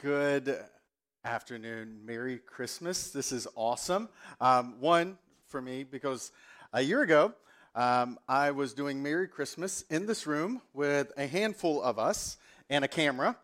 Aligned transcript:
good 0.00 0.56
afternoon. 1.24 2.02
Merry 2.04 2.38
Christmas. 2.38 3.10
This 3.10 3.32
is 3.32 3.48
awesome. 3.56 4.08
Um, 4.40 4.76
one, 4.78 5.18
for 5.48 5.60
me, 5.60 5.82
because 5.82 6.30
a 6.72 6.80
year 6.80 7.02
ago, 7.02 7.34
um, 7.74 8.16
I 8.28 8.52
was 8.52 8.74
doing 8.74 9.02
Merry 9.02 9.26
Christmas 9.26 9.82
in 9.90 10.06
this 10.06 10.24
room 10.24 10.62
with 10.72 11.10
a 11.16 11.26
handful 11.26 11.82
of 11.82 11.98
us 11.98 12.36
and 12.70 12.84
a 12.84 12.88
camera. 12.88 13.36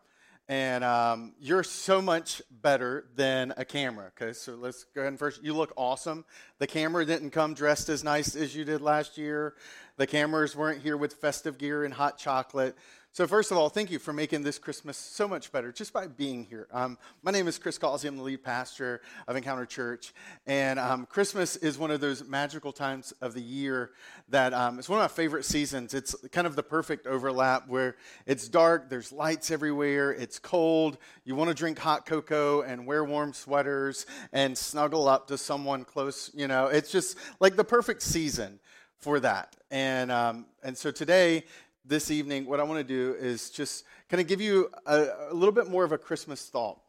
And 0.47 0.85
um, 0.85 1.33
you're 1.41 1.63
so 1.63 2.01
much 2.01 2.41
better 2.49 3.07
than 3.15 3.53
a 3.57 3.65
camera. 3.65 4.11
Okay, 4.17 4.31
so 4.31 4.55
let's 4.55 4.85
go 4.95 5.01
ahead 5.01 5.11
and 5.11 5.19
first. 5.19 5.43
You 5.43 5.55
look 5.55 5.73
awesome. 5.75 6.23
The 6.59 6.67
camera 6.67 7.05
didn't 7.05 7.31
come 7.31 7.53
dressed 7.53 7.89
as 7.89 8.01
nice 8.01 8.33
as 8.33 8.55
you 8.55 8.63
did 8.63 8.79
last 8.79 9.17
year. 9.17 9.55
The 9.97 10.07
cameras 10.07 10.55
weren't 10.55 10.81
here 10.81 10.95
with 10.95 11.15
festive 11.15 11.57
gear 11.57 11.83
and 11.83 11.93
hot 11.93 12.17
chocolate. 12.17 12.77
So, 13.15 13.25
first 13.25 13.49
of 13.49 13.57
all, 13.57 13.69
thank 13.69 13.91
you 13.91 13.97
for 13.97 14.11
making 14.11 14.43
this 14.43 14.59
Christmas 14.59 14.97
so 14.97 15.25
much 15.25 15.49
better 15.49 15.71
just 15.71 15.93
by 15.93 16.05
being 16.05 16.43
here. 16.43 16.67
Um, 16.73 16.97
my 17.23 17.31
name 17.31 17.47
is 17.47 17.57
Chris 17.57 17.77
Causey. 17.77 18.09
I'm 18.09 18.17
the 18.17 18.23
lead 18.23 18.43
pastor 18.43 18.99
of 19.25 19.37
Encounter 19.37 19.65
Church. 19.65 20.13
And 20.45 20.77
um, 20.77 21.05
Christmas 21.05 21.55
is 21.55 21.77
one 21.77 21.91
of 21.91 22.01
those 22.01 22.25
magical 22.27 22.73
times 22.73 23.13
of 23.21 23.33
the 23.33 23.41
year 23.41 23.91
that 24.27 24.53
um, 24.53 24.79
it's 24.79 24.89
one 24.89 24.99
of 24.99 25.03
my 25.03 25.07
favorite 25.07 25.45
seasons. 25.45 25.93
It's 25.93 26.13
kind 26.33 26.45
of 26.45 26.57
the 26.57 26.63
perfect 26.63 27.07
overlap 27.07 27.69
where 27.69 27.95
it's 28.25 28.49
dark, 28.49 28.89
there's 28.89 29.13
lights 29.13 29.49
everywhere, 29.49 30.11
it's 30.11 30.37
cold, 30.37 30.97
you 31.23 31.35
want 31.35 31.47
to 31.47 31.53
drink 31.53 31.79
hot 31.79 32.05
cocoa 32.05 32.63
and 32.63 32.85
wear 32.85 33.05
warm 33.05 33.31
sweaters 33.31 34.07
and 34.33 34.57
snuggle 34.57 35.07
up 35.07 35.27
to 35.27 35.37
someone 35.37 35.85
close. 35.85 36.31
You 36.33 36.49
know, 36.49 36.67
it's 36.67 36.91
just 36.91 37.17
like 37.39 37.55
the 37.55 37.63
perfect 37.63 38.01
season 38.01 38.59
for 38.97 39.19
that. 39.21 39.55
And, 39.71 40.11
um, 40.11 40.47
and 40.63 40.77
so 40.77 40.91
today 40.91 41.43
this 41.87 42.09
evening, 42.09 42.45
what 42.45 42.59
I 42.59 42.63
want 42.63 42.79
to 42.79 42.83
do 42.83 43.15
is 43.19 43.49
just 43.49 43.85
kind 44.09 44.19
of 44.19 44.27
give 44.27 44.41
you 44.41 44.69
a, 44.85 45.07
a 45.29 45.33
little 45.33 45.53
bit 45.53 45.69
more 45.69 45.83
of 45.83 45.91
a 45.91 45.97
Christmas 45.97 46.47
thought 46.47 46.79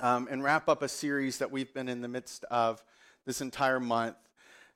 um, 0.00 0.28
and 0.30 0.42
wrap 0.42 0.68
up 0.68 0.82
a 0.82 0.88
series 0.88 1.38
that 1.38 1.50
we've 1.50 1.72
been 1.74 1.88
in 1.88 2.00
the 2.00 2.08
midst 2.08 2.44
of 2.44 2.82
this 3.26 3.40
entire 3.40 3.80
month. 3.80 4.16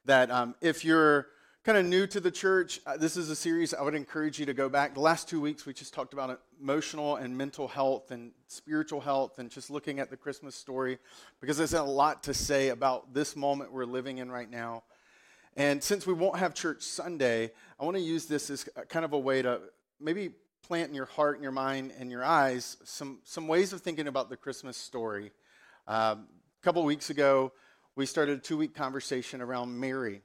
That 0.04 0.30
um, 0.30 0.54
if 0.60 0.84
you're 0.84 1.28
kind 1.64 1.78
of 1.78 1.86
new 1.86 2.06
to 2.06 2.20
the 2.20 2.30
church, 2.30 2.80
uh, 2.86 2.96
this 2.96 3.16
is 3.16 3.30
a 3.30 3.36
series 3.36 3.72
I 3.72 3.82
would 3.82 3.94
encourage 3.94 4.38
you 4.38 4.46
to 4.46 4.54
go 4.54 4.68
back. 4.68 4.94
The 4.94 5.00
last 5.00 5.28
two 5.28 5.40
weeks, 5.40 5.66
we 5.66 5.72
just 5.72 5.94
talked 5.94 6.12
about 6.12 6.40
emotional 6.60 7.16
and 7.16 7.36
mental 7.36 7.68
health 7.68 8.10
and 8.10 8.32
spiritual 8.46 9.00
health 9.00 9.38
and 9.38 9.50
just 9.50 9.70
looking 9.70 9.98
at 9.98 10.10
the 10.10 10.16
Christmas 10.16 10.54
story 10.54 10.98
because 11.40 11.56
there's 11.56 11.74
a 11.74 11.82
lot 11.82 12.22
to 12.24 12.34
say 12.34 12.68
about 12.68 13.14
this 13.14 13.34
moment 13.34 13.72
we're 13.72 13.84
living 13.84 14.18
in 14.18 14.30
right 14.30 14.50
now. 14.50 14.82
And 15.58 15.82
since 15.82 16.06
we 16.06 16.12
won't 16.12 16.38
have 16.38 16.54
church 16.54 16.82
Sunday, 16.82 17.50
I 17.80 17.84
want 17.84 17.96
to 17.96 18.02
use 18.02 18.26
this 18.26 18.48
as 18.48 18.68
kind 18.88 19.04
of 19.04 19.12
a 19.12 19.18
way 19.18 19.42
to 19.42 19.60
maybe 20.00 20.30
plant 20.62 20.88
in 20.88 20.94
your 20.94 21.06
heart 21.06 21.34
and 21.34 21.42
your 21.42 21.50
mind 21.50 21.92
and 21.98 22.12
your 22.12 22.24
eyes 22.24 22.76
some, 22.84 23.18
some 23.24 23.48
ways 23.48 23.72
of 23.72 23.80
thinking 23.80 24.06
about 24.06 24.30
the 24.30 24.36
Christmas 24.36 24.76
story. 24.76 25.32
Um, 25.88 26.28
a 26.60 26.64
couple 26.64 26.84
weeks 26.84 27.10
ago, 27.10 27.52
we 27.96 28.06
started 28.06 28.38
a 28.38 28.40
two 28.40 28.56
week 28.56 28.72
conversation 28.72 29.40
around 29.40 29.80
Mary 29.80 30.22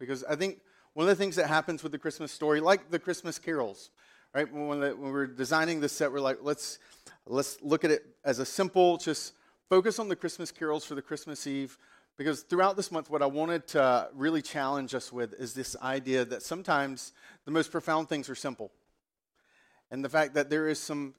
because 0.00 0.24
I 0.24 0.34
think 0.34 0.58
one 0.94 1.08
of 1.08 1.16
the 1.16 1.22
things 1.22 1.36
that 1.36 1.46
happens 1.46 1.84
with 1.84 1.92
the 1.92 1.98
Christmas 1.98 2.32
story, 2.32 2.58
like 2.58 2.90
the 2.90 2.98
Christmas 2.98 3.38
carols, 3.38 3.90
right? 4.34 4.52
When, 4.52 4.80
the, 4.80 4.96
when 4.96 5.12
we're 5.12 5.28
designing 5.28 5.78
the 5.78 5.88
set, 5.88 6.10
we're 6.10 6.18
like, 6.18 6.38
let's, 6.42 6.80
let's 7.24 7.56
look 7.62 7.84
at 7.84 7.92
it 7.92 8.04
as 8.24 8.40
a 8.40 8.44
simple, 8.44 8.96
just 8.96 9.34
focus 9.68 10.00
on 10.00 10.08
the 10.08 10.16
Christmas 10.16 10.50
carols 10.50 10.84
for 10.84 10.96
the 10.96 11.02
Christmas 11.02 11.46
Eve 11.46 11.78
because 12.16 12.42
throughout 12.42 12.76
this 12.76 12.92
month, 12.92 13.10
what 13.10 13.22
I 13.22 13.26
wanted 13.26 13.66
to 13.68 14.08
really 14.14 14.42
challenge 14.42 14.94
us 14.94 15.12
with 15.12 15.32
is 15.34 15.54
this 15.54 15.76
idea 15.82 16.24
that 16.24 16.42
sometimes 16.42 17.12
the 17.44 17.50
most 17.50 17.72
profound 17.72 18.08
things 18.08 18.28
are 18.28 18.34
simple. 18.34 18.70
And 19.90 20.04
the 20.04 20.08
fact 20.08 20.34
that 20.34 20.50
there 20.50 20.68
is 20.68 20.78
some 20.78 21.14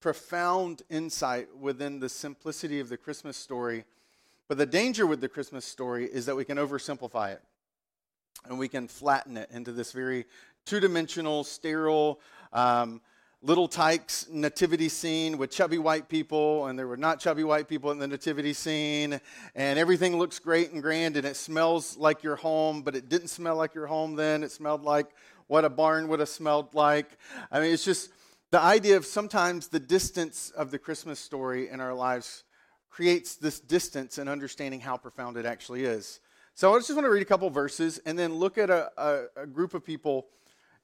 profound 0.00 0.82
insight 0.90 1.48
within 1.56 1.98
the 2.00 2.08
simplicity 2.08 2.80
of 2.80 2.88
the 2.88 2.96
Christmas 2.96 3.36
story. 3.36 3.84
But 4.48 4.58
the 4.58 4.66
danger 4.66 5.06
with 5.06 5.20
the 5.20 5.28
Christmas 5.28 5.64
story 5.64 6.06
is 6.06 6.26
that 6.26 6.36
we 6.36 6.44
can 6.44 6.58
oversimplify 6.58 7.32
it 7.32 7.42
and 8.44 8.58
we 8.58 8.68
can 8.68 8.88
flatten 8.88 9.36
it 9.36 9.50
into 9.52 9.72
this 9.72 9.92
very 9.92 10.24
two 10.64 10.80
dimensional, 10.80 11.44
sterile, 11.44 12.20
um, 12.52 13.00
Little 13.40 13.68
Tikes 13.68 14.26
nativity 14.28 14.88
scene 14.88 15.38
with 15.38 15.52
chubby 15.52 15.78
white 15.78 16.08
people, 16.08 16.66
and 16.66 16.76
there 16.76 16.88
were 16.88 16.96
not 16.96 17.20
chubby 17.20 17.44
white 17.44 17.68
people 17.68 17.92
in 17.92 17.98
the 18.00 18.08
nativity 18.08 18.52
scene, 18.52 19.20
and 19.54 19.78
everything 19.78 20.18
looks 20.18 20.40
great 20.40 20.72
and 20.72 20.82
grand, 20.82 21.16
and 21.16 21.24
it 21.24 21.36
smells 21.36 21.96
like 21.96 22.24
your 22.24 22.34
home, 22.34 22.82
but 22.82 22.96
it 22.96 23.08
didn't 23.08 23.28
smell 23.28 23.54
like 23.54 23.76
your 23.76 23.86
home 23.86 24.16
then. 24.16 24.42
It 24.42 24.50
smelled 24.50 24.82
like 24.82 25.06
what 25.46 25.64
a 25.64 25.68
barn 25.68 26.08
would 26.08 26.18
have 26.18 26.28
smelled 26.28 26.74
like. 26.74 27.16
I 27.52 27.60
mean, 27.60 27.72
it's 27.72 27.84
just 27.84 28.10
the 28.50 28.60
idea 28.60 28.96
of 28.96 29.06
sometimes 29.06 29.68
the 29.68 29.78
distance 29.78 30.50
of 30.50 30.72
the 30.72 30.78
Christmas 30.78 31.20
story 31.20 31.68
in 31.68 31.80
our 31.80 31.94
lives 31.94 32.42
creates 32.90 33.36
this 33.36 33.60
distance 33.60 34.18
in 34.18 34.26
understanding 34.26 34.80
how 34.80 34.96
profound 34.96 35.36
it 35.36 35.46
actually 35.46 35.84
is. 35.84 36.18
So 36.56 36.74
I 36.74 36.78
just 36.78 36.90
want 36.92 37.04
to 37.04 37.10
read 37.10 37.22
a 37.22 37.24
couple 37.24 37.48
verses 37.50 38.00
and 38.04 38.18
then 38.18 38.34
look 38.34 38.58
at 38.58 38.68
a, 38.68 38.90
a, 38.96 39.42
a 39.42 39.46
group 39.46 39.74
of 39.74 39.84
people 39.84 40.26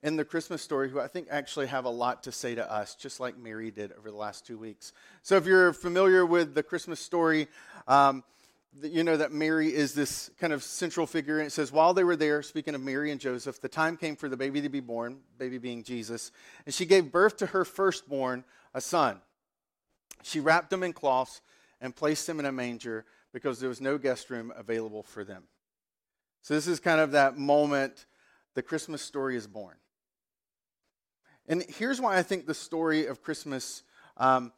in 0.05 0.17
the 0.17 0.25
Christmas 0.25 0.61
story 0.61 0.91
who 0.91 1.01
I 1.01 1.09
think 1.09 1.29
actually 1.31 1.67
have 1.67 1.87
a 1.87 1.91
lot 1.91 2.25
to 2.25 2.33
say 2.33 2.55
to 2.55 2.71
us, 2.71 2.95
just 2.95 3.21
like 3.21 3.39
Mary 3.39 3.71
did 3.71 3.91
over 3.93 4.11
the 4.11 4.17
last 4.17 4.47
two 4.47 4.59
weeks. 4.59 4.93
So 5.23 5.37
if 5.37 5.47
you're 5.47 5.73
familiar 5.73 6.27
with 6.27 6.55
the 6.55 6.63
Christmas 6.63 7.01
story, 7.01 7.49
um, 7.89 8.23
you 8.83 9.03
know 9.03 9.17
that 9.17 9.33
Mary 9.33 9.75
is 9.75 9.95
this 9.95 10.31
kind 10.39 10.53
of 10.53 10.63
central 10.63 11.07
figure. 11.07 11.39
And 11.39 11.47
it 11.47 11.53
says, 11.53 11.73
while 11.73 11.95
they 11.95 12.05
were 12.05 12.17
there, 12.17 12.43
speaking 12.43 12.75
of 12.75 12.83
Mary 12.83 13.13
and 13.13 13.21
Joseph, 13.21 13.63
the 13.63 13.69
time 13.69 13.97
came 13.97 14.15
for 14.15 14.29
the 14.29 14.37
baby 14.37 14.61
to 14.61 14.69
be 14.69 14.81
born, 14.81 15.21
baby 15.39 15.57
being 15.57 15.83
Jesus, 15.83 16.33
and 16.67 16.75
she 16.75 16.85
gave 16.85 17.11
birth 17.11 17.39
to 17.39 17.47
her 17.47 17.65
firstborn, 17.65 18.45
a 18.75 18.83
son. 18.83 19.23
She 20.23 20.39
wrapped 20.39 20.71
him 20.71 20.83
in 20.83 20.93
cloths 20.93 21.41
and 21.81 21.97
placed 21.97 22.29
him 22.29 22.39
in 22.39 22.45
a 22.45 22.53
manger 22.53 23.07
because 23.33 23.59
there 23.59 23.71
was 23.71 23.81
no 23.81 23.97
guest 23.97 24.29
room 24.29 24.53
available 24.55 25.03
for 25.03 25.25
them. 25.25 25.45
So 26.43 26.53
this 26.53 26.67
is 26.67 26.79
kind 26.79 27.01
of 27.01 27.13
that 27.13 27.39
moment 27.39 28.05
the 28.55 28.63
Christmas 28.63 29.01
story 29.01 29.35
is 29.37 29.47
born. 29.47 29.77
And 31.47 31.63
here's 31.69 32.01
why 32.01 32.17
I 32.17 32.23
think 32.23 32.47
the 32.47 32.55
story 32.55 33.07
of 33.07 33.23
Christmas, 33.23 33.83
um, 34.17 34.53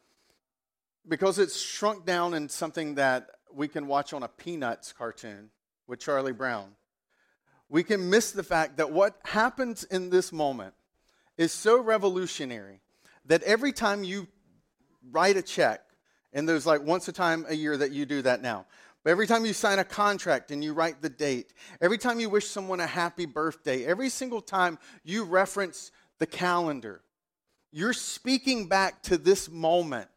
because 1.08 1.38
it's 1.38 1.60
shrunk 1.60 2.06
down 2.06 2.34
in 2.34 2.48
something 2.48 2.94
that 2.94 3.28
we 3.52 3.66
can 3.66 3.86
watch 3.86 4.12
on 4.12 4.22
a 4.22 4.28
Peanuts 4.28 4.92
cartoon 4.92 5.50
with 5.88 5.98
Charlie 5.98 6.32
Brown, 6.32 6.76
we 7.68 7.82
can 7.82 8.08
miss 8.08 8.30
the 8.30 8.44
fact 8.44 8.76
that 8.76 8.92
what 8.92 9.18
happens 9.24 9.82
in 9.84 10.10
this 10.10 10.32
moment 10.32 10.74
is 11.36 11.50
so 11.50 11.80
revolutionary 11.80 12.80
that 13.24 13.42
every 13.42 13.72
time 13.72 14.04
you 14.04 14.28
write 15.10 15.36
a 15.36 15.42
check, 15.42 15.82
and 16.32 16.48
there's 16.48 16.66
like 16.66 16.82
once 16.82 17.08
a 17.08 17.12
time 17.12 17.44
a 17.48 17.54
year 17.54 17.76
that 17.76 17.90
you 17.90 18.06
do 18.06 18.22
that 18.22 18.42
now. 18.42 18.66
Every 19.04 19.26
time 19.26 19.46
you 19.46 19.52
sign 19.52 19.78
a 19.78 19.84
contract 19.84 20.50
and 20.50 20.62
you 20.64 20.72
write 20.72 21.00
the 21.00 21.08
date, 21.08 21.52
every 21.80 21.96
time 21.96 22.18
you 22.18 22.28
wish 22.28 22.48
someone 22.48 22.80
a 22.80 22.86
happy 22.86 23.24
birthday, 23.24 23.84
every 23.84 24.08
single 24.08 24.40
time 24.40 24.78
you 25.04 25.24
reference 25.24 25.92
the 26.18 26.26
calendar. 26.26 27.02
You're 27.72 27.92
speaking 27.92 28.68
back 28.68 29.02
to 29.04 29.18
this 29.18 29.50
moment 29.50 30.08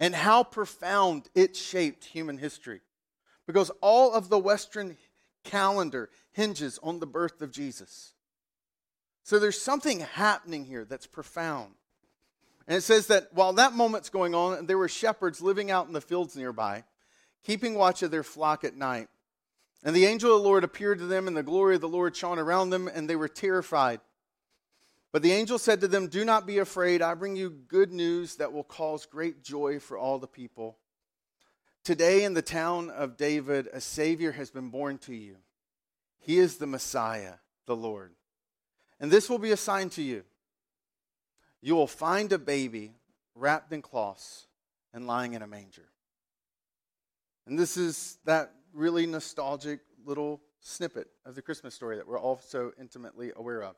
and 0.00 0.14
how 0.14 0.44
profound 0.44 1.28
it 1.34 1.56
shaped 1.56 2.04
human 2.04 2.38
history. 2.38 2.80
Because 3.46 3.70
all 3.80 4.12
of 4.12 4.28
the 4.28 4.38
Western 4.38 4.96
calendar 5.44 6.10
hinges 6.32 6.78
on 6.82 7.00
the 7.00 7.06
birth 7.06 7.40
of 7.42 7.50
Jesus. 7.50 8.12
So 9.24 9.38
there's 9.38 9.60
something 9.60 10.00
happening 10.00 10.64
here 10.64 10.84
that's 10.84 11.06
profound. 11.06 11.74
And 12.66 12.76
it 12.76 12.82
says 12.82 13.06
that 13.06 13.28
while 13.32 13.54
that 13.54 13.72
moment's 13.72 14.10
going 14.10 14.34
on, 14.34 14.66
there 14.66 14.78
were 14.78 14.88
shepherds 14.88 15.40
living 15.40 15.70
out 15.70 15.86
in 15.86 15.94
the 15.94 16.00
fields 16.00 16.36
nearby, 16.36 16.84
keeping 17.42 17.74
watch 17.74 18.02
of 18.02 18.10
their 18.10 18.22
flock 18.22 18.64
at 18.64 18.76
night. 18.76 19.08
And 19.82 19.96
the 19.96 20.04
angel 20.04 20.34
of 20.34 20.42
the 20.42 20.48
Lord 20.48 20.64
appeared 20.64 20.98
to 20.98 21.06
them, 21.06 21.26
and 21.26 21.36
the 21.36 21.42
glory 21.42 21.76
of 21.76 21.80
the 21.80 21.88
Lord 21.88 22.14
shone 22.14 22.38
around 22.38 22.70
them, 22.70 22.88
and 22.88 23.08
they 23.08 23.16
were 23.16 23.28
terrified. 23.28 24.00
But 25.12 25.22
the 25.22 25.32
angel 25.32 25.58
said 25.58 25.80
to 25.80 25.88
them, 25.88 26.08
Do 26.08 26.24
not 26.24 26.46
be 26.46 26.58
afraid. 26.58 27.02
I 27.02 27.14
bring 27.14 27.36
you 27.36 27.50
good 27.50 27.92
news 27.92 28.36
that 28.36 28.52
will 28.52 28.64
cause 28.64 29.06
great 29.06 29.42
joy 29.42 29.78
for 29.78 29.96
all 29.96 30.18
the 30.18 30.26
people. 30.26 30.76
Today, 31.82 32.24
in 32.24 32.34
the 32.34 32.42
town 32.42 32.90
of 32.90 33.16
David, 33.16 33.68
a 33.72 33.80
Savior 33.80 34.32
has 34.32 34.50
been 34.50 34.68
born 34.68 34.98
to 34.98 35.14
you. 35.14 35.36
He 36.18 36.38
is 36.38 36.58
the 36.58 36.66
Messiah, 36.66 37.34
the 37.66 37.76
Lord. 37.76 38.12
And 39.00 39.10
this 39.10 39.30
will 39.30 39.38
be 39.38 39.52
a 39.52 39.56
sign 39.56 39.88
to 39.90 40.02
you 40.02 40.24
you 41.60 41.74
will 41.74 41.86
find 41.86 42.32
a 42.32 42.38
baby 42.38 42.92
wrapped 43.34 43.72
in 43.72 43.82
cloths 43.82 44.46
and 44.92 45.06
lying 45.06 45.34
in 45.34 45.42
a 45.42 45.46
manger. 45.46 45.88
And 47.46 47.58
this 47.58 47.76
is 47.76 48.18
that 48.24 48.52
really 48.72 49.06
nostalgic 49.06 49.80
little 50.04 50.40
snippet 50.60 51.08
of 51.24 51.34
the 51.34 51.42
Christmas 51.42 51.74
story 51.74 51.96
that 51.96 52.06
we're 52.06 52.18
all 52.18 52.40
so 52.44 52.72
intimately 52.78 53.32
aware 53.34 53.62
of. 53.62 53.76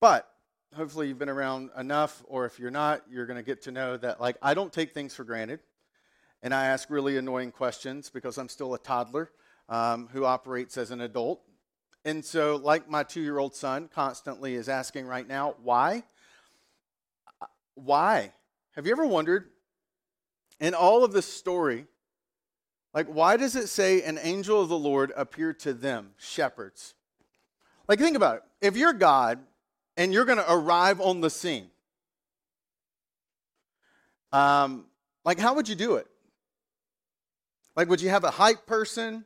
But 0.00 0.28
hopefully 0.74 1.08
you've 1.08 1.18
been 1.18 1.28
around 1.28 1.70
enough, 1.76 2.22
or 2.26 2.44
if 2.46 2.58
you're 2.58 2.70
not, 2.70 3.02
you're 3.10 3.26
going 3.26 3.36
to 3.36 3.42
get 3.42 3.62
to 3.62 3.72
know 3.72 3.96
that, 3.96 4.20
like, 4.20 4.36
I 4.42 4.54
don't 4.54 4.72
take 4.72 4.94
things 4.94 5.14
for 5.14 5.24
granted. 5.24 5.60
And 6.42 6.54
I 6.54 6.66
ask 6.66 6.88
really 6.88 7.16
annoying 7.16 7.50
questions 7.50 8.10
because 8.10 8.38
I'm 8.38 8.48
still 8.48 8.74
a 8.74 8.78
toddler 8.78 9.30
um, 9.68 10.08
who 10.12 10.24
operates 10.24 10.76
as 10.76 10.90
an 10.92 11.00
adult. 11.00 11.42
And 12.04 12.24
so, 12.24 12.56
like 12.56 12.88
my 12.88 13.02
two 13.02 13.20
year 13.20 13.38
old 13.38 13.56
son 13.56 13.88
constantly 13.92 14.54
is 14.54 14.68
asking 14.68 15.06
right 15.06 15.26
now, 15.26 15.56
why? 15.62 16.04
Why? 17.74 18.32
Have 18.76 18.86
you 18.86 18.92
ever 18.92 19.06
wondered 19.06 19.50
in 20.60 20.74
all 20.74 21.04
of 21.04 21.12
this 21.12 21.26
story, 21.26 21.86
like, 22.94 23.06
why 23.08 23.36
does 23.36 23.56
it 23.56 23.68
say 23.68 24.02
an 24.02 24.18
angel 24.22 24.62
of 24.62 24.68
the 24.68 24.78
Lord 24.78 25.12
appeared 25.16 25.58
to 25.60 25.74
them, 25.74 26.10
shepherds? 26.16 26.94
Like, 27.88 27.98
think 27.98 28.16
about 28.16 28.36
it. 28.36 28.42
If 28.60 28.76
you're 28.76 28.92
God 28.92 29.40
and 29.98 30.14
you're 30.14 30.24
going 30.24 30.38
to 30.38 30.50
arrive 30.50 31.00
on 31.00 31.20
the 31.20 31.28
scene, 31.28 31.66
um, 34.32 34.86
like, 35.24 35.38
how 35.38 35.54
would 35.54 35.68
you 35.68 35.74
do 35.74 35.96
it? 35.96 36.06
Like, 37.76 37.88
would 37.88 38.00
you 38.00 38.08
have 38.08 38.24
a 38.24 38.30
hype 38.30 38.66
person? 38.66 39.24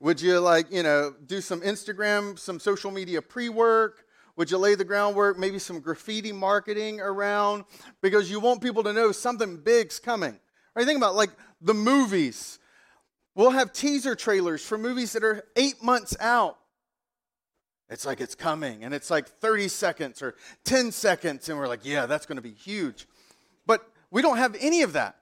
Would 0.00 0.20
you, 0.20 0.40
like, 0.40 0.72
you 0.72 0.82
know, 0.82 1.14
do 1.26 1.40
some 1.40 1.60
Instagram, 1.60 2.38
some 2.38 2.58
social 2.58 2.90
media 2.90 3.22
pre 3.22 3.48
work? 3.48 4.06
Would 4.36 4.50
you 4.50 4.58
lay 4.58 4.76
the 4.76 4.84
groundwork, 4.84 5.38
maybe 5.38 5.58
some 5.58 5.80
graffiti 5.80 6.32
marketing 6.32 7.00
around? 7.00 7.64
Because 8.00 8.30
you 8.30 8.40
want 8.40 8.62
people 8.62 8.84
to 8.84 8.92
know 8.92 9.12
something 9.12 9.56
big's 9.56 9.98
coming. 9.98 10.38
Right? 10.74 10.86
Think 10.86 10.98
about 10.98 11.16
like 11.16 11.30
the 11.60 11.74
movies. 11.74 12.58
We'll 13.34 13.50
have 13.50 13.72
teaser 13.72 14.14
trailers 14.14 14.64
for 14.64 14.78
movies 14.78 15.12
that 15.12 15.24
are 15.24 15.44
eight 15.56 15.82
months 15.82 16.16
out. 16.20 16.58
It's 17.90 18.04
like 18.04 18.20
it's 18.20 18.34
coming, 18.34 18.84
and 18.84 18.92
it's 18.92 19.10
like 19.10 19.26
30 19.26 19.68
seconds 19.68 20.20
or 20.20 20.34
10 20.64 20.92
seconds, 20.92 21.48
and 21.48 21.58
we're 21.58 21.68
like, 21.68 21.84
yeah, 21.84 22.06
that's 22.06 22.26
going 22.26 22.36
to 22.36 22.42
be 22.42 22.52
huge. 22.52 23.06
But 23.66 23.88
we 24.10 24.20
don't 24.20 24.36
have 24.36 24.56
any 24.60 24.82
of 24.82 24.92
that. 24.92 25.16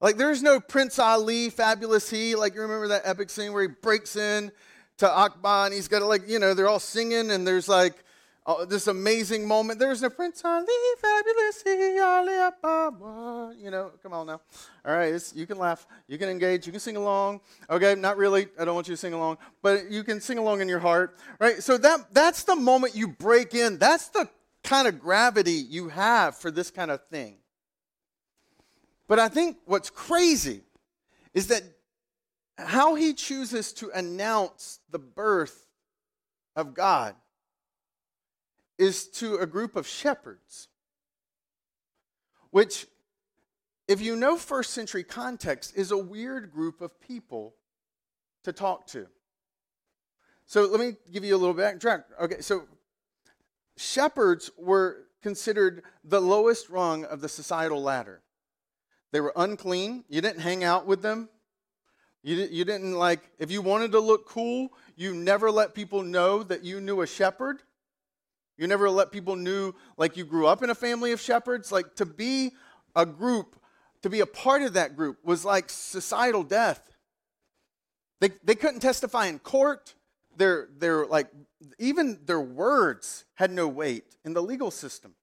Like, 0.00 0.16
there's 0.16 0.42
no 0.42 0.58
Prince 0.58 0.98
Ali, 0.98 1.48
fabulous 1.48 2.10
he. 2.10 2.34
Like, 2.34 2.56
you 2.56 2.62
remember 2.62 2.88
that 2.88 3.02
epic 3.04 3.30
scene 3.30 3.52
where 3.52 3.62
he 3.62 3.68
breaks 3.68 4.16
in 4.16 4.50
to 4.98 5.08
Akbar 5.08 5.66
and 5.66 5.74
he's 5.74 5.86
got, 5.86 6.02
like, 6.02 6.28
you 6.28 6.40
know, 6.40 6.54
they're 6.54 6.68
all 6.68 6.80
singing 6.80 7.30
and 7.30 7.46
there's 7.46 7.68
like 7.68 8.04
oh, 8.46 8.64
this 8.64 8.86
amazing 8.86 9.46
moment. 9.46 9.78
There's 9.78 10.02
no 10.02 10.10
Prince 10.10 10.42
Ali, 10.44 10.66
fabulous 10.98 11.62
he, 11.62 11.70
You 13.62 13.70
know, 13.70 13.92
come 14.02 14.12
on 14.12 14.26
now. 14.26 14.40
All 14.84 14.94
right, 14.94 15.32
you 15.34 15.46
can 15.46 15.58
laugh, 15.58 15.86
you 16.08 16.18
can 16.18 16.28
engage, 16.28 16.66
you 16.66 16.72
can 16.72 16.80
sing 16.80 16.96
along. 16.96 17.40
Okay, 17.70 17.94
not 17.94 18.16
really. 18.16 18.48
I 18.58 18.64
don't 18.64 18.74
want 18.74 18.88
you 18.88 18.94
to 18.94 19.00
sing 19.00 19.12
along, 19.12 19.38
but 19.62 19.90
you 19.90 20.02
can 20.04 20.20
sing 20.20 20.38
along 20.38 20.60
in 20.60 20.68
your 20.68 20.80
heart, 20.80 21.18
right? 21.38 21.62
So 21.62 21.78
that 21.78 22.12
that's 22.12 22.44
the 22.44 22.56
moment 22.56 22.96
you 22.96 23.08
break 23.08 23.54
in. 23.54 23.78
That's 23.78 24.08
the 24.08 24.28
kind 24.64 24.86
of 24.88 25.00
gravity 25.00 25.52
you 25.52 25.88
have 25.88 26.36
for 26.36 26.50
this 26.50 26.70
kind 26.70 26.90
of 26.90 27.04
thing. 27.06 27.36
But 29.08 29.18
I 29.18 29.28
think 29.28 29.58
what's 29.66 29.90
crazy 29.90 30.62
is 31.34 31.48
that 31.48 31.62
how 32.56 32.94
he 32.94 33.12
chooses 33.12 33.72
to 33.74 33.90
announce 33.94 34.80
the 34.90 34.98
birth 34.98 35.66
of 36.54 36.74
God 36.74 37.14
is 38.82 39.06
to 39.06 39.36
a 39.36 39.46
group 39.46 39.76
of 39.76 39.86
shepherds, 39.86 40.66
which, 42.50 42.88
if 43.86 44.00
you 44.00 44.16
know 44.16 44.36
first 44.36 44.74
century 44.74 45.04
context, 45.04 45.72
is 45.76 45.92
a 45.92 45.96
weird 45.96 46.50
group 46.50 46.80
of 46.80 47.00
people 47.00 47.54
to 48.42 48.52
talk 48.52 48.88
to. 48.88 49.06
So 50.46 50.66
let 50.66 50.80
me 50.80 50.96
give 51.12 51.24
you 51.24 51.36
a 51.36 51.38
little 51.38 51.54
backtrack. 51.54 52.02
Okay, 52.20 52.40
so 52.40 52.64
shepherds 53.76 54.50
were 54.58 55.04
considered 55.22 55.84
the 56.02 56.20
lowest 56.20 56.68
rung 56.68 57.04
of 57.04 57.20
the 57.20 57.28
societal 57.28 57.80
ladder. 57.80 58.20
They 59.12 59.20
were 59.20 59.32
unclean. 59.36 60.04
You 60.08 60.20
didn't 60.20 60.40
hang 60.40 60.64
out 60.64 60.88
with 60.88 61.02
them. 61.02 61.28
You, 62.24 62.48
you 62.50 62.64
didn't 62.64 62.94
like, 62.94 63.20
if 63.38 63.52
you 63.52 63.62
wanted 63.62 63.92
to 63.92 64.00
look 64.00 64.26
cool, 64.26 64.72
you 64.96 65.14
never 65.14 65.52
let 65.52 65.72
people 65.72 66.02
know 66.02 66.42
that 66.42 66.64
you 66.64 66.80
knew 66.80 67.02
a 67.02 67.06
shepherd. 67.06 67.62
You 68.58 68.66
never 68.66 68.90
let 68.90 69.12
people 69.12 69.36
knew 69.36 69.74
like 69.96 70.16
you 70.16 70.24
grew 70.24 70.46
up 70.46 70.62
in 70.62 70.70
a 70.70 70.74
family 70.74 71.12
of 71.12 71.20
shepherds. 71.20 71.72
Like 71.72 71.94
to 71.96 72.06
be 72.06 72.52
a 72.94 73.06
group, 73.06 73.56
to 74.02 74.10
be 74.10 74.20
a 74.20 74.26
part 74.26 74.62
of 74.62 74.74
that 74.74 74.96
group 74.96 75.18
was 75.24 75.44
like 75.44 75.70
societal 75.70 76.42
death. 76.42 76.82
They, 78.20 78.30
they 78.44 78.54
couldn't 78.54 78.80
testify 78.80 79.26
in 79.26 79.38
court. 79.38 79.94
Their, 80.36 80.68
their, 80.78 81.06
like, 81.06 81.28
even 81.78 82.20
their 82.24 82.40
words 82.40 83.24
had 83.34 83.50
no 83.50 83.68
weight 83.68 84.16
in 84.24 84.32
the 84.32 84.42
legal 84.42 84.70
system. 84.70 85.14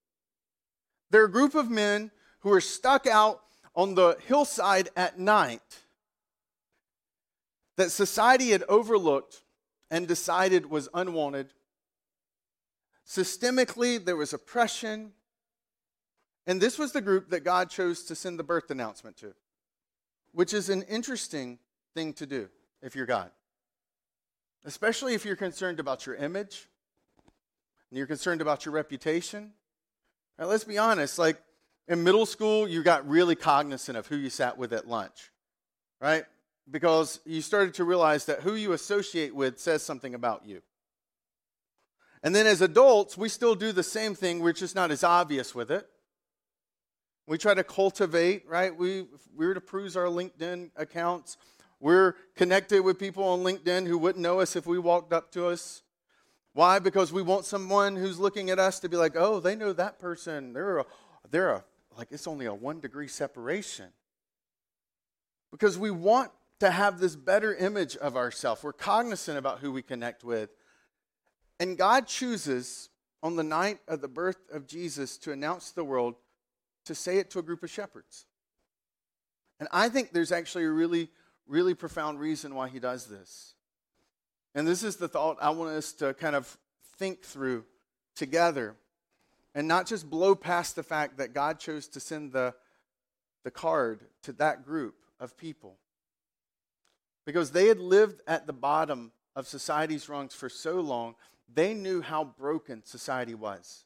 They're 1.10 1.26
a 1.26 1.32
group 1.32 1.56
of 1.56 1.72
men 1.72 2.12
who 2.42 2.52
are 2.52 2.62
stuck 2.62 3.08
out 3.08 3.42
on 3.76 3.96
the 3.96 4.18
hillside 4.28 4.90
at 4.96 5.18
night 5.18 5.80
that 7.78 7.92
society 7.92 8.52
had 8.52 8.64
overlooked 8.70 9.42
and 9.90 10.08
decided 10.08 10.70
was 10.70 10.90
unwanted. 10.94 11.54
Systemically, 13.10 14.04
there 14.04 14.16
was 14.16 14.34
oppression. 14.34 15.14
And 16.46 16.62
this 16.62 16.78
was 16.78 16.92
the 16.92 17.02
group 17.02 17.32
that 17.32 17.44
God 17.44 17.70
chose 17.70 18.04
to 18.04 18.16
send 18.16 18.38
the 18.38 18.44
birth 18.44 18.70
announcement 18.70 19.18
to, 19.18 19.34
which 20.32 20.54
is 20.54 20.70
an 20.70 20.84
interesting 20.84 21.58
thing 21.96 22.14
to 22.14 22.28
do 22.28 22.50
if 22.84 22.96
you're 22.96 23.08
God, 23.08 23.32
especially 24.64 25.16
if 25.16 25.26
you're 25.26 25.36
concerned 25.36 25.80
about 25.80 26.06
your 26.06 26.16
image 26.16 26.70
and 27.90 27.98
you're 27.98 28.08
concerned 28.08 28.42
about 28.42 28.66
your 28.66 28.74
reputation. 28.74 29.54
Now, 30.38 30.46
let's 30.46 30.64
be 30.64 30.78
honest, 30.78 31.18
like 31.18 31.38
in 31.88 32.04
middle 32.04 32.26
school, 32.26 32.68
you 32.68 32.84
got 32.84 33.08
really 33.10 33.36
cognizant 33.36 33.98
of 33.98 34.08
who 34.08 34.16
you 34.16 34.30
sat 34.30 34.58
with 34.58 34.72
at 34.72 34.88
lunch, 34.88 35.32
right? 36.00 36.26
Because 36.70 37.20
you 37.26 37.42
started 37.42 37.74
to 37.76 37.84
realize 37.84 38.26
that 38.26 38.42
who 38.42 38.54
you 38.54 38.74
associate 38.74 39.34
with 39.34 39.60
says 39.60 39.82
something 39.82 40.14
about 40.14 40.46
you. 40.46 40.62
And 42.22 42.36
then 42.36 42.48
as 42.48 42.62
adults, 42.62 43.18
we 43.18 43.30
still 43.30 43.56
do 43.56 43.72
the 43.72 43.84
same 43.84 44.16
thing, 44.16 44.40
we're 44.40 44.54
just 44.54 44.76
not 44.76 44.92
as 44.92 45.04
obvious 45.04 45.56
with 45.56 45.72
it. 45.72 45.88
We 47.28 47.38
try 47.38 47.54
to 47.54 47.64
cultivate, 47.64 48.48
right? 48.48 48.76
We, 48.76 49.06
we 49.36 49.46
were 49.46 49.54
to 49.54 49.62
peruse 49.62 49.96
our 49.96 50.06
LinkedIn 50.06 50.72
accounts. 50.76 51.38
We're 51.80 52.16
connected 52.36 52.82
with 52.82 52.98
people 52.98 53.24
on 53.24 53.40
LinkedIn 53.40 53.88
who 53.88 53.98
wouldn't 53.98 54.22
know 54.22 54.40
us 54.40 54.56
if 54.56 54.66
we 54.66 54.80
walked 54.80 55.14
up 55.14 55.32
to 55.34 55.48
us. 55.48 55.84
Why? 56.54 56.80
Because 56.80 57.14
we 57.14 57.22
want 57.22 57.46
someone 57.46 57.96
who's 57.96 58.20
looking 58.20 58.50
at 58.50 58.60
us 58.60 58.80
to 58.80 58.90
be 58.90 58.98
like, 58.98 59.16
oh, 59.16 59.40
they 59.40 59.56
know 59.56 59.72
that 59.74 60.00
person. 60.00 60.54
They're 60.54 60.80
a, 60.80 60.86
they're 61.30 61.52
a 61.52 61.64
like 62.00 62.12
it's 62.12 62.28
only 62.28 62.46
a 62.46 62.54
one 62.54 62.80
degree 62.80 63.08
separation. 63.08 63.88
Because 65.52 65.78
we 65.78 65.92
want 65.92 66.32
to 66.60 66.72
have 66.72 67.00
this 67.00 67.16
better 67.16 67.54
image 67.54 67.98
of 67.98 68.16
ourselves. 68.16 68.64
We're 68.64 68.74
cognizant 68.74 69.38
about 69.38 69.60
who 69.60 69.72
we 69.72 69.82
connect 69.82 70.24
with. 70.24 70.50
And 71.60 71.78
God 71.78 72.08
chooses 72.08 72.90
on 73.22 73.36
the 73.36 73.44
night 73.44 73.80
of 73.88 74.02
the 74.02 74.08
birth 74.08 74.40
of 74.52 74.66
Jesus 74.66 75.18
to 75.20 75.32
announce 75.32 75.72
the 75.72 75.84
world 75.84 76.16
to 76.86 76.96
say 76.96 77.18
it 77.18 77.30
to 77.32 77.40
a 77.40 77.44
group 77.44 77.64
of 77.64 77.70
shepherds. 77.70 78.26
And 79.60 79.68
I 79.72 79.90
think 79.90 80.12
there's 80.12 80.32
actually 80.32 80.64
a 80.64 80.72
really, 80.72 81.10
really 81.48 81.74
profound 81.74 82.20
reason 82.20 82.56
why 82.56 82.70
he 82.70 82.80
does 82.80 83.08
this. 83.08 83.56
And 84.56 84.68
this 84.68 84.84
is 84.84 84.96
the 84.96 85.08
thought 85.08 85.38
I 85.42 85.50
want 85.50 85.72
us 85.72 85.92
to 85.94 86.14
kind 86.14 86.36
of 86.36 86.58
think 86.98 87.24
through 87.24 87.66
together 88.16 88.76
and 89.54 89.68
not 89.68 89.86
just 89.86 90.10
blow 90.10 90.36
past 90.36 90.76
the 90.76 90.84
fact 90.84 91.18
that 91.18 91.34
God 91.34 91.60
chose 91.60 91.88
to 91.90 92.00
send 92.00 92.32
the, 92.32 92.54
the 93.44 93.52
card 93.52 94.02
to 94.24 94.32
that 94.34 94.66
group 94.66 94.96
of 95.20 95.38
people. 95.38 95.78
Because 97.26 97.52
they 97.52 97.68
had 97.68 97.80
lived 97.80 98.22
at 98.28 98.48
the 98.48 98.54
bottom 98.54 99.12
of 99.36 99.48
society's 99.48 100.10
rungs 100.10 100.34
for 100.34 100.50
so 100.50 100.80
long, 100.80 101.16
they 101.54 101.74
knew 101.74 102.02
how 102.02 102.24
broken 102.24 102.84
society 102.86 103.36
was. 103.36 103.86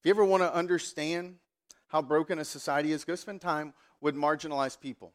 If 0.00 0.06
you 0.06 0.10
ever 0.10 0.24
want 0.24 0.42
to 0.42 0.54
understand 0.54 1.36
how 1.88 2.02
broken 2.02 2.38
a 2.38 2.44
society 2.44 2.92
is, 2.92 3.04
go 3.04 3.14
spend 3.14 3.40
time 3.40 3.72
with 4.00 4.14
marginalized 4.14 4.80
people. 4.80 5.12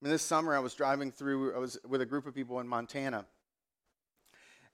I 0.00 0.04
mean, 0.04 0.12
this 0.12 0.22
summer 0.22 0.54
I 0.54 0.58
was 0.58 0.74
driving 0.74 1.12
through, 1.12 1.54
I 1.54 1.58
was 1.58 1.78
with 1.86 2.00
a 2.00 2.06
group 2.06 2.26
of 2.26 2.34
people 2.34 2.60
in 2.60 2.68
Montana. 2.68 3.26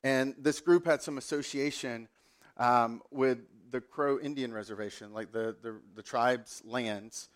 And 0.02 0.34
this 0.38 0.60
group 0.60 0.86
had 0.86 1.02
some 1.02 1.18
association 1.18 2.08
um, 2.56 3.02
with 3.10 3.38
the 3.70 3.80
Crow 3.80 4.18
Indian 4.18 4.52
Reservation, 4.52 5.12
like 5.12 5.32
the, 5.32 5.56
the, 5.62 5.80
the 5.94 6.02
tribe's 6.02 6.62
lands. 6.64 7.28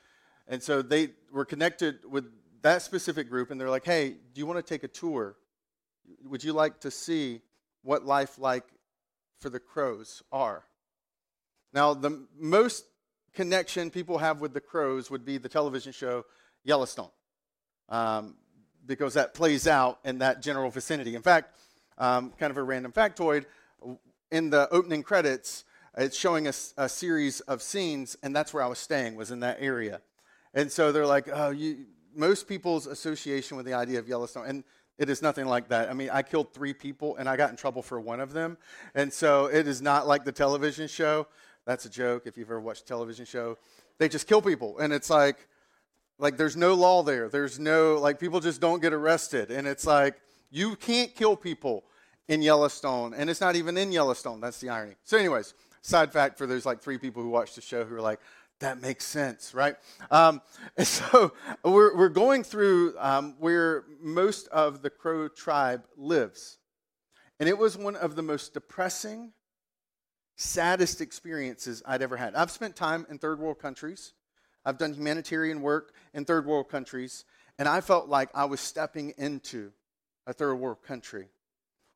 And 0.46 0.62
so 0.62 0.82
they 0.82 1.10
were 1.32 1.44
connected 1.44 1.98
with 2.08 2.26
that 2.62 2.82
specific 2.82 3.28
group, 3.28 3.50
and 3.50 3.60
they're 3.60 3.70
like, 3.70 3.84
hey, 3.84 4.10
do 4.10 4.38
you 4.38 4.46
want 4.46 4.58
to 4.58 4.62
take 4.62 4.84
a 4.84 4.88
tour? 4.88 5.36
Would 6.24 6.44
you 6.44 6.52
like 6.52 6.80
to 6.80 6.90
see 6.90 7.40
what 7.82 8.04
life 8.04 8.38
like 8.38 8.64
for 9.40 9.50
the 9.50 9.60
crows 9.60 10.22
are? 10.32 10.64
Now, 11.72 11.94
the 11.94 12.26
most 12.38 12.84
connection 13.32 13.90
people 13.90 14.18
have 14.18 14.40
with 14.40 14.52
the 14.52 14.60
crows 14.60 15.10
would 15.10 15.24
be 15.24 15.38
the 15.38 15.48
television 15.48 15.92
show 15.92 16.24
Yellowstone, 16.64 17.10
um, 17.88 18.34
because 18.86 19.14
that 19.14 19.34
plays 19.34 19.66
out 19.66 20.00
in 20.04 20.18
that 20.18 20.42
general 20.42 20.70
vicinity. 20.70 21.14
In 21.14 21.22
fact, 21.22 21.56
um, 21.98 22.32
kind 22.38 22.50
of 22.50 22.56
a 22.56 22.62
random 22.62 22.92
factoid, 22.92 23.44
in 24.30 24.50
the 24.50 24.68
opening 24.70 25.02
credits, 25.02 25.64
it's 25.96 26.16
showing 26.16 26.46
us 26.46 26.72
a, 26.76 26.84
a, 26.84 26.88
series 26.88 27.40
of 27.40 27.62
scenes, 27.62 28.16
and 28.22 28.34
that's 28.34 28.54
where 28.54 28.62
I 28.62 28.66
was 28.66 28.78
staying, 28.78 29.16
was 29.16 29.30
in 29.30 29.40
that 29.40 29.58
area. 29.60 30.00
And 30.54 30.70
so 30.70 30.92
they're 30.92 31.06
like, 31.06 31.28
oh, 31.32 31.50
you, 31.50 31.86
most 32.14 32.48
people's 32.48 32.86
association 32.86 33.56
with 33.56 33.66
the 33.66 33.74
idea 33.74 33.98
of 33.98 34.08
Yellowstone, 34.08 34.46
and 34.46 34.64
it 35.00 35.08
is 35.08 35.22
nothing 35.22 35.46
like 35.46 35.68
that. 35.68 35.88
I 35.88 35.94
mean, 35.94 36.10
I 36.12 36.20
killed 36.20 36.52
three 36.52 36.74
people, 36.74 37.16
and 37.16 37.26
I 37.26 37.34
got 37.36 37.48
in 37.48 37.56
trouble 37.56 37.82
for 37.82 37.98
one 37.98 38.20
of 38.20 38.34
them. 38.34 38.58
And 38.94 39.10
so 39.10 39.46
it 39.46 39.66
is 39.66 39.80
not 39.80 40.06
like 40.06 40.24
the 40.24 40.30
television 40.30 40.86
show. 40.88 41.26
That's 41.64 41.86
a 41.86 41.90
joke. 41.90 42.26
If 42.26 42.36
you've 42.36 42.50
ever 42.50 42.60
watched 42.60 42.82
a 42.82 42.86
television 42.86 43.24
show, 43.24 43.56
they 43.96 44.10
just 44.10 44.26
kill 44.26 44.42
people, 44.42 44.78
and 44.78 44.92
it's 44.92 45.08
like, 45.08 45.48
like 46.18 46.36
there's 46.36 46.56
no 46.56 46.74
law 46.74 47.02
there. 47.02 47.30
There's 47.30 47.58
no 47.58 47.94
like 47.94 48.20
people 48.20 48.40
just 48.40 48.60
don't 48.60 48.82
get 48.82 48.92
arrested, 48.92 49.50
and 49.50 49.66
it's 49.66 49.86
like 49.86 50.20
you 50.50 50.76
can't 50.76 51.14
kill 51.14 51.34
people 51.34 51.84
in 52.28 52.42
Yellowstone, 52.42 53.14
and 53.14 53.30
it's 53.30 53.40
not 53.40 53.56
even 53.56 53.78
in 53.78 53.92
Yellowstone. 53.92 54.38
That's 54.38 54.60
the 54.60 54.68
irony. 54.68 54.96
So, 55.04 55.16
anyways, 55.16 55.54
side 55.80 56.12
fact 56.12 56.36
for 56.36 56.46
those 56.46 56.66
like 56.66 56.82
three 56.82 56.98
people 56.98 57.22
who 57.22 57.30
watched 57.30 57.56
the 57.56 57.62
show 57.62 57.84
who 57.84 57.94
are 57.94 58.02
like, 58.02 58.20
that 58.60 58.80
makes 58.80 59.04
sense, 59.04 59.54
right? 59.54 59.76
Um, 60.10 60.40
so 60.78 61.32
we're, 61.64 61.96
we're 61.96 62.08
going 62.08 62.44
through 62.44 62.94
um, 62.98 63.34
where 63.38 63.84
most 64.00 64.48
of 64.48 64.82
the 64.82 64.90
Crow 64.90 65.28
tribe 65.28 65.84
lives. 65.96 66.58
And 67.38 67.48
it 67.48 67.58
was 67.58 67.76
one 67.76 67.96
of 67.96 68.16
the 68.16 68.22
most 68.22 68.54
depressing, 68.54 69.32
saddest 70.36 71.00
experiences 71.00 71.82
I'd 71.86 72.02
ever 72.02 72.16
had. 72.16 72.34
I've 72.34 72.50
spent 72.50 72.76
time 72.76 73.06
in 73.10 73.18
third 73.18 73.40
world 73.40 73.58
countries, 73.58 74.12
I've 74.64 74.78
done 74.78 74.92
humanitarian 74.92 75.62
work 75.62 75.94
in 76.12 76.26
third 76.26 76.44
world 76.44 76.68
countries, 76.68 77.24
and 77.58 77.66
I 77.66 77.80
felt 77.80 78.08
like 78.08 78.28
I 78.34 78.44
was 78.44 78.60
stepping 78.60 79.14
into 79.16 79.72
a 80.26 80.34
third 80.34 80.56
world 80.56 80.82
country 80.82 81.28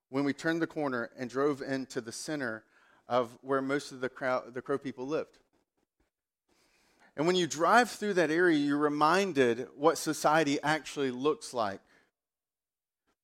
when 0.09 0.25
we 0.25 0.33
turned 0.33 0.62
the 0.62 0.66
corner 0.66 1.11
and 1.18 1.28
drove 1.28 1.61
into 1.61 2.00
the 2.00 2.12
center 2.12 2.64
of 3.06 3.37
where 3.42 3.61
most 3.61 3.92
of 3.92 4.00
the, 4.00 4.11
the 4.52 4.62
Crow 4.62 4.78
people 4.78 5.06
lived. 5.06 5.38
And 7.16 7.26
when 7.26 7.37
you 7.37 7.47
drive 7.47 7.90
through 7.90 8.14
that 8.14 8.30
area, 8.30 8.59
you're 8.59 8.76
reminded 8.76 9.68
what 9.76 9.99
society 9.99 10.59
actually 10.62 11.11
looks 11.11 11.54
like. 11.54 11.80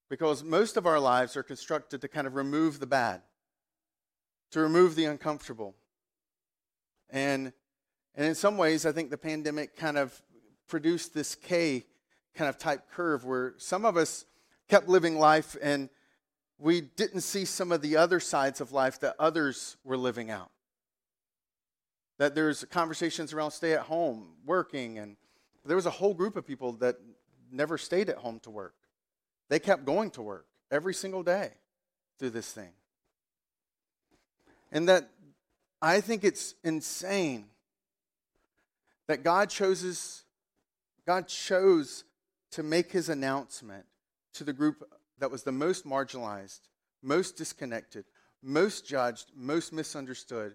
Because 0.09 0.45
most 0.45 0.77
of 0.77 0.87
our 0.87 1.01
lives 1.01 1.37
are 1.37 1.43
constructed 1.43 2.01
to 2.01 2.09
kind 2.09 2.27
of 2.27 2.35
remove 2.35 2.81
the 2.81 2.87
bad, 2.87 3.23
to 4.53 4.61
remove 4.61 4.95
the 4.95 5.05
uncomfortable. 5.05 5.75
And, 7.09 7.53
and 8.15 8.27
in 8.27 8.35
some 8.35 8.57
ways, 8.57 8.87
I 8.87 8.93
think 8.93 9.11
the 9.11 9.19
pandemic 9.19 9.77
kind 9.77 9.99
of 9.99 10.21
produced 10.69 11.15
this 11.15 11.35
K 11.35 11.85
kind 12.35 12.49
of 12.49 12.59
type 12.59 12.91
curve 12.93 13.25
where 13.25 13.55
some 13.59 13.85
of 13.85 13.97
us 13.97 14.25
kept 14.69 14.89
living 14.89 15.19
life 15.19 15.57
and 15.61 15.89
we 16.59 16.81
didn't 16.81 17.23
see 17.23 17.45
some 17.45 17.73
of 17.73 17.83
the 17.83 17.97
other 17.97 18.21
sides 18.21 18.61
of 18.61 18.71
life 18.71 19.01
that 19.01 19.17
others 19.19 19.77
were 19.83 19.97
living 19.97 20.31
out 20.31 20.51
that 22.21 22.35
there's 22.35 22.65
conversations 22.67 23.33
around 23.33 23.51
stay 23.51 23.73
at 23.73 23.81
home, 23.81 24.27
working, 24.45 24.99
and 24.99 25.17
there 25.65 25.75
was 25.75 25.87
a 25.87 25.91
whole 25.91 26.13
group 26.13 26.37
of 26.37 26.47
people 26.47 26.73
that 26.73 26.97
never 27.51 27.79
stayed 27.79 28.11
at 28.11 28.19
home 28.19 28.39
to 28.41 28.51
work. 28.51 28.75
They 29.49 29.59
kept 29.59 29.87
going 29.87 30.11
to 30.11 30.23
work 30.23 30.45
every 30.71 30.93
single 30.93 31.23
day 31.23 31.53
through 32.19 32.31
this 32.31 32.53
thing. 32.53 32.73
And 34.71 34.87
that 34.91 35.09
I 35.81 36.03
think 36.03 36.23
it's 36.23 36.57
insane 36.63 37.47
that 39.07 39.25
God 39.25 39.49
chooses 39.49 40.25
God 41.07 41.27
chose 41.27 42.05
to 42.51 42.63
make 42.63 42.93
his 42.93 43.09
announcement 43.09 43.87
to 44.35 44.45
the 44.45 44.53
group 44.53 44.87
that 45.21 45.31
was 45.31 45.43
the 45.43 45.53
most 45.53 45.87
marginalized, 45.87 46.61
most 47.03 47.39
disconnected, 47.39 48.05
most 48.43 48.87
judged, 48.87 49.33
most 49.35 49.73
misunderstood, 49.73 50.55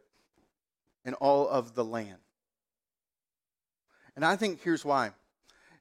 in 1.06 1.14
all 1.16 1.48
of 1.48 1.76
the 1.76 1.86
land. 1.86 2.18
And 4.16 4.26
I 4.26 4.36
think 4.36 4.62
here's 4.62 4.86
why 4.86 5.12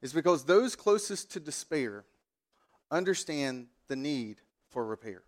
is 0.03 0.13
because 0.13 0.45
those 0.45 0.77
closest 0.77 1.33
to 1.33 1.41
despair 1.41 2.05
understand 2.91 3.67
the 3.89 3.97
need 3.97 4.37
for 4.71 4.85
repair. 4.85 5.23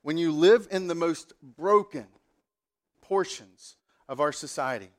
When 0.00 0.16
you 0.16 0.32
live 0.32 0.68
in 0.70 0.88
the 0.88 0.94
most 0.94 1.34
broken 1.42 2.06
portions 3.02 3.76
of 4.08 4.20
our 4.20 4.32
society, 4.32 4.90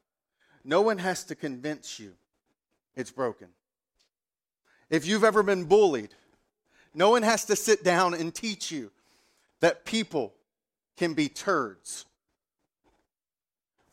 no 0.63 0.81
one 0.81 0.99
has 0.99 1.23
to 1.25 1.35
convince 1.35 1.99
you 1.99 2.13
it's 2.95 3.11
broken. 3.11 3.47
If 4.89 5.07
you've 5.07 5.23
ever 5.23 5.41
been 5.41 5.65
bullied, 5.65 6.13
no 6.93 7.09
one 7.09 7.23
has 7.23 7.45
to 7.45 7.55
sit 7.55 7.83
down 7.83 8.13
and 8.13 8.33
teach 8.33 8.71
you 8.71 8.91
that 9.61 9.83
people 9.83 10.33
can 10.95 11.13
be 11.15 11.27
turds 11.27 12.05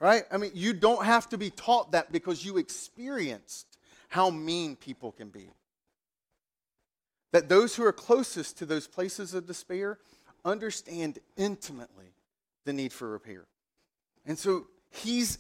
Right? 0.01 0.25
I 0.33 0.39
mean, 0.39 0.53
you 0.55 0.73
don't 0.73 1.05
have 1.05 1.29
to 1.29 1.39
be 1.39 1.51
taught 1.51 1.93
that 1.93 2.11
because 2.11 2.45
you 2.45 2.57
experienced 2.57 3.79
how 4.09 4.31
mean 4.31 4.75
people 4.77 5.13
can 5.13 5.29
be. 5.29 5.51
That 7.33 7.49
those 7.49 7.77
who 7.77 7.85
are 7.85 7.93
closest 7.93 8.59
to 8.59 8.67
those 8.67 8.89
places 8.89 9.35
of 9.35 9.47
despair 9.47 9.99
understand 10.45 11.19
intimately 11.37 12.15
the 12.65 12.73
need 12.73 12.93
for 12.93 13.09
repair. 13.09 13.47
And 14.27 14.39
so 14.39 14.67
he's 14.89 15.39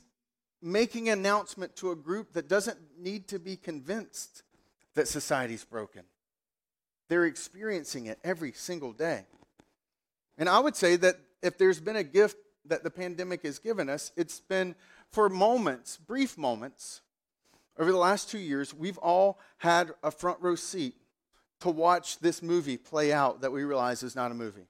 making 0.62 1.08
an 1.08 1.18
announcement 1.18 1.74
to 1.76 1.90
a 1.90 1.96
group 1.96 2.34
that 2.34 2.48
doesn't 2.48 2.78
need 2.98 3.28
to 3.28 3.38
be 3.38 3.56
convinced 3.56 4.42
that 4.94 5.08
society's 5.08 5.64
broken. 5.64 6.02
They're 7.08 7.24
experiencing 7.24 8.06
it 8.06 8.18
every 8.22 8.52
single 8.52 8.92
day. 8.92 9.24
And 10.38 10.48
I 10.48 10.60
would 10.60 10.76
say 10.76 10.96
that 10.96 11.16
if 11.42 11.58
there's 11.58 11.80
been 11.80 11.96
a 11.96 12.04
gift 12.04 12.36
that 12.66 12.84
the 12.84 12.90
pandemic 12.90 13.42
has 13.42 13.58
given 13.58 13.88
us, 13.88 14.12
it's 14.16 14.40
been 14.40 14.74
for 15.10 15.28
moments, 15.28 15.96
brief 15.96 16.38
moments, 16.38 17.00
over 17.78 17.90
the 17.90 17.98
last 17.98 18.30
two 18.30 18.38
years, 18.38 18.74
we've 18.74 18.98
all 18.98 19.38
had 19.58 19.92
a 20.02 20.10
front 20.10 20.38
row 20.40 20.54
seat 20.54 20.94
to 21.60 21.70
watch 21.70 22.18
this 22.18 22.42
movie 22.42 22.76
play 22.76 23.12
out 23.12 23.40
that 23.40 23.52
we 23.52 23.64
realize 23.64 24.02
is 24.02 24.16
not 24.16 24.30
a 24.30 24.34
movie. 24.34 24.66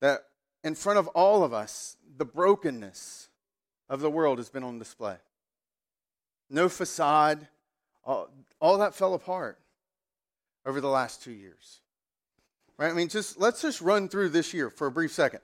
That 0.00 0.24
in 0.62 0.74
front 0.74 0.98
of 0.98 1.08
all 1.08 1.44
of 1.44 1.52
us, 1.52 1.96
the 2.16 2.24
brokenness 2.24 3.28
of 3.88 4.00
the 4.00 4.10
world 4.10 4.38
has 4.38 4.50
been 4.50 4.62
on 4.62 4.78
display. 4.78 5.16
No 6.50 6.68
facade, 6.68 7.48
all, 8.04 8.28
all 8.60 8.78
that 8.78 8.94
fell 8.94 9.14
apart 9.14 9.58
over 10.66 10.80
the 10.80 10.88
last 10.88 11.22
two 11.22 11.32
years. 11.32 11.80
Right? 12.78 12.90
I 12.90 12.94
mean, 12.94 13.08
just 13.08 13.38
let's 13.38 13.62
just 13.62 13.80
run 13.80 14.08
through 14.08 14.30
this 14.30 14.52
year 14.52 14.70
for 14.70 14.86
a 14.86 14.90
brief 14.90 15.12
second. 15.12 15.40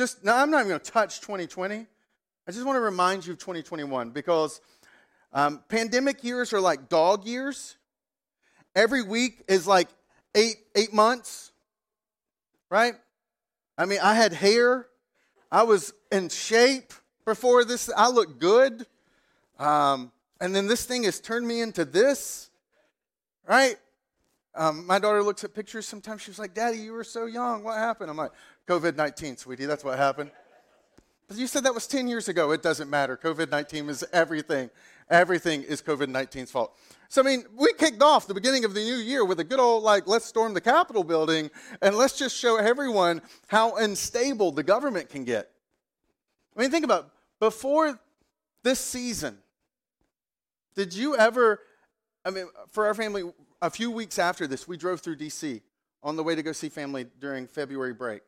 Just 0.00 0.24
now, 0.24 0.38
I'm 0.38 0.50
not 0.50 0.60
even 0.60 0.68
going 0.68 0.80
to 0.80 0.90
touch 0.90 1.20
2020. 1.20 1.76
I 1.76 2.50
just 2.50 2.64
want 2.64 2.76
to 2.76 2.80
remind 2.80 3.26
you 3.26 3.34
of 3.34 3.38
2021 3.38 4.08
because 4.12 4.62
um, 5.34 5.62
pandemic 5.68 6.24
years 6.24 6.54
are 6.54 6.60
like 6.62 6.88
dog 6.88 7.26
years. 7.26 7.76
Every 8.74 9.02
week 9.02 9.42
is 9.46 9.66
like 9.66 9.88
eight 10.34 10.56
eight 10.74 10.94
months, 10.94 11.52
right? 12.70 12.94
I 13.76 13.84
mean, 13.84 13.98
I 14.02 14.14
had 14.14 14.32
hair. 14.32 14.86
I 15.52 15.64
was 15.64 15.92
in 16.10 16.30
shape 16.30 16.94
before 17.26 17.66
this. 17.66 17.90
I 17.94 18.08
looked 18.08 18.38
good. 18.38 18.86
Um, 19.58 20.12
and 20.40 20.56
then 20.56 20.66
this 20.66 20.86
thing 20.86 21.02
has 21.02 21.20
turned 21.20 21.46
me 21.46 21.60
into 21.60 21.84
this, 21.84 22.48
right? 23.46 23.76
Um, 24.54 24.86
my 24.86 24.98
daughter 24.98 25.22
looks 25.22 25.44
at 25.44 25.54
pictures 25.54 25.86
sometimes. 25.86 26.22
She's 26.22 26.38
like, 26.38 26.54
Daddy, 26.54 26.78
you 26.78 26.92
were 26.92 27.04
so 27.04 27.26
young. 27.26 27.62
What 27.62 27.78
happened? 27.78 28.10
I'm 28.10 28.16
like, 28.16 28.32
COVID 28.66 28.96
19, 28.96 29.36
sweetie. 29.36 29.66
That's 29.66 29.84
what 29.84 29.98
happened. 29.98 30.30
But 31.28 31.36
you 31.36 31.46
said 31.46 31.62
that 31.62 31.74
was 31.74 31.86
10 31.86 32.08
years 32.08 32.28
ago. 32.28 32.50
It 32.50 32.60
doesn't 32.60 32.90
matter. 32.90 33.16
COVID 33.16 33.50
19 33.50 33.88
is 33.88 34.04
everything. 34.12 34.68
Everything 35.08 35.62
is 35.62 35.80
COVID 35.80 36.06
19's 36.06 36.50
fault. 36.50 36.76
So, 37.08 37.22
I 37.22 37.24
mean, 37.24 37.44
we 37.56 37.72
kicked 37.78 38.02
off 38.02 38.26
the 38.28 38.34
beginning 38.34 38.64
of 38.64 38.74
the 38.74 38.80
new 38.80 38.96
year 38.96 39.24
with 39.24 39.40
a 39.40 39.44
good 39.44 39.58
old, 39.58 39.82
like, 39.82 40.06
let's 40.06 40.24
storm 40.24 40.54
the 40.54 40.60
Capitol 40.60 41.02
building 41.02 41.50
and 41.82 41.96
let's 41.96 42.16
just 42.16 42.36
show 42.36 42.56
everyone 42.56 43.20
how 43.48 43.76
unstable 43.76 44.52
the 44.52 44.62
government 44.62 45.08
can 45.08 45.24
get. 45.24 45.50
I 46.56 46.60
mean, 46.60 46.70
think 46.70 46.84
about 46.84 47.04
it. 47.04 47.10
before 47.40 47.98
this 48.62 48.78
season, 48.78 49.38
did 50.74 50.94
you 50.94 51.16
ever, 51.16 51.60
I 52.24 52.30
mean, 52.30 52.46
for 52.70 52.86
our 52.86 52.94
family, 52.94 53.24
a 53.62 53.70
few 53.70 53.90
weeks 53.90 54.18
after 54.18 54.46
this, 54.46 54.66
we 54.66 54.76
drove 54.76 55.00
through 55.00 55.16
D.C. 55.16 55.60
on 56.02 56.16
the 56.16 56.22
way 56.22 56.34
to 56.34 56.42
go 56.42 56.52
see 56.52 56.68
family 56.68 57.06
during 57.18 57.46
February 57.46 57.92
break. 57.92 58.22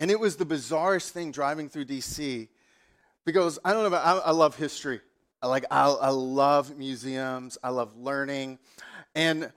And 0.00 0.10
it 0.10 0.20
was 0.20 0.36
the 0.36 0.46
bizarrest 0.46 1.10
thing 1.10 1.32
driving 1.32 1.68
through 1.68 1.86
DC 1.86 2.48
because 3.24 3.58
I 3.64 3.72
don't 3.72 3.82
know 3.82 3.88
about, 3.88 4.06
I, 4.06 4.28
I 4.28 4.30
love 4.30 4.56
history. 4.56 5.00
I 5.42 5.48
like, 5.48 5.64
I, 5.70 5.88
I 5.88 6.10
love 6.10 6.76
museums. 6.76 7.58
I 7.62 7.70
love 7.70 7.96
learning. 7.96 8.58
And, 9.14 9.50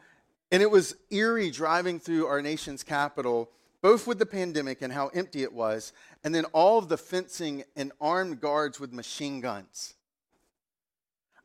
and 0.52 0.64
it 0.64 0.72
was 0.72 0.96
eerie 1.10 1.52
driving 1.52 2.00
through 2.00 2.26
our 2.28 2.42
nation's 2.42 2.84
capital, 2.84 3.50
both 3.82 4.08
with 4.08 4.20
the 4.20 4.26
pandemic 4.26 4.82
and 4.82 4.92
how 4.92 5.08
empty 5.10 5.44
it 5.44 5.54
was, 5.54 5.94
and 6.24 6.34
then 6.34 6.46
all 6.46 6.78
of 6.78 6.90
the 6.90 6.98
fencing 6.98 7.64
and 7.76 7.92
armed 8.02 8.42
guards 8.42 8.80
with 8.80 8.92
machine 8.92 9.40
guns. 9.42 9.96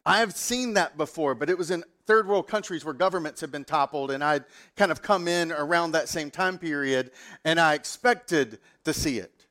I 0.06 0.18
have 0.18 0.36
seen 0.36 0.74
that 0.74 0.96
before, 0.96 1.34
but 1.34 1.48
it 1.48 1.56
was 1.56 1.70
in 1.70 1.82
third 2.06 2.28
world 2.28 2.46
countries 2.46 2.84
where 2.84 2.92
governments 2.92 3.40
have 3.40 3.50
been 3.50 3.64
toppled, 3.64 4.10
and 4.10 4.22
I'd 4.22 4.44
kind 4.76 4.92
of 4.92 5.00
come 5.00 5.26
in 5.28 5.50
around 5.50 5.92
that 5.92 6.08
same 6.08 6.30
time 6.30 6.58
period, 6.58 7.10
and 7.44 7.58
I 7.58 7.74
expected 7.74 8.58
to 8.84 8.92
see 8.92 9.18
it. 9.18 9.46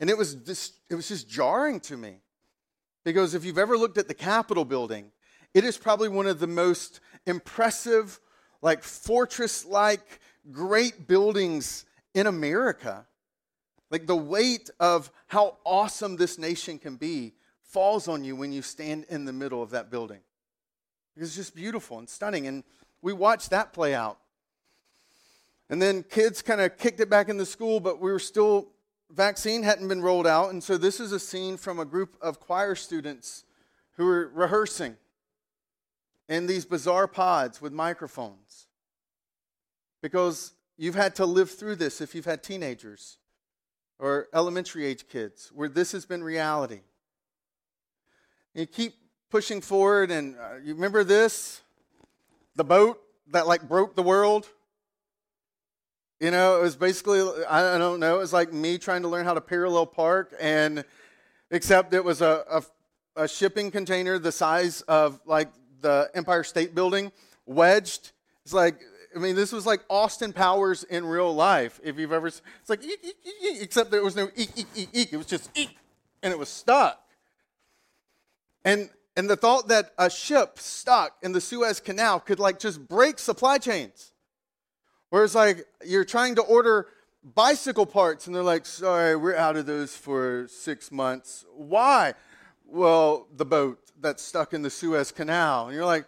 And 0.00 0.10
it 0.10 0.18
was, 0.18 0.34
just, 0.34 0.74
it 0.90 0.96
was 0.96 1.06
just 1.06 1.28
jarring 1.28 1.78
to 1.80 1.96
me. 1.96 2.16
Because 3.04 3.34
if 3.34 3.44
you've 3.44 3.58
ever 3.58 3.78
looked 3.78 3.98
at 3.98 4.08
the 4.08 4.14
Capitol 4.14 4.64
building, 4.64 5.12
it 5.52 5.62
is 5.62 5.78
probably 5.78 6.08
one 6.08 6.26
of 6.26 6.40
the 6.40 6.48
most 6.48 7.00
impressive, 7.26 8.18
like 8.60 8.82
fortress 8.82 9.64
like, 9.64 10.20
great 10.50 11.06
buildings 11.06 11.84
in 12.14 12.26
America. 12.26 13.06
Like 13.90 14.06
the 14.06 14.16
weight 14.16 14.68
of 14.80 15.12
how 15.28 15.58
awesome 15.64 16.16
this 16.16 16.38
nation 16.38 16.78
can 16.78 16.96
be 16.96 17.34
falls 17.74 18.06
on 18.06 18.22
you 18.22 18.36
when 18.36 18.52
you 18.52 18.62
stand 18.62 19.04
in 19.08 19.24
the 19.24 19.32
middle 19.32 19.60
of 19.60 19.70
that 19.70 19.90
building. 19.90 20.20
It's 21.16 21.34
just 21.34 21.56
beautiful 21.56 21.98
and 21.98 22.08
stunning. 22.08 22.46
And 22.46 22.62
we 23.02 23.12
watched 23.12 23.50
that 23.50 23.72
play 23.72 23.96
out. 23.96 24.18
And 25.68 25.82
then 25.82 26.04
kids 26.04 26.40
kind 26.40 26.60
of 26.60 26.78
kicked 26.78 27.00
it 27.00 27.10
back 27.10 27.28
into 27.28 27.44
school, 27.44 27.80
but 27.80 28.00
we 28.00 28.12
were 28.12 28.20
still, 28.20 28.68
vaccine 29.10 29.64
hadn't 29.64 29.88
been 29.88 30.02
rolled 30.02 30.26
out. 30.26 30.50
And 30.50 30.62
so 30.62 30.78
this 30.78 31.00
is 31.00 31.10
a 31.10 31.18
scene 31.18 31.56
from 31.56 31.80
a 31.80 31.84
group 31.84 32.16
of 32.20 32.38
choir 32.38 32.76
students 32.76 33.42
who 33.96 34.06
were 34.06 34.30
rehearsing 34.32 34.96
in 36.28 36.46
these 36.46 36.64
bizarre 36.64 37.08
pods 37.08 37.60
with 37.60 37.72
microphones. 37.72 38.68
Because 40.00 40.52
you've 40.76 40.94
had 40.94 41.16
to 41.16 41.26
live 41.26 41.50
through 41.50 41.74
this 41.74 42.00
if 42.00 42.14
you've 42.14 42.24
had 42.24 42.44
teenagers 42.44 43.18
or 43.98 44.28
elementary 44.32 44.86
age 44.86 45.08
kids 45.08 45.50
where 45.52 45.68
this 45.68 45.90
has 45.90 46.06
been 46.06 46.22
reality. 46.22 46.82
You 48.54 48.66
keep 48.66 48.94
pushing 49.30 49.60
forward, 49.60 50.12
and 50.12 50.36
uh, 50.36 50.58
you 50.62 50.74
remember 50.74 51.02
this? 51.02 51.60
The 52.54 52.62
boat 52.62 53.00
that 53.32 53.48
like 53.48 53.68
broke 53.68 53.96
the 53.96 54.02
world? 54.02 54.48
You 56.20 56.30
know, 56.30 56.58
it 56.60 56.62
was 56.62 56.76
basically, 56.76 57.20
I 57.46 57.76
don't 57.76 57.98
know, 57.98 58.16
it 58.16 58.20
was 58.20 58.32
like 58.32 58.52
me 58.52 58.78
trying 58.78 59.02
to 59.02 59.08
learn 59.08 59.24
how 59.24 59.34
to 59.34 59.40
parallel 59.40 59.86
park, 59.86 60.32
and 60.40 60.84
except 61.50 61.92
it 61.94 62.04
was 62.04 62.22
a, 62.22 62.62
a, 63.16 63.22
a 63.24 63.28
shipping 63.28 63.72
container 63.72 64.20
the 64.20 64.30
size 64.30 64.82
of 64.82 65.20
like 65.26 65.48
the 65.80 66.08
Empire 66.14 66.44
State 66.44 66.74
Building, 66.74 67.10
wedged. 67.46 68.12
It's 68.44 68.54
like, 68.54 68.80
I 69.16 69.18
mean, 69.18 69.34
this 69.34 69.50
was 69.50 69.66
like 69.66 69.80
Austin 69.90 70.32
Powers 70.32 70.84
in 70.84 71.04
real 71.04 71.34
life. 71.34 71.80
If 71.82 71.98
you've 71.98 72.12
ever, 72.12 72.28
it's 72.28 72.40
like, 72.68 72.84
eek, 72.84 73.00
eek, 73.02 73.16
eek, 73.26 73.62
except 73.62 73.90
there 73.90 74.04
was 74.04 74.14
no 74.14 74.30
eek, 74.36 74.50
eek, 74.56 74.66
eek, 74.76 74.88
eek. 74.92 75.12
It 75.12 75.16
was 75.16 75.26
just 75.26 75.50
eek, 75.58 75.76
and 76.22 76.32
it 76.32 76.38
was 76.38 76.48
stuck. 76.48 77.03
And 78.64 78.90
and 79.16 79.30
the 79.30 79.36
thought 79.36 79.68
that 79.68 79.92
a 79.96 80.10
ship 80.10 80.58
stuck 80.58 81.16
in 81.22 81.32
the 81.32 81.40
Suez 81.40 81.78
Canal 81.80 82.18
could 82.18 82.40
like 82.40 82.58
just 82.58 82.88
break 82.88 83.18
supply 83.18 83.58
chains. 83.58 84.12
Whereas 85.10 85.34
like 85.34 85.66
you're 85.84 86.04
trying 86.04 86.34
to 86.36 86.42
order 86.42 86.88
bicycle 87.22 87.86
parts 87.86 88.26
and 88.26 88.34
they're 88.34 88.42
like, 88.42 88.66
sorry, 88.66 89.14
we're 89.16 89.36
out 89.36 89.56
of 89.56 89.66
those 89.66 89.96
for 89.96 90.46
six 90.48 90.90
months. 90.90 91.44
Why? 91.54 92.14
Well, 92.66 93.28
the 93.34 93.44
boat 93.44 93.78
that's 94.00 94.22
stuck 94.22 94.52
in 94.52 94.62
the 94.62 94.70
Suez 94.70 95.12
Canal. 95.12 95.66
And 95.66 95.74
you're 95.74 95.86
like, 95.86 96.06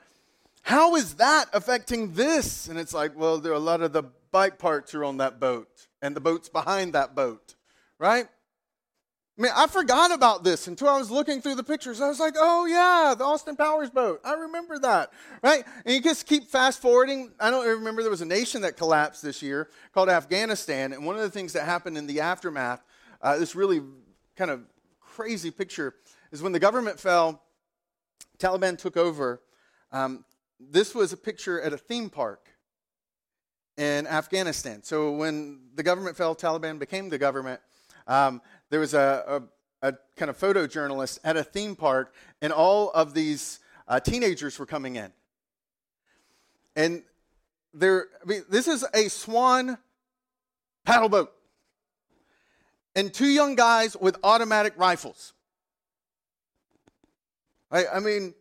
how 0.62 0.96
is 0.96 1.14
that 1.14 1.46
affecting 1.52 2.14
this? 2.14 2.68
And 2.68 2.78
it's 2.78 2.92
like, 2.92 3.16
well, 3.16 3.38
there 3.38 3.52
are 3.52 3.56
a 3.56 3.60
lot 3.60 3.82
of 3.82 3.92
the 3.92 4.02
bike 4.32 4.58
parts 4.58 4.94
are 4.94 5.04
on 5.04 5.18
that 5.18 5.38
boat 5.38 5.86
and 6.02 6.16
the 6.16 6.20
boat's 6.20 6.48
behind 6.48 6.92
that 6.94 7.14
boat, 7.14 7.54
right? 7.98 8.26
I 9.38 9.42
mean, 9.42 9.52
I 9.54 9.66
forgot 9.66 10.12
about 10.12 10.44
this 10.44 10.66
until 10.66 10.88
I 10.88 10.98
was 10.98 11.10
looking 11.10 11.42
through 11.42 11.56
the 11.56 11.64
pictures. 11.64 12.00
I 12.00 12.08
was 12.08 12.18
like, 12.18 12.34
oh, 12.38 12.64
yeah, 12.64 13.14
the 13.14 13.24
Austin 13.24 13.54
Powers 13.54 13.90
boat. 13.90 14.20
I 14.24 14.32
remember 14.32 14.78
that, 14.78 15.12
right? 15.42 15.62
And 15.84 15.94
you 15.94 16.00
just 16.00 16.26
keep 16.26 16.48
fast 16.48 16.80
forwarding. 16.80 17.32
I 17.38 17.50
don't 17.50 17.66
remember 17.66 18.00
there 18.00 18.10
was 18.10 18.22
a 18.22 18.26
nation 18.26 18.62
that 18.62 18.78
collapsed 18.78 19.22
this 19.22 19.42
year 19.42 19.68
called 19.92 20.08
Afghanistan. 20.08 20.94
And 20.94 21.04
one 21.04 21.16
of 21.16 21.20
the 21.20 21.28
things 21.28 21.52
that 21.52 21.66
happened 21.66 21.98
in 21.98 22.06
the 22.06 22.20
aftermath, 22.20 22.82
uh, 23.20 23.36
this 23.36 23.54
really 23.54 23.82
kind 24.36 24.50
of 24.50 24.62
crazy 25.00 25.50
picture, 25.50 25.94
is 26.32 26.42
when 26.42 26.52
the 26.52 26.58
government 26.58 26.98
fell, 26.98 27.42
Taliban 28.38 28.78
took 28.78 28.96
over. 28.96 29.42
Um, 29.92 30.24
this 30.58 30.94
was 30.94 31.12
a 31.12 31.16
picture 31.16 31.60
at 31.60 31.74
a 31.74 31.78
theme 31.78 32.08
park 32.08 32.48
in 33.76 34.06
Afghanistan. 34.06 34.82
So 34.82 35.12
when 35.12 35.60
the 35.74 35.82
government 35.82 36.16
fell, 36.16 36.34
Taliban 36.34 36.78
became 36.78 37.10
the 37.10 37.18
government. 37.18 37.60
Um, 38.06 38.40
there 38.70 38.80
was 38.80 38.94
a, 38.94 39.42
a, 39.82 39.88
a, 39.88 39.94
kind 40.16 40.30
of 40.30 40.38
photojournalist 40.38 41.20
at 41.24 41.36
a 41.36 41.44
theme 41.44 41.76
park, 41.76 42.14
and 42.40 42.52
all 42.52 42.90
of 42.90 43.14
these 43.14 43.60
uh, 43.88 44.00
teenagers 44.00 44.58
were 44.58 44.66
coming 44.66 44.96
in. 44.96 45.12
And 46.74 47.02
there, 47.72 48.06
I 48.22 48.28
mean, 48.28 48.44
this 48.50 48.68
is 48.68 48.84
a 48.94 49.08
swan 49.08 49.78
paddle 50.84 51.08
boat. 51.08 51.32
And 52.94 53.12
two 53.12 53.26
young 53.26 53.54
guys 53.54 53.96
with 53.96 54.16
automatic 54.24 54.72
rifles. 54.76 55.34
I, 57.70 57.86
I 57.86 58.00
mean, 58.00 58.34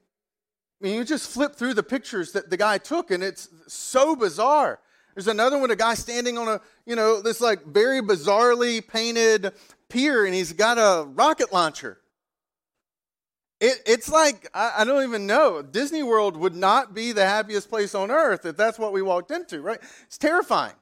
I 0.82 0.86
mean, 0.86 0.96
you 0.96 1.04
just 1.04 1.30
flip 1.30 1.56
through 1.56 1.74
the 1.74 1.84
pictures 1.84 2.32
that 2.34 2.50
the 2.50 2.58
guy 2.58 2.78
took, 2.78 3.12
and 3.12 3.24
it's 3.24 3.50
so 3.68 4.16
bizarre. 4.16 4.80
There's 5.16 5.28
another 5.28 5.58
one, 5.58 5.72
a 5.72 5.76
guy 5.76 5.94
standing 5.94 6.38
on 6.38 6.48
a, 6.48 6.62
you 6.86 6.96
know, 6.96 7.22
this 7.22 7.40
like 7.40 7.66
very 7.66 8.02
bizarrely 8.02 8.86
painted 8.86 9.54
pier 9.90 10.26
and 10.26 10.34
he's 10.34 10.54
got 10.54 10.78
a 10.78 11.06
rocket 11.06 11.52
launcher. 11.54 12.00
It, 13.62 13.82
it's 13.86 14.10
like, 14.10 14.50
I, 14.54 14.74
I, 14.80 14.84
don't 14.86 15.04
even 15.04 15.28
know. 15.28 15.62
Disney 15.62 16.04
World 16.04 16.36
would 16.36 16.56
not 16.56 16.94
be 16.94 17.14
the 17.14 17.26
happiest 17.26 17.70
place 17.70 17.96
on 17.96 18.12
earth 18.12 18.46
if 18.46 18.58
that's 18.58 18.78
what 18.78 18.92
we 18.92 19.02
walked 19.02 19.32
into, 19.32 19.62
right? 19.62 19.80
It's 20.04 20.18
terrifying. 20.18 20.76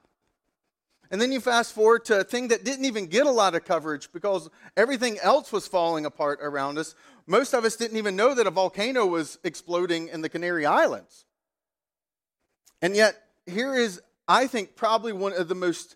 And 1.10 1.20
then 1.20 1.30
you 1.30 1.40
fast 1.40 1.72
forward 1.72 2.04
to 2.06 2.20
a 2.20 2.24
thing 2.24 2.48
that 2.48 2.64
didn't 2.64 2.86
even 2.86 3.06
get 3.06 3.26
a 3.26 3.30
lot 3.30 3.54
of 3.54 3.64
coverage 3.64 4.10
because 4.12 4.50
everything 4.76 5.18
else 5.22 5.52
was 5.52 5.68
falling 5.68 6.06
apart 6.06 6.40
around 6.42 6.76
us. 6.76 6.96
Most 7.26 7.54
of 7.54 7.64
us 7.64 7.76
didn't 7.76 7.98
even 7.98 8.16
know 8.16 8.34
that 8.34 8.48
a 8.48 8.50
volcano 8.50 9.06
was 9.06 9.38
exploding 9.44 10.08
in 10.08 10.22
the 10.22 10.28
Canary 10.28 10.66
Islands. 10.66 11.24
And 12.82 12.96
yet, 12.96 13.16
here 13.46 13.74
is, 13.74 14.00
I 14.26 14.46
think, 14.48 14.74
probably 14.74 15.12
one 15.12 15.32
of 15.32 15.46
the 15.48 15.54
most 15.54 15.94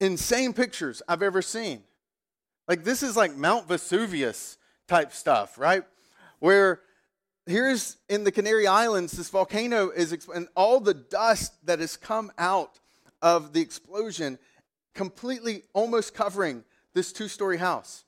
insane 0.00 0.52
pictures 0.52 1.00
I've 1.08 1.22
ever 1.22 1.40
seen. 1.40 1.82
Like 2.66 2.84
this 2.84 3.02
is 3.02 3.16
like 3.16 3.36
Mount 3.36 3.68
Vesuvius 3.68 4.58
type 4.88 5.12
stuff, 5.12 5.58
right? 5.58 5.84
Where 6.38 6.80
here's 7.46 7.96
in 8.08 8.24
the 8.24 8.32
Canary 8.32 8.66
Islands, 8.66 9.12
this 9.12 9.28
volcano 9.28 9.90
is, 9.90 10.16
and 10.34 10.48
all 10.54 10.80
the 10.80 10.94
dust 10.94 11.54
that 11.66 11.78
has 11.80 11.96
come 11.96 12.32
out 12.38 12.80
of 13.20 13.52
the 13.52 13.60
explosion 13.60 14.38
completely 14.94 15.62
almost 15.72 16.14
covering 16.14 16.64
this 16.94 17.12
two 17.12 17.28
story 17.28 17.58
house. 17.58 18.04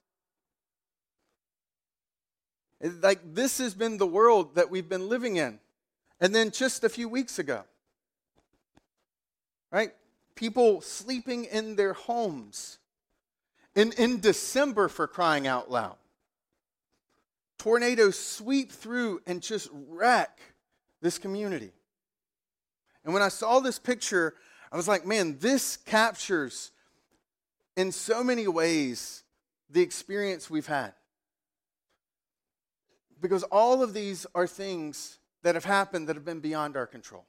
Like 2.81 3.21
this 3.35 3.59
has 3.59 3.75
been 3.75 3.99
the 3.99 4.07
world 4.07 4.55
that 4.55 4.71
we've 4.71 4.89
been 4.89 5.09
living 5.09 5.37
in. 5.37 5.59
And 6.21 6.35
then 6.35 6.51
just 6.51 6.83
a 6.85 6.89
few 6.89 7.09
weeks 7.09 7.39
ago, 7.39 7.65
right? 9.71 9.93
People 10.35 10.81
sleeping 10.81 11.45
in 11.45 11.77
their 11.77 11.93
homes 11.93 12.79
in, 13.77 13.93
in 13.93 14.21
December, 14.21 14.89
for 14.89 15.07
crying 15.07 15.47
out 15.47 15.71
loud, 15.71 15.97
tornadoes 17.59 18.19
sweep 18.19 18.73
through 18.73 19.21
and 19.27 19.43
just 19.43 19.69
wreck 19.73 20.41
this 21.03 21.19
community. 21.19 21.73
And 23.05 23.13
when 23.13 23.23
I 23.23 23.29
saw 23.29 23.61
this 23.61 23.79
picture, 23.79 24.35
I 24.73 24.77
was 24.77 24.89
like, 24.89 25.07
man, 25.07 25.39
this 25.39 25.77
captures 25.77 26.73
in 27.77 27.93
so 27.93 28.25
many 28.25 28.49
ways 28.49 29.23
the 29.71 29.83
experience 29.83 30.51
we've 30.51 30.67
had. 30.67 30.95
Because 33.21 33.43
all 33.45 33.83
of 33.83 33.95
these 33.95 34.27
are 34.35 34.47
things 34.47 35.19
that 35.43 35.55
have 35.55 35.65
happened 35.65 36.09
that 36.09 36.17
have 36.17 36.25
been 36.25 36.41
beyond 36.41 36.77
our 36.77 36.87
control. 36.87 37.27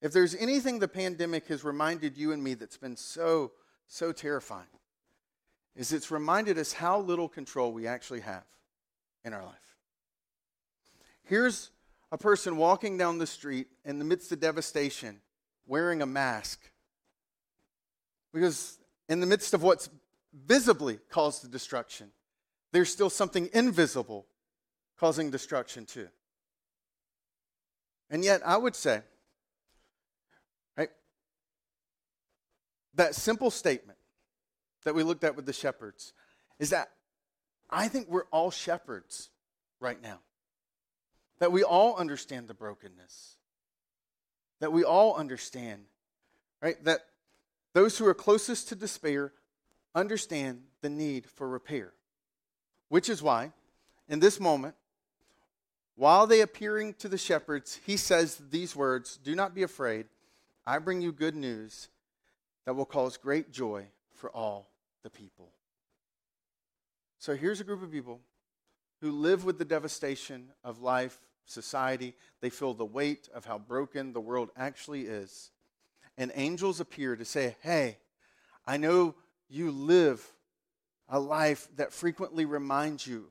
If 0.00 0.12
there's 0.12 0.34
anything 0.34 0.78
the 0.78 0.88
pandemic 0.88 1.46
has 1.48 1.62
reminded 1.62 2.16
you 2.16 2.32
and 2.32 2.42
me 2.42 2.54
that's 2.54 2.76
been 2.76 2.96
so 2.96 3.52
so 3.88 4.12
terrifying 4.12 4.66
is 5.74 5.92
it's 5.92 6.10
reminded 6.10 6.58
us 6.58 6.72
how 6.72 7.00
little 7.00 7.28
control 7.28 7.72
we 7.72 7.86
actually 7.86 8.20
have 8.20 8.44
in 9.24 9.32
our 9.32 9.44
life. 9.44 9.54
Here's 11.24 11.70
a 12.12 12.18
person 12.18 12.56
walking 12.56 12.96
down 12.96 13.18
the 13.18 13.26
street 13.26 13.66
in 13.84 13.98
the 13.98 14.04
midst 14.04 14.32
of 14.32 14.40
devastation 14.40 15.20
wearing 15.66 16.02
a 16.02 16.06
mask. 16.06 16.60
Because 18.32 18.78
in 19.08 19.20
the 19.20 19.26
midst 19.26 19.54
of 19.54 19.62
what's 19.62 19.88
visibly 20.32 20.98
caused 21.10 21.42
the 21.42 21.48
destruction, 21.48 22.10
there's 22.72 22.90
still 22.90 23.10
something 23.10 23.48
invisible 23.52 24.26
causing 24.98 25.30
destruction 25.30 25.84
too. 25.84 26.08
And 28.08 28.24
yet, 28.24 28.40
I 28.46 28.56
would 28.56 28.76
say, 28.76 29.02
that 32.96 33.14
simple 33.14 33.50
statement 33.50 33.98
that 34.84 34.94
we 34.94 35.02
looked 35.02 35.24
at 35.24 35.36
with 35.36 35.46
the 35.46 35.52
shepherds 35.52 36.12
is 36.58 36.70
that 36.70 36.90
I 37.70 37.88
think 37.88 38.08
we're 38.08 38.24
all 38.30 38.50
shepherds 38.50 39.30
right 39.80 40.00
now. 40.00 40.20
That 41.38 41.52
we 41.52 41.62
all 41.62 41.96
understand 41.96 42.48
the 42.48 42.54
brokenness. 42.54 43.36
That 44.60 44.72
we 44.72 44.84
all 44.84 45.14
understand, 45.16 45.82
right? 46.62 46.82
That 46.84 47.00
those 47.74 47.98
who 47.98 48.06
are 48.06 48.14
closest 48.14 48.68
to 48.68 48.74
despair 48.74 49.32
understand 49.94 50.62
the 50.80 50.88
need 50.88 51.26
for 51.26 51.48
repair. 51.48 51.92
Which 52.88 53.08
is 53.08 53.22
why, 53.22 53.52
in 54.08 54.20
this 54.20 54.40
moment, 54.40 54.76
while 55.96 56.26
they 56.26 56.40
appearing 56.40 56.94
to 56.94 57.08
the 57.08 57.18
shepherds, 57.18 57.80
he 57.84 57.96
says 57.96 58.40
these 58.50 58.76
words 58.76 59.18
Do 59.22 59.34
not 59.34 59.54
be 59.54 59.62
afraid. 59.62 60.06
I 60.66 60.78
bring 60.78 61.00
you 61.00 61.12
good 61.12 61.34
news 61.34 61.88
that 62.66 62.74
will 62.74 62.84
cause 62.84 63.16
great 63.16 63.50
joy 63.50 63.86
for 64.14 64.30
all 64.30 64.68
the 65.02 65.10
people. 65.10 65.50
So 67.18 67.34
here's 67.34 67.60
a 67.60 67.64
group 67.64 67.82
of 67.82 67.90
people 67.90 68.20
who 69.00 69.12
live 69.12 69.44
with 69.44 69.58
the 69.58 69.64
devastation 69.64 70.48
of 70.62 70.82
life, 70.82 71.18
society. 71.44 72.14
They 72.40 72.50
feel 72.50 72.74
the 72.74 72.84
weight 72.84 73.28
of 73.34 73.44
how 73.44 73.58
broken 73.58 74.12
the 74.12 74.20
world 74.20 74.50
actually 74.56 75.02
is. 75.02 75.50
And 76.18 76.32
angels 76.34 76.80
appear 76.80 77.16
to 77.16 77.24
say, 77.24 77.56
Hey, 77.62 77.98
I 78.66 78.76
know 78.76 79.14
you 79.48 79.70
live 79.70 80.26
a 81.08 81.20
life 81.20 81.68
that 81.76 81.92
frequently 81.92 82.44
reminds 82.44 83.06
you 83.06 83.28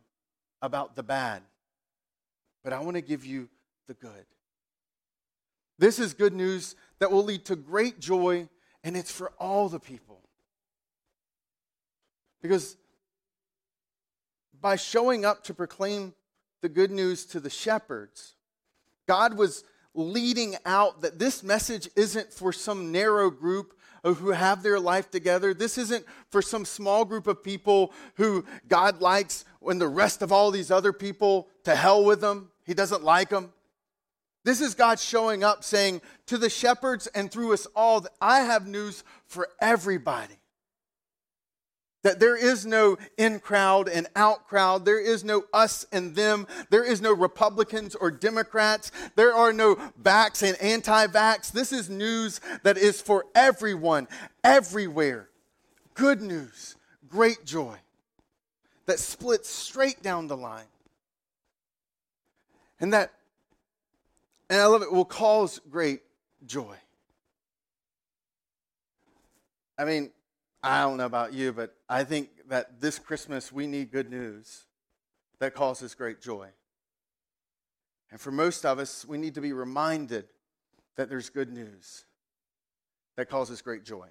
about 0.62 0.96
the 0.96 1.04
bad, 1.04 1.42
but 2.64 2.74
I 2.74 2.80
want 2.80 2.96
to 2.96 3.02
give 3.02 3.26
you 3.26 3.50
the 3.88 3.94
good. 3.94 4.26
This 5.78 6.00
is 6.00 6.14
good 6.14 6.34
news 6.34 6.76
that 7.00 7.12
will 7.12 7.24
lead 7.24 7.46
to 7.46 7.56
great 7.56 8.00
joy, 8.00 8.48
and 8.86 8.96
it's 8.96 9.12
for 9.12 9.32
all 9.40 9.68
the 9.68 9.80
people. 9.80 10.22
Because 12.42 12.78
by 14.62 14.76
showing 14.76 15.26
up 15.26 15.44
to 15.46 15.56
proclaim 15.56 16.14
the 16.62 16.70
good 16.70 16.92
news 16.92 17.26
to 17.26 17.40
the 17.40 17.50
shepherds, 17.50 18.36
God 19.08 19.38
was 19.38 19.64
leading 19.96 20.56
out 20.66 21.02
that 21.02 21.18
this 21.18 21.42
message 21.42 21.90
isn't 21.96 22.32
for 22.32 22.54
some 22.54 22.92
narrow 22.92 23.32
group 23.32 23.74
who 24.04 24.30
have 24.30 24.62
their 24.62 24.80
life 24.80 25.10
together. 25.10 25.56
This 25.56 25.80
isn't 25.80 26.06
for 26.30 26.44
some 26.44 26.64
small 26.64 27.06
group 27.06 27.26
of 27.26 27.44
people 27.44 27.92
who 28.18 28.46
God 28.68 29.02
likes 29.02 29.46
when 29.62 29.80
the 29.80 29.88
rest 29.88 30.22
of 30.22 30.32
all 30.32 30.52
these 30.52 30.70
other 30.70 30.94
people 30.94 31.48
to 31.64 31.76
hell 31.76 32.06
with 32.06 32.22
them. 32.22 32.52
He 32.68 32.76
doesn't 32.76 33.04
like 33.04 33.30
them. 33.30 33.52
This 34.46 34.62
is 34.62 34.76
God 34.76 35.00
showing 35.00 35.44
up 35.44 35.64
saying 35.64 36.02
to 36.28 36.38
the 36.38 36.52
shepherds 36.52 37.08
and 37.08 37.32
through 37.32 37.54
us 37.54 37.66
all 37.76 38.02
that 38.02 38.14
I 38.22 38.42
have 38.42 38.68
news 38.68 39.04
for 39.26 39.50
everybody. 39.60 40.36
That 42.04 42.20
there 42.20 42.38
is 42.38 42.64
no 42.64 42.98
in 43.18 43.40
crowd 43.40 43.90
and 43.90 44.06
out 44.16 44.48
crowd. 44.48 44.86
There 44.86 45.00
is 45.00 45.24
no 45.24 45.46
us 45.52 45.88
and 45.92 46.16
them. 46.16 46.46
There 46.70 46.84
is 46.84 47.02
no 47.02 47.12
Republicans 47.12 47.96
or 47.96 48.12
Democrats. 48.12 48.92
There 49.16 49.34
are 49.34 49.52
no 49.52 49.78
vax 50.00 50.48
and 50.48 50.56
anti 50.62 51.08
vax. 51.08 51.52
This 51.52 51.74
is 51.74 51.90
news 51.90 52.40
that 52.62 52.78
is 52.78 53.02
for 53.02 53.26
everyone, 53.34 54.08
everywhere. 54.44 55.30
Good 55.96 56.22
news, 56.22 56.76
great 57.10 57.46
joy 57.46 57.78
that 58.86 59.00
splits 59.00 59.50
straight 59.50 60.04
down 60.04 60.28
the 60.28 60.38
line. 60.38 60.68
And 62.80 62.94
that, 62.94 63.12
and 64.50 64.62
I 64.62 64.66
love 64.66 64.82
it, 64.82 64.92
will 64.92 65.06
cause 65.06 65.60
great 65.70 66.02
joy. 66.46 66.76
I 69.78 69.86
mean, 69.86 70.12
I 70.64 70.82
don't 70.82 70.98
know 70.98 71.06
about 71.06 71.34
you, 71.34 71.52
but 71.52 71.76
I 71.90 72.04
think 72.04 72.30
that 72.48 72.80
this 72.80 72.98
Christmas 72.98 73.52
we 73.52 73.68
need 73.68 73.92
good 73.92 74.10
news 74.10 74.66
that 75.40 75.54
causes 75.54 75.94
great 75.94 76.22
joy. 76.22 76.50
And 78.12 78.20
for 78.20 78.32
most 78.32 78.66
of 78.66 78.80
us, 78.80 79.06
we 79.06 79.18
need 79.18 79.36
to 79.36 79.42
be 79.42 79.52
reminded 79.52 80.26
that 80.96 81.10
there's 81.10 81.30
good 81.30 81.52
news 81.52 82.06
that 83.18 83.30
causes 83.30 83.62
great 83.62 83.84
joy. 83.84 84.08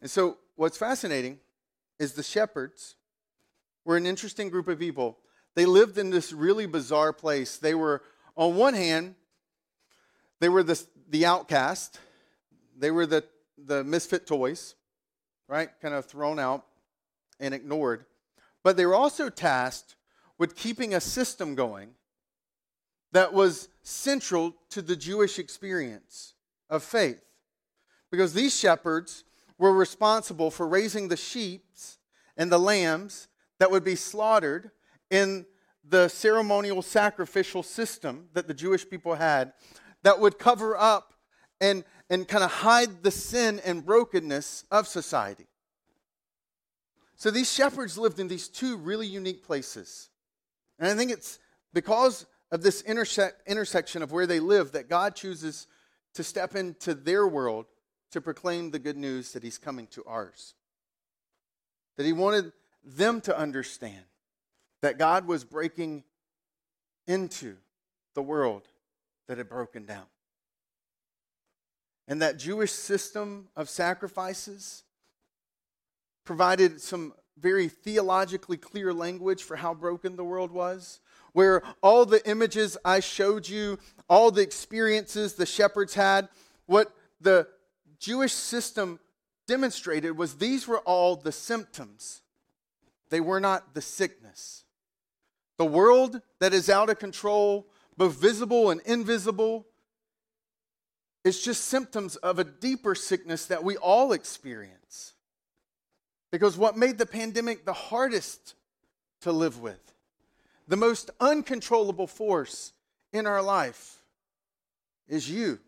And 0.00 0.10
so, 0.10 0.38
what's 0.56 0.76
fascinating 0.76 1.38
is 1.98 2.12
the 2.12 2.22
shepherds 2.22 2.96
were 3.84 3.96
an 3.96 4.06
interesting 4.06 4.48
group 4.48 4.68
of 4.68 4.78
people. 4.78 5.18
They 5.54 5.66
lived 5.66 5.98
in 5.98 6.10
this 6.10 6.32
really 6.32 6.66
bizarre 6.66 7.12
place. 7.12 7.56
They 7.56 7.74
were, 7.74 8.02
on 8.36 8.56
one 8.56 8.74
hand, 8.74 9.14
they 10.40 10.48
were 10.48 10.62
the, 10.62 10.82
the 11.08 11.26
outcast, 11.26 11.98
they 12.76 12.90
were 12.90 13.06
the, 13.06 13.24
the 13.58 13.84
misfit 13.84 14.26
toys 14.26 14.74
right? 15.50 15.68
Kind 15.82 15.94
of 15.94 16.06
thrown 16.06 16.38
out 16.38 16.64
and 17.40 17.52
ignored. 17.52 18.06
But 18.62 18.76
they 18.76 18.86
were 18.86 18.94
also 18.94 19.28
tasked 19.28 19.96
with 20.38 20.54
keeping 20.54 20.94
a 20.94 21.00
system 21.00 21.56
going 21.56 21.90
that 23.12 23.32
was 23.32 23.68
central 23.82 24.54
to 24.70 24.80
the 24.80 24.94
Jewish 24.94 25.40
experience 25.40 26.34
of 26.70 26.84
faith. 26.84 27.20
Because 28.12 28.32
these 28.32 28.56
shepherds 28.56 29.24
were 29.58 29.72
responsible 29.72 30.52
for 30.52 30.68
raising 30.68 31.08
the 31.08 31.16
sheep 31.16 31.64
and 32.36 32.50
the 32.50 32.58
lambs 32.58 33.26
that 33.58 33.70
would 33.70 33.84
be 33.84 33.96
slaughtered 33.96 34.70
in 35.10 35.44
the 35.84 36.08
ceremonial 36.08 36.82
sacrificial 36.82 37.62
system 37.62 38.28
that 38.32 38.46
the 38.46 38.54
Jewish 38.54 38.88
people 38.88 39.14
had 39.14 39.52
that 40.02 40.20
would 40.20 40.38
cover 40.38 40.76
up 40.76 41.14
and, 41.60 41.84
and 42.08 42.26
kind 42.26 42.44
of 42.44 42.50
hide 42.50 43.02
the 43.02 43.10
sin 43.10 43.60
and 43.64 43.84
brokenness 43.84 44.64
of 44.70 44.86
society. 44.86 45.46
So 47.16 47.30
these 47.30 47.52
shepherds 47.52 47.98
lived 47.98 48.18
in 48.18 48.28
these 48.28 48.48
two 48.48 48.76
really 48.76 49.06
unique 49.06 49.44
places. 49.44 50.08
And 50.78 50.88
I 50.88 50.94
think 50.94 51.10
it's 51.10 51.38
because 51.74 52.24
of 52.50 52.62
this 52.62 52.82
interse- 52.82 53.32
intersection 53.46 54.02
of 54.02 54.12
where 54.12 54.26
they 54.26 54.40
live 54.40 54.72
that 54.72 54.88
God 54.88 55.14
chooses 55.14 55.66
to 56.14 56.24
step 56.24 56.56
into 56.56 56.94
their 56.94 57.26
world 57.26 57.66
to 58.12 58.20
proclaim 58.20 58.70
the 58.70 58.78
good 58.78 58.96
news 58.96 59.32
that 59.32 59.42
He's 59.42 59.58
coming 59.58 59.86
to 59.88 60.02
ours. 60.04 60.54
That 61.96 62.06
He 62.06 62.12
wanted 62.12 62.52
them 62.82 63.20
to 63.22 63.38
understand 63.38 64.04
that 64.82 64.98
God 64.98 65.26
was 65.26 65.44
breaking 65.44 66.04
into 67.06 67.56
the 68.14 68.22
world 68.22 68.62
that 69.28 69.38
had 69.38 69.48
broken 69.48 69.84
down. 69.84 70.06
And 72.08 72.22
that 72.22 72.38
Jewish 72.38 72.72
system 72.72 73.48
of 73.56 73.68
sacrifices 73.68 74.82
provided 76.24 76.80
some 76.80 77.14
very 77.38 77.68
theologically 77.68 78.56
clear 78.56 78.92
language 78.92 79.42
for 79.42 79.56
how 79.56 79.74
broken 79.74 80.16
the 80.16 80.24
world 80.24 80.50
was, 80.50 81.00
where 81.32 81.62
all 81.82 82.04
the 82.04 82.28
images 82.28 82.76
I 82.84 83.00
showed 83.00 83.48
you, 83.48 83.78
all 84.08 84.30
the 84.30 84.42
experiences 84.42 85.34
the 85.34 85.46
shepherds 85.46 85.94
had, 85.94 86.28
what 86.66 86.92
the 87.20 87.46
Jewish 87.98 88.32
system 88.32 88.98
demonstrated 89.46 90.16
was 90.16 90.34
these 90.34 90.66
were 90.66 90.80
all 90.80 91.16
the 91.16 91.32
symptoms. 91.32 92.22
They 93.10 93.20
were 93.20 93.40
not 93.40 93.74
the 93.74 93.82
sickness. 93.82 94.64
The 95.60 95.66
world 95.66 96.22
that 96.38 96.54
is 96.54 96.70
out 96.70 96.88
of 96.88 96.98
control, 96.98 97.66
both 97.94 98.18
visible 98.18 98.70
and 98.70 98.80
invisible, 98.86 99.66
it's 101.22 101.44
just 101.44 101.66
symptoms 101.66 102.16
of 102.16 102.38
a 102.38 102.44
deeper 102.44 102.94
sickness 102.94 103.44
that 103.44 103.62
we 103.62 103.76
all 103.76 104.12
experience. 104.12 105.12
Because 106.32 106.56
what 106.56 106.78
made 106.78 106.96
the 106.96 107.04
pandemic 107.04 107.66
the 107.66 107.74
hardest 107.74 108.54
to 109.20 109.32
live 109.32 109.60
with, 109.60 109.92
the 110.66 110.78
most 110.78 111.10
uncontrollable 111.20 112.06
force 112.06 112.72
in 113.12 113.26
our 113.26 113.42
life, 113.42 113.98
is 115.08 115.30
you 115.30 115.58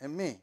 and 0.00 0.16
me. 0.16 0.38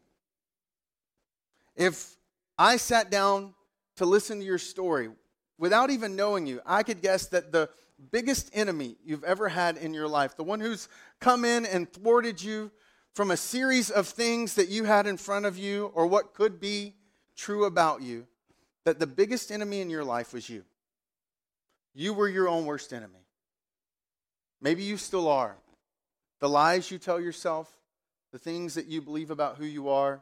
If 1.75 2.15
I 2.59 2.77
sat 2.77 3.09
down 3.09 3.55
to 3.95 4.05
listen 4.05 4.37
to 4.37 4.45
your 4.45 4.59
story 4.59 5.09
without 5.57 5.89
even 5.89 6.15
knowing 6.15 6.45
you, 6.45 6.61
I 6.63 6.83
could 6.83 7.01
guess 7.01 7.25
that 7.29 7.51
the 7.51 7.71
biggest 8.11 8.49
enemy 8.53 8.95
you've 9.03 9.23
ever 9.23 9.49
had 9.49 9.77
in 9.77 9.93
your 9.93 10.07
life, 10.07 10.35
the 10.35 10.43
one 10.43 10.59
who's 10.59 10.87
come 11.19 11.45
in 11.45 11.65
and 11.65 11.91
thwarted 11.91 12.41
you, 12.41 12.71
from 13.13 13.29
a 13.29 13.37
series 13.37 13.91
of 13.91 14.07
things 14.07 14.55
that 14.55 14.69
you 14.69 14.85
had 14.85 15.05
in 15.05 15.17
front 15.17 15.45
of 15.45 15.57
you 15.57 15.91
or 15.93 16.07
what 16.07 16.33
could 16.33 16.59
be 16.59 16.95
true 17.35 17.65
about 17.65 18.01
you, 18.01 18.25
that 18.85 18.99
the 18.99 19.07
biggest 19.07 19.51
enemy 19.51 19.81
in 19.81 19.89
your 19.89 20.03
life 20.03 20.33
was 20.33 20.49
you. 20.49 20.63
You 21.93 22.13
were 22.13 22.27
your 22.27 22.49
own 22.49 22.65
worst 22.65 22.91
enemy. 22.91 23.27
Maybe 24.61 24.83
you 24.83 24.97
still 24.97 25.27
are. 25.27 25.55
The 26.39 26.49
lies 26.49 26.89
you 26.89 26.97
tell 26.97 27.21
yourself, 27.21 27.71
the 28.31 28.39
things 28.39 28.73
that 28.73 28.87
you 28.87 29.01
believe 29.01 29.29
about 29.29 29.57
who 29.57 29.65
you 29.65 29.89
are, 29.89 30.21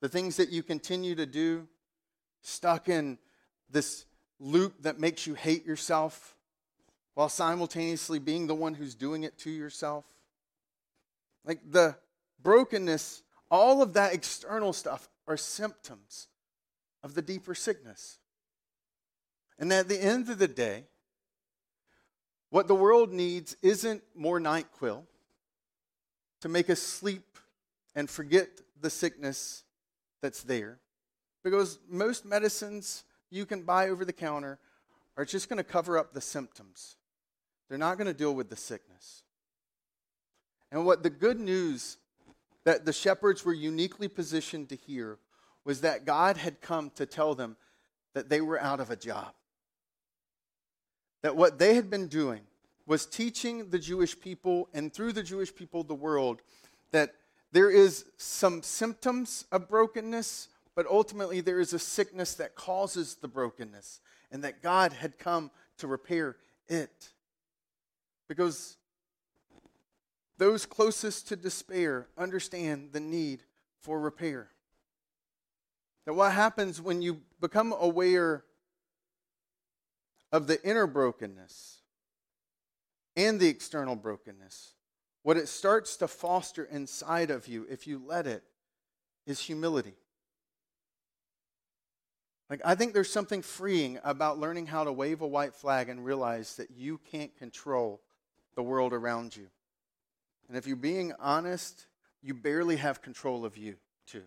the 0.00 0.08
things 0.08 0.36
that 0.36 0.50
you 0.50 0.62
continue 0.62 1.16
to 1.16 1.26
do, 1.26 1.66
stuck 2.42 2.88
in 2.88 3.18
this 3.70 4.04
loop 4.38 4.82
that 4.82 5.00
makes 5.00 5.26
you 5.26 5.34
hate 5.34 5.66
yourself 5.66 6.33
while 7.14 7.28
simultaneously 7.28 8.18
being 8.18 8.46
the 8.46 8.54
one 8.54 8.74
who's 8.74 8.94
doing 8.94 9.22
it 9.22 9.38
to 9.38 9.50
yourself. 9.50 10.04
Like 11.44 11.60
the 11.70 11.96
brokenness, 12.42 13.22
all 13.50 13.82
of 13.82 13.94
that 13.94 14.12
external 14.12 14.72
stuff 14.72 15.08
are 15.26 15.36
symptoms 15.36 16.28
of 17.02 17.14
the 17.14 17.22
deeper 17.22 17.54
sickness. 17.54 18.18
And 19.58 19.72
at 19.72 19.88
the 19.88 20.02
end 20.02 20.28
of 20.28 20.38
the 20.38 20.48
day, 20.48 20.84
what 22.50 22.66
the 22.68 22.74
world 22.74 23.12
needs 23.12 23.56
isn't 23.62 24.02
more 24.14 24.40
NyQuil 24.40 25.02
to 26.40 26.48
make 26.48 26.68
us 26.70 26.80
sleep 26.80 27.38
and 27.94 28.10
forget 28.10 28.48
the 28.80 28.90
sickness 28.90 29.62
that's 30.20 30.42
there. 30.42 30.78
Because 31.42 31.78
most 31.88 32.24
medicines 32.24 33.04
you 33.30 33.46
can 33.46 33.62
buy 33.62 33.88
over 33.88 34.04
the 34.04 34.12
counter 34.12 34.58
are 35.16 35.24
just 35.24 35.48
going 35.48 35.58
to 35.58 35.64
cover 35.64 35.98
up 35.98 36.12
the 36.12 36.20
symptoms. 36.20 36.96
They're 37.68 37.78
not 37.78 37.96
going 37.96 38.06
to 38.06 38.14
deal 38.14 38.34
with 38.34 38.50
the 38.50 38.56
sickness. 38.56 39.22
And 40.70 40.84
what 40.84 41.02
the 41.02 41.10
good 41.10 41.38
news 41.38 41.98
that 42.64 42.84
the 42.84 42.92
shepherds 42.92 43.44
were 43.44 43.54
uniquely 43.54 44.08
positioned 44.08 44.68
to 44.70 44.76
hear 44.76 45.18
was 45.64 45.80
that 45.82 46.04
God 46.04 46.36
had 46.36 46.60
come 46.60 46.90
to 46.96 47.06
tell 47.06 47.34
them 47.34 47.56
that 48.14 48.28
they 48.28 48.40
were 48.40 48.60
out 48.60 48.80
of 48.80 48.90
a 48.90 48.96
job. 48.96 49.32
That 51.22 51.36
what 51.36 51.58
they 51.58 51.74
had 51.74 51.90
been 51.90 52.08
doing 52.08 52.42
was 52.86 53.06
teaching 53.06 53.70
the 53.70 53.78
Jewish 53.78 54.18
people 54.18 54.68
and 54.74 54.92
through 54.92 55.12
the 55.12 55.22
Jewish 55.22 55.54
people 55.54 55.82
the 55.82 55.94
world 55.94 56.42
that 56.90 57.14
there 57.50 57.70
is 57.70 58.04
some 58.16 58.62
symptoms 58.62 59.44
of 59.50 59.68
brokenness, 59.68 60.48
but 60.74 60.86
ultimately 60.86 61.40
there 61.40 61.60
is 61.60 61.72
a 61.72 61.78
sickness 61.78 62.34
that 62.34 62.56
causes 62.56 63.14
the 63.14 63.28
brokenness, 63.28 64.00
and 64.30 64.42
that 64.44 64.60
God 64.60 64.92
had 64.92 65.18
come 65.18 65.50
to 65.78 65.86
repair 65.86 66.36
it. 66.68 67.10
Because 68.28 68.76
those 70.38 70.66
closest 70.66 71.28
to 71.28 71.36
despair 71.36 72.08
understand 72.18 72.90
the 72.92 73.00
need 73.00 73.42
for 73.80 74.00
repair. 74.00 74.50
That 76.06 76.14
what 76.14 76.32
happens 76.32 76.80
when 76.80 77.02
you 77.02 77.20
become 77.40 77.74
aware 77.78 78.44
of 80.32 80.46
the 80.46 80.62
inner 80.64 80.86
brokenness 80.86 81.78
and 83.16 83.38
the 83.38 83.48
external 83.48 83.96
brokenness, 83.96 84.74
what 85.22 85.36
it 85.36 85.48
starts 85.48 85.96
to 85.98 86.08
foster 86.08 86.64
inside 86.64 87.30
of 87.30 87.46
you, 87.46 87.66
if 87.70 87.86
you 87.86 88.02
let 88.04 88.26
it, 88.26 88.42
is 89.26 89.40
humility. 89.40 89.94
Like, 92.50 92.60
I 92.64 92.74
think 92.74 92.92
there's 92.92 93.10
something 93.10 93.40
freeing 93.40 93.98
about 94.04 94.38
learning 94.38 94.66
how 94.66 94.84
to 94.84 94.92
wave 94.92 95.22
a 95.22 95.26
white 95.26 95.54
flag 95.54 95.88
and 95.88 96.04
realize 96.04 96.56
that 96.56 96.70
you 96.70 97.00
can't 97.10 97.34
control 97.36 98.02
the 98.54 98.62
world 98.62 98.92
around 98.92 99.36
you. 99.36 99.46
And 100.48 100.56
if 100.56 100.66
you're 100.66 100.76
being 100.76 101.12
honest, 101.18 101.86
you 102.22 102.34
barely 102.34 102.76
have 102.76 103.02
control 103.02 103.44
of 103.44 103.56
you, 103.56 103.76
too. 104.06 104.22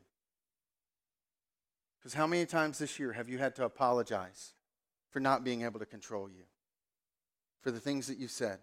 Because 2.00 2.14
how 2.14 2.28
many 2.28 2.46
times 2.46 2.80
this 2.80 3.00
year 3.00 3.14
have 3.14 3.30
you 3.30 3.38
had 3.38 3.56
to 3.56 3.66
apologize 3.66 4.54
for 5.10 5.20
not 5.20 5.44
being 5.44 5.64
able 5.64 5.80
to 5.80 5.86
control 5.86 6.30
you? 6.30 6.44
For 7.62 7.72
the 7.72 7.80
things 7.80 8.08
that 8.08 8.18
you 8.18 8.28
said, 8.28 8.60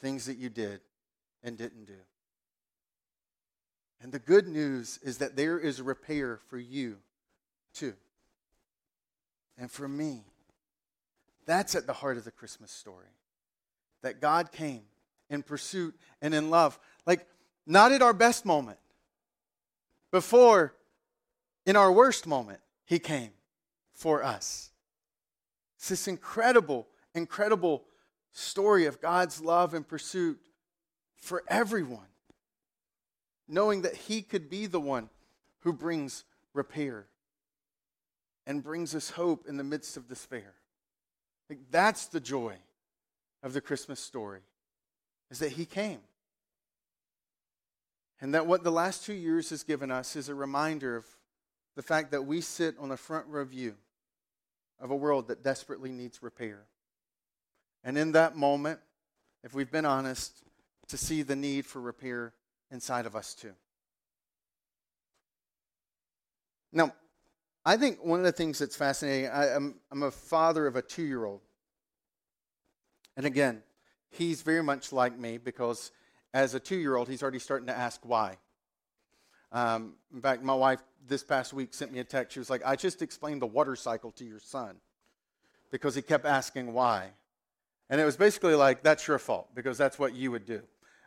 things 0.00 0.26
that 0.26 0.38
you 0.38 0.48
did 0.48 0.80
and 1.42 1.58
didn't 1.58 1.86
do. 1.86 2.00
And 4.02 4.12
the 4.12 4.18
good 4.18 4.48
news 4.48 4.98
is 5.02 5.18
that 5.18 5.36
there 5.36 5.58
is 5.58 5.82
repair 5.82 6.40
for 6.48 6.58
you, 6.58 6.96
too. 7.74 7.94
And 9.58 9.70
for 9.70 9.86
me, 9.86 10.24
that's 11.44 11.74
at 11.74 11.86
the 11.86 11.92
heart 11.92 12.16
of 12.16 12.24
the 12.24 12.30
Christmas 12.30 12.70
story. 12.70 13.08
That 14.02 14.20
God 14.20 14.52
came 14.52 14.82
in 15.28 15.42
pursuit 15.42 15.94
and 16.20 16.34
in 16.34 16.50
love. 16.50 16.78
Like, 17.06 17.26
not 17.66 17.92
at 17.92 18.02
our 18.02 18.12
best 18.12 18.44
moment. 18.44 18.78
Before, 20.10 20.74
in 21.66 21.76
our 21.76 21.92
worst 21.92 22.26
moment, 22.26 22.60
He 22.84 22.98
came 22.98 23.30
for 23.92 24.22
us. 24.22 24.70
It's 25.76 25.88
this 25.88 26.08
incredible, 26.08 26.88
incredible 27.14 27.84
story 28.32 28.86
of 28.86 29.00
God's 29.00 29.40
love 29.40 29.74
and 29.74 29.86
pursuit 29.86 30.40
for 31.16 31.42
everyone, 31.48 32.08
knowing 33.46 33.82
that 33.82 33.94
He 33.94 34.22
could 34.22 34.50
be 34.50 34.66
the 34.66 34.80
one 34.80 35.10
who 35.60 35.72
brings 35.72 36.24
repair 36.54 37.06
and 38.46 38.62
brings 38.62 38.94
us 38.94 39.10
hope 39.10 39.46
in 39.46 39.56
the 39.56 39.64
midst 39.64 39.96
of 39.96 40.08
despair. 40.08 40.54
Like, 41.48 41.58
that's 41.70 42.06
the 42.06 42.20
joy 42.20 42.56
of 43.42 43.52
the 43.52 43.60
Christmas 43.60 44.00
story 44.00 44.40
is 45.30 45.38
that 45.38 45.52
he 45.52 45.64
came. 45.64 46.00
And 48.20 48.34
that 48.34 48.46
what 48.46 48.64
the 48.64 48.70
last 48.70 49.04
two 49.04 49.14
years 49.14 49.50
has 49.50 49.62
given 49.62 49.90
us 49.90 50.14
is 50.14 50.28
a 50.28 50.34
reminder 50.34 50.96
of 50.96 51.06
the 51.76 51.82
fact 51.82 52.10
that 52.10 52.22
we 52.22 52.40
sit 52.40 52.74
on 52.78 52.90
the 52.90 52.96
front 52.96 53.26
row 53.28 53.44
view 53.44 53.74
of 54.78 54.90
a 54.90 54.96
world 54.96 55.28
that 55.28 55.42
desperately 55.42 55.90
needs 55.90 56.22
repair. 56.22 56.64
And 57.82 57.96
in 57.96 58.12
that 58.12 58.36
moment, 58.36 58.80
if 59.42 59.54
we've 59.54 59.70
been 59.70 59.86
honest, 59.86 60.42
to 60.88 60.98
see 60.98 61.22
the 61.22 61.36
need 61.36 61.64
for 61.64 61.80
repair 61.80 62.34
inside 62.70 63.06
of 63.06 63.14
us 63.14 63.34
too. 63.34 63.52
Now, 66.72 66.92
I 67.64 67.76
think 67.76 68.04
one 68.04 68.18
of 68.18 68.24
the 68.24 68.32
things 68.32 68.58
that's 68.58 68.76
fascinating, 68.76 69.30
I, 69.30 69.48
am 69.48 69.56
I'm, 69.90 70.02
I'm 70.02 70.02
a 70.08 70.10
father 70.10 70.66
of 70.66 70.76
a 70.76 70.82
two 70.82 71.02
year 71.02 71.24
old. 71.24 71.40
And 73.16 73.26
again, 73.26 73.62
he's 74.10 74.42
very 74.42 74.62
much 74.62 74.92
like 74.92 75.18
me 75.18 75.38
because 75.38 75.92
as 76.32 76.54
a 76.54 76.60
two 76.60 76.76
year 76.76 76.96
old, 76.96 77.08
he's 77.08 77.22
already 77.22 77.38
starting 77.38 77.66
to 77.66 77.76
ask 77.76 78.00
why. 78.04 78.38
Um, 79.52 79.94
in 80.14 80.20
fact, 80.20 80.42
my 80.42 80.54
wife 80.54 80.80
this 81.08 81.24
past 81.24 81.52
week 81.52 81.74
sent 81.74 81.92
me 81.92 81.98
a 81.98 82.04
text. 82.04 82.34
She 82.34 82.38
was 82.38 82.50
like, 82.50 82.62
I 82.64 82.76
just 82.76 83.02
explained 83.02 83.42
the 83.42 83.46
water 83.46 83.74
cycle 83.74 84.12
to 84.12 84.24
your 84.24 84.38
son 84.38 84.76
because 85.70 85.94
he 85.94 86.02
kept 86.02 86.24
asking 86.24 86.72
why. 86.72 87.10
And 87.88 88.00
it 88.00 88.04
was 88.04 88.16
basically 88.16 88.54
like, 88.54 88.82
that's 88.82 89.06
your 89.08 89.18
fault 89.18 89.48
because 89.54 89.76
that's 89.76 89.98
what 89.98 90.14
you 90.14 90.30
would 90.30 90.46
do. 90.46 90.62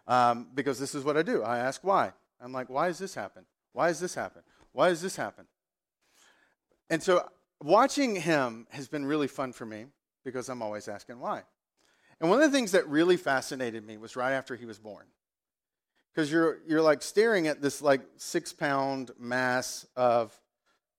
Um, 0.07 0.47
because 0.53 0.79
this 0.79 0.93
is 0.93 1.05
what 1.05 1.15
I 1.15 1.21
do. 1.21 1.41
I 1.43 1.59
ask 1.59 1.81
why. 1.83 2.11
I'm 2.41 2.51
like, 2.51 2.69
why 2.69 2.87
does 2.87 2.99
this 2.99 3.15
happen? 3.15 3.45
Why 3.71 3.87
does 3.87 4.01
this 4.01 4.13
happen? 4.13 4.41
Why 4.73 4.89
does 4.89 5.01
this 5.01 5.15
happen? 5.15 5.45
And 6.89 7.01
so 7.01 7.29
watching 7.61 8.17
him 8.17 8.67
has 8.71 8.89
been 8.89 9.05
really 9.05 9.29
fun 9.29 9.53
for 9.53 9.65
me 9.65 9.85
because 10.25 10.49
I'm 10.49 10.61
always 10.61 10.89
asking 10.89 11.19
why. 11.19 11.43
And 12.23 12.29
one 12.29 12.41
of 12.41 12.49
the 12.49 12.57
things 12.57 12.71
that 12.71 12.87
really 12.87 13.17
fascinated 13.17 13.85
me 13.85 13.97
was 13.97 14.15
right 14.15 14.31
after 14.31 14.55
he 14.55 14.65
was 14.65 14.79
born. 14.79 15.03
Because 16.15 16.31
you're, 16.31 16.59
you're 16.65 16.81
like 16.81 17.01
staring 17.01 17.47
at 17.47 17.61
this 17.61 17.81
like 17.81 17.99
six 18.15 18.53
pound 18.53 19.11
mass 19.19 19.85
of, 19.97 20.33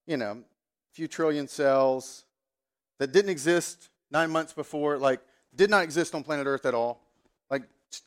you 0.05 0.17
know, 0.17 0.43
few 0.91 1.07
trillion 1.07 1.47
cells 1.47 2.25
that 2.99 3.11
didn't 3.11 3.31
exist 3.31 3.89
nine 4.11 4.29
months 4.29 4.53
before, 4.53 4.99
like 4.99 5.19
did 5.55 5.71
not 5.71 5.81
exist 5.81 6.13
on 6.13 6.23
planet 6.23 6.45
Earth 6.45 6.63
at 6.63 6.75
all, 6.75 7.01
like 7.49 7.63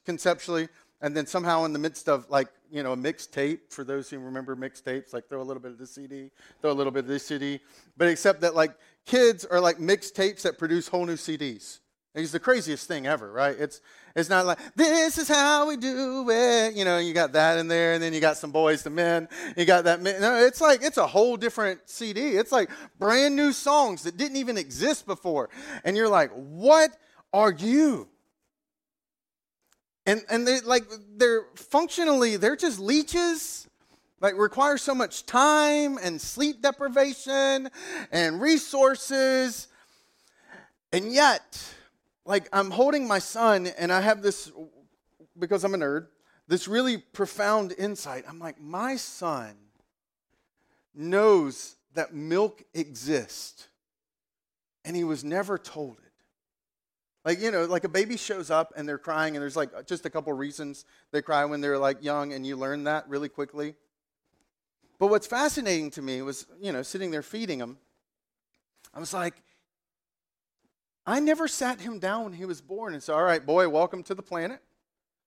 conceptually. 0.07 0.68
And 1.00 1.16
then 1.16 1.26
somehow 1.26 1.64
in 1.64 1.72
the 1.72 1.78
midst 1.81 2.09
of 2.09 2.31
like, 2.31 2.46
you 2.70 2.85
know, 2.85 2.92
a 2.92 2.96
mixed 2.96 3.33
tape, 3.33 3.72
for 3.72 3.83
those 3.83 4.09
who 4.09 4.20
remember 4.20 4.54
mixed 4.54 4.85
tapes, 4.85 5.12
like 5.12 5.28
throw 5.28 5.42
a 5.42 5.42
little 5.42 5.61
bit 5.61 5.72
of 5.72 5.78
this 5.78 5.90
CD, 5.90 6.31
throw 6.61 6.70
a 6.70 6.72
little 6.72 6.92
bit 6.92 7.00
of 7.00 7.09
this 7.09 7.26
CD. 7.26 7.59
But 7.96 8.07
except 8.07 8.42
that 8.42 8.54
like 8.54 8.76
kids 9.07 9.44
are 9.44 9.61
like 9.61 9.81
mixed 9.81 10.14
tapes 10.14 10.44
that 10.44 10.57
produce 10.57 10.87
whole 10.87 11.04
new 11.04 11.16
CDs. 11.16 11.81
He's 12.18 12.33
the 12.33 12.40
craziest 12.40 12.88
thing 12.88 13.07
ever, 13.07 13.31
right? 13.31 13.57
It's 13.59 13.81
it's 14.14 14.28
not 14.28 14.46
like 14.46 14.59
this 14.74 15.16
is 15.16 15.28
how 15.28 15.68
we 15.68 15.76
do 15.76 16.28
it. 16.28 16.74
You 16.74 16.85
know, 16.85 16.98
you 16.98 17.14
got 17.14 17.33
that 17.33 17.59
in 17.59 17.68
there, 17.68 17.92
and 17.92 18.02
then 18.02 18.12
you 18.12 18.20
got 18.20 18.37
some 18.37 18.52
Boyz 18.52 18.85
II 18.85 18.92
Men. 18.92 19.28
You 19.57 19.64
got 19.64 19.85
that. 19.85 20.02
No, 20.02 20.44
it's 20.44 20.61
like 20.61 20.83
it's 20.83 20.96
a 20.96 21.07
whole 21.07 21.37
different 21.37 21.81
CD. 21.87 22.20
It's 22.37 22.50
like 22.50 22.70
brand 22.98 23.37
new 23.37 23.52
songs 23.52 24.02
that 24.02 24.16
didn't 24.16 24.37
even 24.37 24.59
exist 24.59 25.07
before, 25.07 25.50
and 25.85 25.96
you're 25.96 26.09
like, 26.09 26.33
what 26.33 26.90
are 27.33 27.52
you? 27.52 28.09
And 30.04 30.22
and 30.28 30.46
they 30.46 30.61
like 30.62 30.85
they're 31.16 31.44
functionally 31.54 32.37
they're 32.37 32.57
just 32.57 32.81
leeches. 32.81 33.68
Like 34.20 34.37
require 34.37 34.78
so 34.78 34.96
much 34.96 35.26
time 35.26 35.96
and 36.02 36.20
sleep 36.20 36.61
deprivation 36.61 37.70
and 38.11 38.40
resources, 38.40 39.68
and 40.92 41.12
yet 41.12 41.62
like 42.28 42.46
I'm 42.52 42.70
holding 42.70 43.08
my 43.08 43.18
son 43.18 43.68
and 43.78 43.90
I 43.90 44.02
have 44.02 44.22
this, 44.22 44.52
because 45.38 45.64
I'm 45.64 45.74
a 45.74 45.78
nerd, 45.78 46.08
this 46.46 46.68
really 46.68 46.98
profound 46.98 47.74
insight. 47.76 48.24
I'm 48.28 48.38
like, 48.38 48.60
my 48.60 48.96
son 48.96 49.54
knows 50.94 51.76
that 51.94 52.12
milk 52.12 52.62
exists 52.74 53.68
and 54.84 54.94
he 54.94 55.04
was 55.04 55.24
never 55.24 55.56
told 55.56 55.96
it. 55.98 56.12
Like, 57.24 57.40
you 57.40 57.50
know, 57.50 57.64
like 57.64 57.84
a 57.84 57.88
baby 57.88 58.18
shows 58.18 58.50
up 58.50 58.72
and 58.76 58.88
they're 58.88 58.98
crying, 58.98 59.34
and 59.34 59.42
there's 59.42 59.56
like 59.56 59.86
just 59.86 60.06
a 60.06 60.10
couple 60.10 60.32
reasons 60.32 60.84
they 61.10 61.20
cry 61.20 61.44
when 61.46 61.60
they're 61.60 61.78
like 61.78 62.02
young, 62.02 62.32
and 62.32 62.46
you 62.46 62.56
learn 62.56 62.84
that 62.84 63.08
really 63.08 63.28
quickly. 63.28 63.74
But 64.98 65.08
what's 65.08 65.26
fascinating 65.26 65.90
to 65.92 66.02
me 66.02 66.22
was, 66.22 66.46
you 66.60 66.72
know, 66.72 66.82
sitting 66.82 67.10
there 67.10 67.22
feeding 67.22 67.58
him, 67.58 67.76
I 68.94 69.00
was 69.00 69.12
like, 69.12 69.42
I 71.09 71.21
never 71.21 71.49
sat 71.49 71.81
him 71.81 71.99
down 71.99 72.25
when 72.25 72.33
he 72.35 72.44
was 72.44 72.61
born 72.61 72.92
and 72.92 73.03
said, 73.03 73.14
All 73.14 73.23
right, 73.23 73.44
boy, 73.44 73.66
welcome 73.71 74.03
to 74.03 74.14
the 74.14 74.23
planet. 74.23 74.61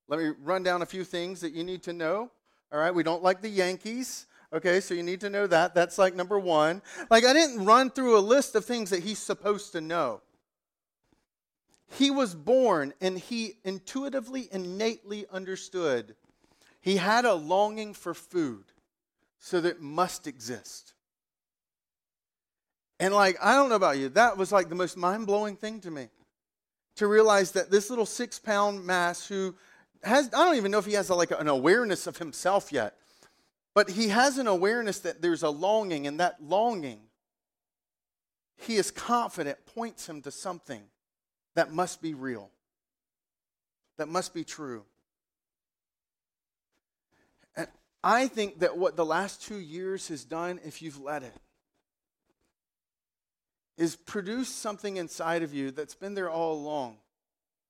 Let 0.08 0.20
me 0.20 0.32
run 0.44 0.62
down 0.62 0.84
a 0.84 0.86
few 0.86 1.04
things 1.04 1.42
that 1.42 1.54
you 1.54 1.64
need 1.64 1.82
to 1.84 1.94
know. 1.94 2.30
All 2.72 2.80
right, 2.80 2.94
we 2.94 3.02
don't 3.02 3.24
like 3.24 3.42
the 3.42 3.50
Yankees. 3.50 4.28
Okay, 4.54 4.80
so 4.80 4.94
you 4.94 5.02
need 5.02 5.22
to 5.22 5.30
know 5.32 5.48
that. 5.48 5.74
That's 5.74 5.98
like 5.98 6.16
number 6.16 6.38
one. 6.38 6.84
Like, 7.10 7.26
I 7.26 7.34
didn't 7.34 7.66
run 7.66 7.90
through 7.90 8.16
a 8.16 8.22
list 8.22 8.54
of 8.54 8.64
things 8.64 8.92
that 8.92 9.02
he's 9.02 9.18
supposed 9.18 9.72
to 9.72 9.82
know. 9.82 10.22
He 11.98 12.12
was 12.12 12.36
born 12.36 12.94
and 13.02 13.18
he 13.18 13.56
intuitively, 13.64 14.50
innately 14.52 15.26
understood. 15.32 16.16
He 16.80 16.98
had 16.98 17.26
a 17.26 17.34
longing 17.34 17.96
for 17.96 18.14
food, 18.14 18.66
so 19.40 19.60
that 19.62 19.82
must 19.82 20.28
exist. 20.28 20.94
And 23.02 23.16
like, 23.16 23.36
I 23.42 23.56
don't 23.56 23.70
know 23.70 23.76
about 23.76 23.98
you, 23.98 24.10
that 24.10 24.38
was 24.38 24.52
like 24.52 24.70
the 24.70 24.76
most 24.76 24.96
mind 24.96 25.26
blowing 25.26 25.56
thing 25.56 25.82
to 25.82 25.90
me. 25.90 26.08
To 26.98 27.08
realize 27.08 27.52
that 27.54 27.72
this 27.72 27.90
little 27.90 28.06
six 28.06 28.38
pound 28.38 28.86
mass 28.86 29.26
who 29.26 29.56
has, 30.04 30.28
I 30.28 30.46
don't 30.46 30.56
even 30.56 30.70
know 30.70 30.78
if 30.78 30.86
he 30.86 30.94
has 30.94 31.10
a, 31.10 31.16
like 31.16 31.32
an 31.32 31.48
awareness 31.48 32.06
of 32.06 32.18
himself 32.18 32.72
yet, 32.72 32.96
But 33.74 33.90
he 33.90 34.10
has 34.10 34.38
an 34.38 34.48
awareness 34.48 35.00
that 35.00 35.22
there's 35.22 35.44
a 35.44 35.50
longing, 35.50 36.06
and 36.06 36.20
that 36.20 36.44
longing, 36.44 37.00
he 38.58 38.76
is 38.76 38.92
confident, 38.92 39.66
points 39.66 40.08
him 40.08 40.22
to 40.24 40.32
something 40.32 40.84
that 41.56 41.72
must 41.72 42.02
be 42.02 42.14
real, 42.14 42.50
that 43.98 44.10
must 44.10 44.34
be 44.34 44.44
true. 44.44 44.84
And 47.56 47.68
I 48.04 48.28
think 48.28 48.60
that 48.60 48.78
what 48.78 48.98
the 48.98 49.06
last 49.06 49.42
two 49.42 49.58
years 49.58 50.10
has 50.10 50.26
done, 50.26 50.60
if 50.66 50.82
you've 50.82 51.00
let 51.00 51.24
it, 51.24 51.34
is 53.78 53.96
produce 53.96 54.50
something 54.50 54.98
inside 54.98 55.44
of 55.44 55.54
you 55.54 55.72
that's 55.72 55.96
been 55.96 56.14
there 56.14 56.30
all 56.30 56.54
along. 56.54 56.98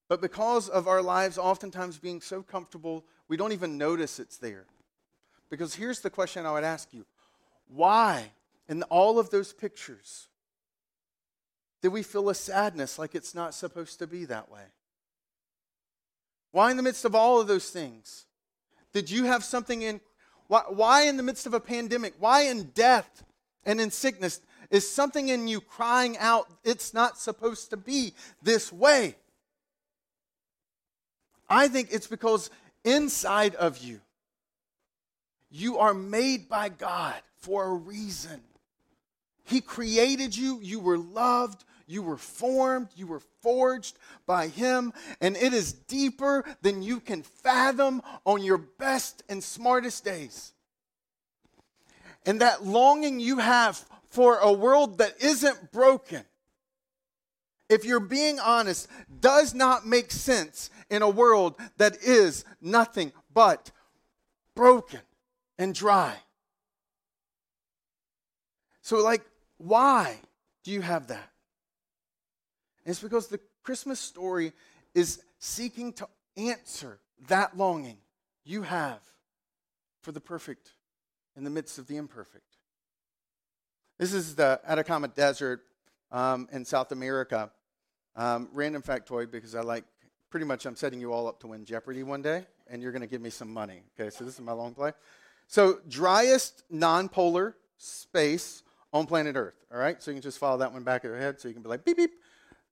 But 0.09 0.21
because 0.21 0.67
of 0.67 0.87
our 0.87 1.01
lives 1.01 1.37
oftentimes 1.37 1.97
being 1.97 2.19
so 2.19 2.43
comfortable, 2.43 3.05
we 3.27 3.37
don't 3.37 3.53
even 3.53 3.77
notice 3.77 4.19
it's 4.19 4.37
there. 4.37 4.65
Because 5.49 5.75
here's 5.75 6.01
the 6.01 6.09
question 6.09 6.45
I 6.45 6.51
would 6.51 6.63
ask 6.63 6.93
you 6.93 7.05
why, 7.67 8.31
in 8.67 8.83
all 8.83 9.19
of 9.19 9.29
those 9.29 9.53
pictures, 9.53 10.27
did 11.81 11.89
we 11.89 12.03
feel 12.03 12.29
a 12.29 12.35
sadness 12.35 12.99
like 12.99 13.15
it's 13.15 13.33
not 13.33 13.53
supposed 13.53 13.99
to 13.99 14.07
be 14.07 14.25
that 14.25 14.51
way? 14.51 14.63
Why, 16.51 16.71
in 16.71 16.77
the 16.77 16.83
midst 16.83 17.05
of 17.05 17.15
all 17.15 17.39
of 17.39 17.47
those 17.47 17.69
things, 17.69 18.25
did 18.93 19.09
you 19.09 19.25
have 19.25 19.43
something 19.43 19.81
in? 19.81 20.01
Why, 20.47 20.63
why 20.67 21.03
in 21.03 21.17
the 21.17 21.23
midst 21.23 21.45
of 21.45 21.53
a 21.53 21.59
pandemic? 21.59 22.13
Why 22.19 22.41
in 22.41 22.71
death 22.75 23.23
and 23.65 23.79
in 23.79 23.89
sickness? 23.89 24.41
Is 24.71 24.89
something 24.89 25.27
in 25.27 25.49
you 25.49 25.59
crying 25.59 26.17
out, 26.17 26.49
it's 26.63 26.93
not 26.93 27.19
supposed 27.19 27.69
to 27.69 27.77
be 27.77 28.13
this 28.41 28.71
way? 28.71 29.17
I 31.49 31.67
think 31.67 31.89
it's 31.91 32.07
because 32.07 32.49
inside 32.85 33.53
of 33.55 33.79
you, 33.79 33.99
you 35.49 35.77
are 35.79 35.93
made 35.93 36.47
by 36.47 36.69
God 36.69 37.15
for 37.39 37.65
a 37.65 37.73
reason. 37.73 38.39
He 39.43 39.59
created 39.59 40.37
you, 40.37 40.59
you 40.61 40.79
were 40.79 40.97
loved, 40.97 41.65
you 41.85 42.01
were 42.01 42.15
formed, 42.15 42.87
you 42.95 43.07
were 43.07 43.19
forged 43.41 43.97
by 44.25 44.47
Him, 44.47 44.93
and 45.19 45.35
it 45.35 45.53
is 45.53 45.73
deeper 45.73 46.45
than 46.61 46.81
you 46.81 47.01
can 47.01 47.23
fathom 47.23 48.01
on 48.25 48.41
your 48.41 48.57
best 48.57 49.23
and 49.27 49.43
smartest 49.43 50.05
days. 50.05 50.53
And 52.25 52.39
that 52.39 52.63
longing 52.63 53.19
you 53.19 53.39
have 53.39 53.83
for 54.11 54.37
a 54.37 54.51
world 54.51 54.97
that 54.97 55.15
isn't 55.21 55.71
broken, 55.71 56.23
if 57.69 57.85
you're 57.85 58.01
being 58.01 58.39
honest, 58.39 58.87
does 59.21 59.53
not 59.53 59.87
make 59.87 60.11
sense 60.11 60.69
in 60.89 61.01
a 61.01 61.09
world 61.09 61.55
that 61.77 61.97
is 62.03 62.43
nothing 62.61 63.13
but 63.33 63.71
broken 64.53 64.99
and 65.57 65.73
dry. 65.73 66.13
So, 68.81 69.01
like, 69.01 69.21
why 69.57 70.19
do 70.65 70.71
you 70.71 70.81
have 70.81 71.07
that? 71.07 71.29
And 72.83 72.91
it's 72.91 73.01
because 73.01 73.27
the 73.27 73.39
Christmas 73.63 73.99
story 73.99 74.51
is 74.93 75.23
seeking 75.39 75.93
to 75.93 76.07
answer 76.35 76.99
that 77.27 77.55
longing 77.57 77.97
you 78.43 78.63
have 78.63 78.99
for 80.01 80.11
the 80.11 80.19
perfect 80.19 80.71
in 81.37 81.45
the 81.45 81.49
midst 81.49 81.77
of 81.77 81.87
the 81.87 81.95
imperfect. 81.95 82.50
This 84.01 84.13
is 84.13 84.33
the 84.33 84.59
Atacama 84.67 85.09
Desert 85.09 85.61
um, 86.11 86.49
in 86.51 86.65
South 86.65 86.91
America. 86.91 87.51
Um, 88.15 88.49
random 88.51 88.81
factoid 88.81 89.29
because 89.29 89.53
I 89.53 89.61
like 89.61 89.83
pretty 90.31 90.47
much 90.47 90.65
I'm 90.65 90.75
setting 90.75 90.99
you 90.99 91.13
all 91.13 91.27
up 91.27 91.39
to 91.41 91.47
win 91.47 91.65
Jeopardy 91.65 92.01
one 92.01 92.23
day, 92.23 92.47
and 92.67 92.81
you're 92.81 92.91
going 92.91 93.03
to 93.03 93.07
give 93.07 93.21
me 93.21 93.29
some 93.29 93.53
money. 93.53 93.83
Okay, 93.93 94.09
so 94.09 94.23
this 94.23 94.33
is 94.33 94.41
my 94.41 94.53
long 94.53 94.73
play. 94.73 94.93
So, 95.45 95.81
driest 95.87 96.63
non-polar 96.71 97.55
space 97.77 98.63
on 98.91 99.05
planet 99.05 99.35
Earth. 99.35 99.63
All 99.71 99.77
right, 99.77 100.01
so 100.01 100.09
you 100.09 100.15
can 100.15 100.23
just 100.23 100.39
follow 100.39 100.57
that 100.57 100.73
one 100.73 100.81
back 100.81 101.03
in 101.03 101.11
your 101.11 101.19
head, 101.19 101.39
so 101.39 101.47
you 101.47 101.53
can 101.53 101.61
be 101.61 101.69
like 101.69 101.85
beep 101.85 101.97
beep. 101.97 102.13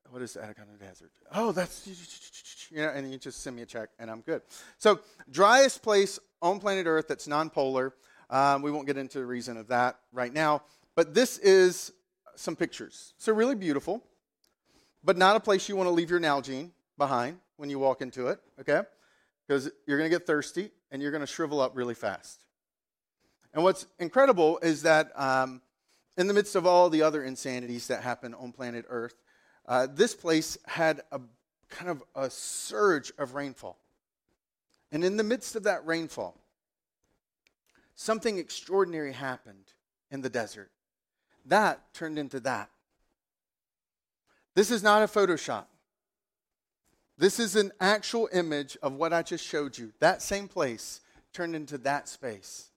What 0.10 0.24
is 0.24 0.34
the 0.34 0.44
Atacama 0.44 0.72
Desert? 0.80 1.12
Oh, 1.36 1.52
that's 1.52 2.72
you 2.72 2.82
know, 2.82 2.90
and 2.90 3.12
you 3.12 3.20
just 3.20 3.44
send 3.44 3.56
me 3.56 3.62
a 3.62 3.68
check, 3.68 3.90
and 4.00 4.10
I'm 4.10 4.22
good. 4.22 4.42
So, 4.80 5.02
driest 5.30 5.84
place 5.84 6.18
on 6.42 6.60
planet 6.60 6.88
Earth 6.88 7.08
that's 7.08 7.28
non-polar. 7.28 7.94
Um, 8.32 8.64
we 8.64 8.72
won't 8.72 8.88
get 8.88 8.98
into 8.98 9.20
the 9.20 9.26
reason 9.26 9.58
of 9.58 9.68
that 9.68 10.00
right 10.12 10.34
now, 10.34 10.62
but 10.96 11.14
this 11.14 11.38
is 11.38 11.92
some 12.36 12.56
pictures. 12.56 13.14
So, 13.18 13.34
really 13.34 13.56
beautiful 13.56 14.04
but 15.04 15.18
not 15.18 15.36
a 15.36 15.40
place 15.40 15.70
you 15.70 15.76
want 15.76 15.88
to 15.88 15.92
leave 15.92 16.10
your 16.10 16.20
Nalgene 16.20 16.72
behind 16.98 17.40
when 17.58 17.70
you 17.70 17.80
walk 17.80 18.02
into 18.02 18.28
it, 18.28 18.40
okay? 18.60 18.82
Because 19.48 19.70
you're 19.88 19.98
going 19.98 20.10
to 20.10 20.16
get 20.16 20.28
thirsty 20.28 20.72
and 20.92 21.02
you're 21.02 21.12
going 21.12 21.22
to 21.22 21.28
shrivel 21.28 21.62
up 21.62 21.76
really 21.76 21.94
fast. 21.94 22.44
And 23.54 23.64
what's 23.64 23.88
incredible 23.98 24.60
is 24.60 24.84
that 24.84 25.12
um, 25.20 25.62
in 26.18 26.28
the 26.28 26.34
midst 26.34 26.56
of 26.56 26.66
all 26.66 26.90
the 26.90 27.02
other 27.02 27.24
insanities 27.24 27.88
that 27.88 28.04
happen 28.04 28.34
on 28.34 28.52
planet 28.52 28.86
Earth, 28.90 29.16
uh, 29.68 29.88
this 29.92 30.16
place 30.16 30.58
had 30.66 31.02
a 31.12 31.20
kind 31.70 31.90
of 31.90 32.04
a 32.16 32.30
surge 32.30 33.12
of 33.18 33.36
rainfall. 33.36 33.80
And 34.92 35.04
in 35.04 35.18
the 35.18 35.24
midst 35.24 35.56
of 35.56 35.64
that 35.64 35.86
rainfall, 35.86 36.36
something 37.96 38.38
extraordinary 38.38 39.14
happened 39.14 39.74
in 40.12 40.22
the 40.22 40.30
desert. 40.30 40.72
That 41.46 41.94
turned 41.94 42.20
into 42.20 42.40
that. 42.42 42.70
This 44.56 44.72
is 44.72 44.84
not 44.84 45.04
a 45.04 45.08
Photoshop. 45.08 45.66
This 47.18 47.40
is 47.40 47.56
an 47.56 47.72
actual 47.80 48.30
image 48.32 48.78
of 48.82 48.94
what 48.94 49.14
I 49.14 49.24
just 49.24 49.46
showed 49.46 49.78
you. 49.78 49.92
That 50.00 50.22
same 50.22 50.48
place 50.48 51.02
turned 51.34 51.56
into 51.56 51.78
that 51.80 52.08
space 52.08 52.70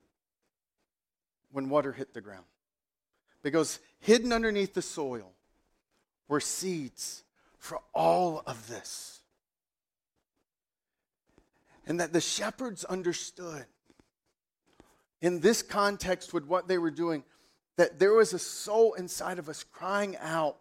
when 1.53 1.69
water 1.69 1.93
hit 1.93 2.13
the 2.13 2.21
ground. 2.21 2.45
Because 3.43 3.79
hidden 4.01 4.33
underneath 4.33 4.75
the 4.75 4.83
soil 4.83 5.33
were 6.29 6.41
seeds 6.41 7.23
for 7.59 7.81
all 7.95 8.43
of 8.47 8.69
this. 8.69 9.21
And 11.87 12.01
that 12.01 12.13
the 12.13 12.21
shepherds 12.21 12.85
understood 12.85 13.67
in 15.21 15.41
this 15.41 15.63
context 15.63 16.33
with 16.33 16.47
what 16.47 16.69
they 16.69 16.79
were 16.79 16.91
doing 16.91 17.23
that 17.77 17.99
there 17.99 18.15
was 18.15 18.33
a 18.33 18.39
soul 18.39 18.95
inside 18.95 19.39
of 19.39 19.49
us 19.49 19.65
crying 19.65 20.17
out 20.19 20.59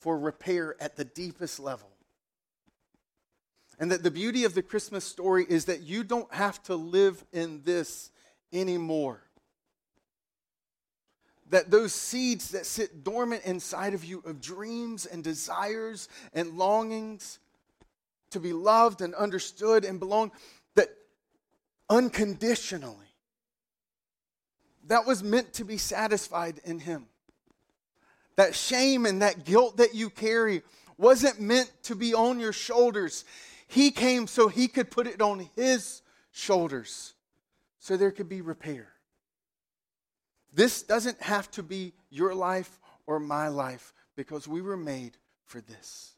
for 0.00 0.18
repair 0.18 0.76
at 0.80 0.96
the 0.96 1.04
deepest 1.04 1.58
level. 1.58 1.90
And 3.78 3.90
that 3.90 4.02
the 4.02 4.10
beauty 4.10 4.44
of 4.44 4.54
the 4.54 4.62
Christmas 4.62 5.04
story 5.04 5.46
is 5.48 5.64
that 5.64 5.82
you 5.82 6.04
don't 6.04 6.32
have 6.32 6.62
to 6.64 6.76
live 6.76 7.24
in 7.32 7.62
this 7.64 8.10
anymore. 8.52 9.20
That 11.50 11.70
those 11.70 11.92
seeds 11.92 12.50
that 12.50 12.66
sit 12.66 13.02
dormant 13.02 13.44
inside 13.44 13.94
of 13.94 14.04
you 14.04 14.22
of 14.24 14.40
dreams 14.40 15.06
and 15.06 15.24
desires 15.24 16.08
and 16.32 16.56
longings 16.56 17.38
to 18.30 18.40
be 18.40 18.52
loved 18.52 19.00
and 19.00 19.14
understood 19.14 19.84
and 19.84 19.98
belong, 19.98 20.32
that 20.74 20.88
unconditionally, 21.88 23.13
that 24.88 25.06
was 25.06 25.22
meant 25.22 25.52
to 25.54 25.64
be 25.64 25.76
satisfied 25.76 26.60
in 26.64 26.78
Him 26.78 27.06
that 28.36 28.54
shame 28.54 29.06
and 29.06 29.22
that 29.22 29.44
guilt 29.44 29.76
that 29.76 29.94
you 29.94 30.10
carry 30.10 30.62
wasn't 30.96 31.40
meant 31.40 31.70
to 31.84 31.94
be 31.94 32.14
on 32.14 32.40
your 32.40 32.52
shoulders. 32.52 33.24
He 33.66 33.90
came 33.90 34.26
so 34.26 34.48
he 34.48 34.68
could 34.68 34.90
put 34.90 35.06
it 35.06 35.20
on 35.20 35.48
his 35.56 36.02
shoulders 36.32 37.14
so 37.78 37.96
there 37.96 38.10
could 38.10 38.28
be 38.28 38.40
repair. 38.40 38.88
This 40.52 40.82
doesn't 40.82 41.20
have 41.20 41.50
to 41.52 41.62
be 41.62 41.94
your 42.10 42.34
life 42.34 42.78
or 43.06 43.18
my 43.18 43.48
life 43.48 43.92
because 44.16 44.46
we 44.46 44.62
were 44.62 44.76
made 44.76 45.16
for 45.44 45.60
this. 45.60 46.12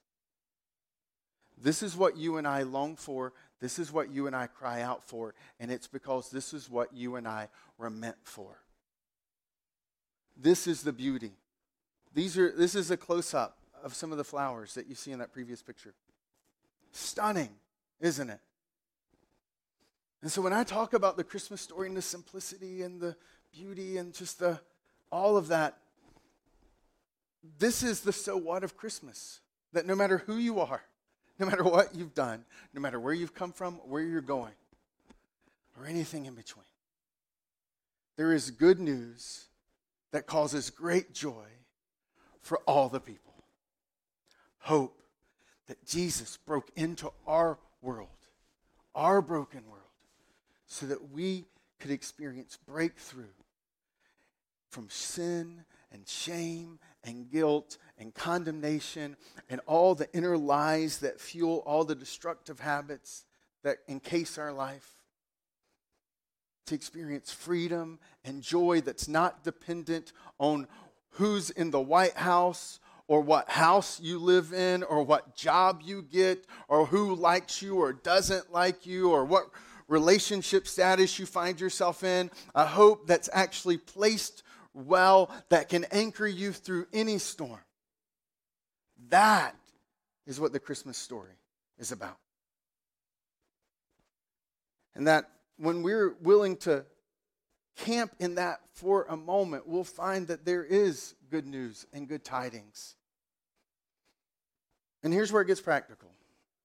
This 1.58 1.82
is 1.82 1.96
what 1.96 2.18
you 2.18 2.36
and 2.36 2.46
I 2.46 2.62
long 2.62 2.96
for. 2.96 3.32
This 3.60 3.78
is 3.78 3.92
what 3.92 4.10
you 4.10 4.26
and 4.26 4.36
I 4.36 4.46
cry 4.46 4.82
out 4.82 5.02
for. 5.02 5.34
And 5.58 5.70
it's 5.70 5.86
because 5.86 6.30
this 6.30 6.52
is 6.52 6.68
what 6.70 6.92
you 6.94 7.16
and 7.16 7.26
I 7.26 7.48
were 7.78 7.90
meant 7.90 8.16
for. 8.22 8.58
This 10.36 10.66
is 10.66 10.82
the 10.82 10.92
beauty 10.92 11.32
these 12.16 12.38
are, 12.38 12.50
this 12.50 12.74
is 12.74 12.90
a 12.90 12.96
close 12.96 13.34
up 13.34 13.58
of 13.84 13.94
some 13.94 14.10
of 14.10 14.16
the 14.16 14.24
flowers 14.24 14.72
that 14.74 14.86
you 14.88 14.94
see 14.94 15.12
in 15.12 15.18
that 15.18 15.34
previous 15.34 15.62
picture. 15.62 15.92
Stunning, 16.90 17.50
isn't 18.00 18.30
it? 18.30 18.40
And 20.22 20.32
so 20.32 20.40
when 20.40 20.54
I 20.54 20.64
talk 20.64 20.94
about 20.94 21.18
the 21.18 21.24
Christmas 21.24 21.60
story 21.60 21.88
and 21.88 21.96
the 21.96 22.00
simplicity 22.00 22.80
and 22.80 22.98
the 22.98 23.14
beauty 23.52 23.98
and 23.98 24.14
just 24.14 24.38
the 24.38 24.58
all 25.12 25.36
of 25.36 25.48
that, 25.48 25.76
this 27.58 27.82
is 27.82 28.00
the 28.00 28.14
so 28.14 28.34
what 28.38 28.64
of 28.64 28.78
Christmas. 28.78 29.40
That 29.74 29.84
no 29.84 29.94
matter 29.94 30.16
who 30.16 30.38
you 30.38 30.58
are, 30.58 30.82
no 31.38 31.46
matter 31.46 31.64
what 31.64 31.94
you've 31.94 32.14
done, 32.14 32.44
no 32.72 32.80
matter 32.80 32.98
where 32.98 33.12
you've 33.12 33.34
come 33.34 33.52
from, 33.52 33.74
where 33.88 34.02
you're 34.02 34.20
going, 34.20 34.54
or 35.78 35.86
anything 35.86 36.24
in 36.26 36.34
between, 36.34 36.64
there 38.16 38.32
is 38.32 38.50
good 38.50 38.80
news 38.80 39.46
that 40.12 40.26
causes 40.26 40.70
great 40.70 41.12
joy 41.12 41.44
for 42.40 42.58
all 42.66 42.88
the 42.88 43.00
people. 43.00 43.34
Hope 44.60 45.02
that 45.66 45.84
Jesus 45.84 46.38
broke 46.38 46.70
into 46.76 47.10
our 47.26 47.58
world, 47.82 48.08
our 48.94 49.20
broken 49.20 49.62
world, 49.68 49.82
so 50.66 50.86
that 50.86 51.10
we 51.10 51.44
could 51.78 51.90
experience 51.90 52.58
breakthrough 52.66 53.24
from 54.70 54.88
sin 54.88 55.64
and 55.92 56.08
shame 56.08 56.78
and 57.04 57.30
guilt 57.30 57.78
and 57.98 58.14
condemnation 58.14 59.16
and 59.48 59.60
all 59.66 59.94
the 59.94 60.12
inner 60.12 60.36
lies 60.36 60.98
that 60.98 61.20
fuel 61.20 61.62
all 61.66 61.84
the 61.84 61.94
destructive 61.94 62.60
habits 62.60 63.24
that 63.62 63.78
encase 63.88 64.38
our 64.38 64.52
life. 64.52 64.92
To 66.66 66.74
experience 66.74 67.32
freedom 67.32 67.98
and 68.24 68.42
joy 68.42 68.80
that's 68.80 69.08
not 69.08 69.44
dependent 69.44 70.12
on 70.38 70.66
who's 71.10 71.50
in 71.50 71.70
the 71.70 71.80
White 71.80 72.16
House 72.16 72.80
or 73.08 73.20
what 73.20 73.48
house 73.48 74.00
you 74.00 74.18
live 74.18 74.52
in 74.52 74.82
or 74.82 75.02
what 75.02 75.36
job 75.36 75.80
you 75.84 76.02
get 76.02 76.44
or 76.68 76.86
who 76.86 77.14
likes 77.14 77.62
you 77.62 77.76
or 77.76 77.92
doesn't 77.92 78.52
like 78.52 78.84
you 78.84 79.10
or 79.10 79.24
what 79.24 79.48
relationship 79.88 80.66
status 80.66 81.18
you 81.18 81.26
find 81.26 81.60
yourself 81.60 82.02
in. 82.02 82.30
A 82.54 82.66
hope 82.66 83.06
that's 83.06 83.30
actually 83.32 83.78
placed 83.78 84.42
well 84.74 85.30
that 85.48 85.68
can 85.68 85.84
anchor 85.92 86.26
you 86.26 86.52
through 86.52 86.86
any 86.92 87.18
storm. 87.18 87.60
That 89.08 89.54
is 90.26 90.40
what 90.40 90.52
the 90.52 90.60
Christmas 90.60 90.96
story 90.96 91.34
is 91.78 91.92
about. 91.92 92.18
And 94.94 95.06
that 95.06 95.30
when 95.58 95.82
we're 95.82 96.14
willing 96.20 96.56
to 96.58 96.84
camp 97.76 98.12
in 98.18 98.36
that 98.36 98.60
for 98.72 99.04
a 99.08 99.16
moment, 99.16 99.66
we'll 99.66 99.84
find 99.84 100.28
that 100.28 100.44
there 100.44 100.64
is 100.64 101.14
good 101.30 101.46
news 101.46 101.86
and 101.92 102.08
good 102.08 102.24
tidings. 102.24 102.94
And 105.02 105.12
here's 105.12 105.32
where 105.32 105.42
it 105.42 105.46
gets 105.46 105.60
practical, 105.60 106.10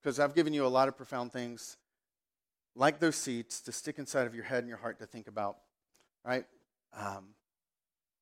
because 0.01 0.19
I've 0.19 0.33
given 0.33 0.53
you 0.53 0.65
a 0.65 0.67
lot 0.67 0.87
of 0.87 0.97
profound 0.97 1.33
things 1.33 1.77
like 2.75 2.99
those 2.99 3.17
seeds 3.17 3.59
to 3.61 3.71
stick 3.71 3.99
inside 3.99 4.25
of 4.25 4.33
your 4.33 4.45
head 4.45 4.59
and 4.59 4.69
your 4.69 4.77
heart 4.77 4.99
to 4.99 5.05
think 5.05 5.27
about, 5.27 5.57
right? 6.25 6.45
Um, 6.97 7.35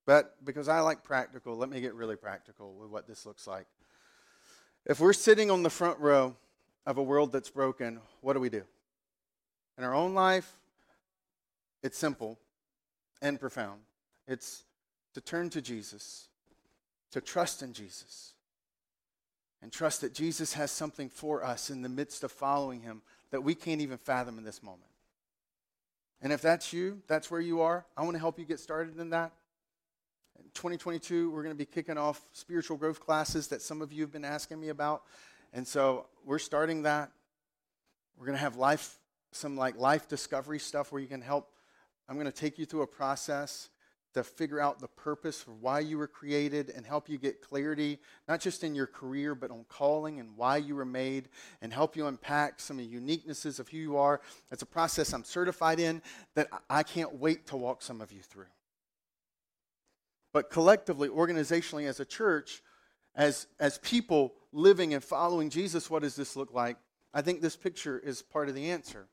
but 0.06 0.44
because 0.44 0.68
I 0.68 0.80
like 0.80 1.04
practical, 1.04 1.56
let 1.56 1.70
me 1.70 1.80
get 1.80 1.94
really 1.94 2.16
practical 2.16 2.74
with 2.74 2.90
what 2.90 3.08
this 3.08 3.28
looks 3.28 3.46
like. 3.46 3.68
If 4.86 5.00
we're 5.00 5.14
sitting 5.14 5.52
on 5.52 5.64
the 5.64 5.70
front 5.70 6.00
row 6.00 6.36
of 6.86 6.98
a 6.98 7.04
world 7.04 7.32
that's 7.32 7.50
broken, 7.50 8.00
what 8.22 8.34
do 8.34 8.40
we 8.40 8.50
do? 8.50 8.64
In 9.78 9.84
our 9.84 9.94
own 9.94 10.14
life, 10.14 10.58
it's 11.84 11.98
simple 11.98 12.38
and 13.22 13.40
profound. 13.40 13.82
It's 14.28 14.64
to 15.14 15.22
turn 15.22 15.50
to 15.52 15.62
Jesus, 15.62 16.28
to 17.12 17.22
trust 17.22 17.62
in 17.62 17.74
Jesus, 17.74 18.34
and 19.62 19.72
trust 19.72 20.02
that 20.02 20.14
Jesus 20.14 20.54
has 20.54 20.72
something 20.72 21.10
for 21.10 21.44
us 21.44 21.70
in 21.70 21.82
the 21.82 21.90
midst 21.90 22.24
of 22.24 22.32
following 22.32 22.82
him 22.82 23.02
that 23.32 23.42
we 23.42 23.56
can't 23.56 23.82
even 23.82 23.98
fathom 23.98 24.38
in 24.38 24.44
this 24.44 24.64
moment. 24.64 24.84
And 26.22 26.34
if 26.34 26.42
that's 26.42 26.74
you, 26.74 27.02
that's 27.08 27.32
where 27.32 27.42
you 27.42 27.62
are, 27.62 27.86
I 27.96 28.04
want 28.04 28.16
to 28.16 28.20
help 28.20 28.40
you 28.40 28.46
get 28.46 28.60
started 28.60 29.00
in 29.00 29.10
that. 29.12 29.32
2022, 30.54 31.32
we're 31.32 31.44
going 31.44 31.56
to 31.56 31.58
be 31.58 31.66
kicking 31.66 31.98
off 31.98 32.22
spiritual 32.34 32.78
growth 32.78 33.00
classes 33.00 33.48
that 33.48 33.62
some 33.62 33.82
of 33.82 33.92
you 33.92 34.02
have 34.02 34.12
been 34.12 34.26
asking 34.26 34.60
me 34.60 34.70
about. 34.70 35.04
And 35.54 35.68
so 35.68 36.08
we're 36.26 36.40
starting 36.40 36.84
that. 36.84 37.12
We're 38.18 38.26
going 38.26 38.38
to 38.38 38.42
have 38.42 38.56
life, 38.56 38.98
some 39.32 39.56
like 39.56 39.78
life 39.78 40.08
discovery 40.08 40.60
stuff 40.60 40.92
where 40.92 41.02
you 41.02 41.08
can 41.08 41.22
help. 41.22 41.52
I'm 42.08 42.16
going 42.16 42.26
to 42.26 42.32
take 42.32 42.58
you 42.58 42.66
through 42.66 42.82
a 42.82 42.88
process 42.88 43.70
to 44.14 44.24
figure 44.24 44.60
out 44.60 44.80
the 44.80 44.88
purpose 44.88 45.42
for 45.42 45.52
why 45.52 45.80
you 45.80 45.98
were 45.98 46.08
created 46.08 46.72
and 46.76 46.86
help 46.86 47.08
you 47.08 47.18
get 47.18 47.42
clarity, 47.42 48.00
not 48.28 48.40
just 48.40 48.64
in 48.64 48.74
your 48.74 48.88
career, 48.88 49.36
but 49.36 49.52
on 49.52 49.66
calling 49.70 50.20
and 50.20 50.36
why 50.36 50.58
you 50.58 50.76
were 50.76 50.86
made, 50.86 51.30
and 51.62 51.72
help 51.72 51.96
you 51.96 52.08
unpack 52.08 52.60
some 52.60 52.80
of 52.80 52.90
the 52.90 53.00
uniquenesses 53.00 53.60
of 53.60 53.70
who 53.70 53.78
you 53.78 53.98
are. 53.98 54.22
It's 54.52 54.64
a 54.64 54.66
process 54.66 55.14
I'm 55.14 55.24
certified 55.24 55.80
in 55.80 56.02
that 56.34 56.48
I 56.70 56.84
can't 56.84 57.14
wait 57.16 57.46
to 57.48 57.58
walk 57.58 57.84
some 57.84 58.02
of 58.02 58.12
you 58.12 58.22
through. 58.22 58.48
But 60.32 60.50
collectively, 60.50 61.10
organizationally, 61.10 61.88
as 61.88 62.00
a 62.00 62.06
church, 62.06 62.62
as, 63.16 63.48
as 63.60 63.78
people 63.80 64.36
living 64.52 64.94
and 64.94 65.04
following 65.04 65.50
Jesus, 65.50 65.90
what 65.90 66.04
does 66.04 66.16
this 66.16 66.36
look 66.36 66.54
like? 66.54 66.78
I 67.14 67.22
think 67.22 67.42
this 67.42 67.56
picture 67.56 68.00
is 68.00 68.22
part 68.22 68.50
of 68.50 68.56
the 68.56 68.70
answer. 68.70 69.08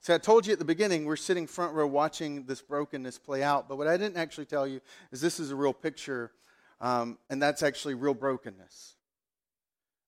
So 0.00 0.14
I 0.14 0.18
told 0.18 0.46
you 0.46 0.52
at 0.52 0.58
the 0.58 0.64
beginning, 0.64 1.06
we're 1.06 1.16
sitting 1.16 1.46
front 1.46 1.72
row 1.72 1.86
watching 1.86 2.44
this 2.44 2.60
brokenness 2.60 3.18
play 3.18 3.42
out. 3.42 3.68
But 3.68 3.78
what 3.78 3.86
I 3.86 3.96
didn't 3.96 4.18
actually 4.18 4.44
tell 4.44 4.66
you 4.66 4.80
is 5.10 5.20
this 5.20 5.40
is 5.40 5.50
a 5.50 5.56
real 5.56 5.72
picture, 5.72 6.32
um, 6.80 7.16
and 7.30 7.40
that's 7.40 7.62
actually 7.62 7.94
real 7.94 8.12
brokenness. 8.12 8.96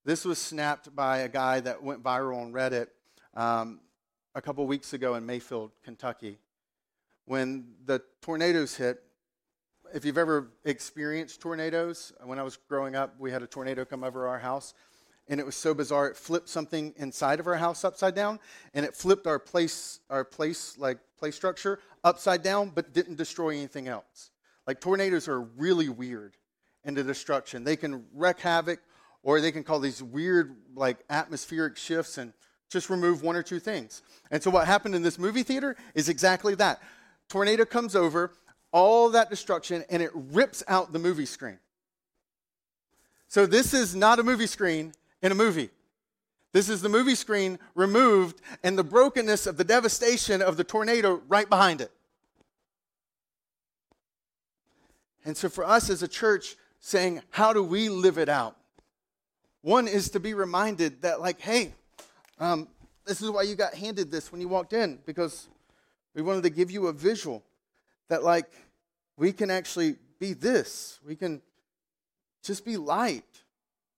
This 0.04 0.24
was 0.24 0.38
snapped 0.38 0.94
by 0.94 1.18
a 1.18 1.28
guy 1.28 1.60
that 1.60 1.82
went 1.82 2.02
viral 2.02 2.42
on 2.42 2.52
Reddit 2.52 2.88
um, 3.34 3.80
a 4.34 4.42
couple 4.42 4.66
weeks 4.66 4.92
ago 4.92 5.14
in 5.14 5.24
Mayfield, 5.24 5.70
Kentucky. 5.82 6.38
When 7.24 7.68
the 7.86 8.02
tornadoes 8.20 8.76
hit, 8.76 9.02
if 9.94 10.04
you've 10.04 10.18
ever 10.18 10.50
experienced 10.64 11.40
tornadoes, 11.40 12.12
when 12.24 12.38
I 12.38 12.42
was 12.42 12.56
growing 12.56 12.94
up, 12.94 13.14
we 13.18 13.30
had 13.30 13.42
a 13.42 13.46
tornado 13.46 13.84
come 13.84 14.04
over 14.04 14.26
our 14.28 14.38
house, 14.38 14.74
and 15.28 15.40
it 15.40 15.46
was 15.46 15.56
so 15.56 15.74
bizarre. 15.74 16.08
It 16.08 16.16
flipped 16.16 16.48
something 16.48 16.94
inside 16.96 17.40
of 17.40 17.46
our 17.46 17.56
house 17.56 17.84
upside 17.84 18.14
down, 18.14 18.38
and 18.74 18.84
it 18.84 18.94
flipped 18.94 19.26
our 19.26 19.38
place, 19.38 20.00
our 20.10 20.24
place 20.24 20.76
like 20.78 20.98
place 21.18 21.34
structure 21.34 21.80
upside 22.04 22.42
down, 22.42 22.70
but 22.74 22.92
didn't 22.92 23.16
destroy 23.16 23.50
anything 23.50 23.88
else. 23.88 24.30
Like 24.66 24.80
tornadoes 24.80 25.28
are 25.28 25.40
really 25.40 25.88
weird 25.88 26.36
into 26.84 27.02
destruction. 27.02 27.64
They 27.64 27.76
can 27.76 28.04
wreak 28.14 28.40
havoc, 28.40 28.80
or 29.22 29.40
they 29.40 29.52
can 29.52 29.64
call 29.64 29.80
these 29.80 30.02
weird 30.02 30.56
like 30.74 30.98
atmospheric 31.10 31.76
shifts 31.76 32.18
and 32.18 32.32
just 32.68 32.90
remove 32.90 33.22
one 33.22 33.36
or 33.36 33.42
two 33.42 33.60
things. 33.60 34.02
And 34.30 34.42
so 34.42 34.50
what 34.50 34.66
happened 34.66 34.94
in 34.94 35.02
this 35.02 35.18
movie 35.18 35.42
theater 35.42 35.76
is 35.94 36.08
exactly 36.08 36.54
that. 36.56 36.80
Tornado 37.28 37.64
comes 37.64 37.96
over, 37.96 38.32
all 38.76 39.08
that 39.08 39.30
destruction 39.30 39.82
and 39.88 40.02
it 40.02 40.10
rips 40.12 40.62
out 40.68 40.92
the 40.92 40.98
movie 40.98 41.24
screen. 41.24 41.58
So, 43.26 43.46
this 43.46 43.72
is 43.72 43.96
not 43.96 44.18
a 44.18 44.22
movie 44.22 44.46
screen 44.46 44.92
in 45.22 45.32
a 45.32 45.34
movie. 45.34 45.70
This 46.52 46.68
is 46.68 46.82
the 46.82 46.90
movie 46.90 47.14
screen 47.14 47.58
removed 47.74 48.42
and 48.62 48.76
the 48.76 48.84
brokenness 48.84 49.46
of 49.46 49.56
the 49.56 49.64
devastation 49.64 50.42
of 50.42 50.58
the 50.58 50.62
tornado 50.62 51.22
right 51.26 51.48
behind 51.48 51.80
it. 51.80 51.90
And 55.24 55.38
so, 55.38 55.48
for 55.48 55.64
us 55.64 55.88
as 55.88 56.02
a 56.02 56.08
church, 56.08 56.56
saying, 56.78 57.22
How 57.30 57.54
do 57.54 57.62
we 57.62 57.88
live 57.88 58.18
it 58.18 58.28
out? 58.28 58.58
One 59.62 59.88
is 59.88 60.10
to 60.10 60.20
be 60.20 60.34
reminded 60.34 61.00
that, 61.00 61.22
like, 61.22 61.40
hey, 61.40 61.72
um, 62.38 62.68
this 63.06 63.22
is 63.22 63.30
why 63.30 63.44
you 63.44 63.54
got 63.54 63.72
handed 63.72 64.10
this 64.10 64.30
when 64.30 64.42
you 64.42 64.48
walked 64.48 64.74
in, 64.74 64.98
because 65.06 65.48
we 66.14 66.20
wanted 66.20 66.42
to 66.42 66.50
give 66.50 66.70
you 66.70 66.88
a 66.88 66.92
visual 66.92 67.42
that, 68.08 68.22
like, 68.22 68.50
we 69.16 69.32
can 69.32 69.50
actually 69.50 69.96
be 70.18 70.32
this. 70.32 71.00
We 71.06 71.16
can 71.16 71.42
just 72.42 72.64
be 72.64 72.76
light 72.76 73.24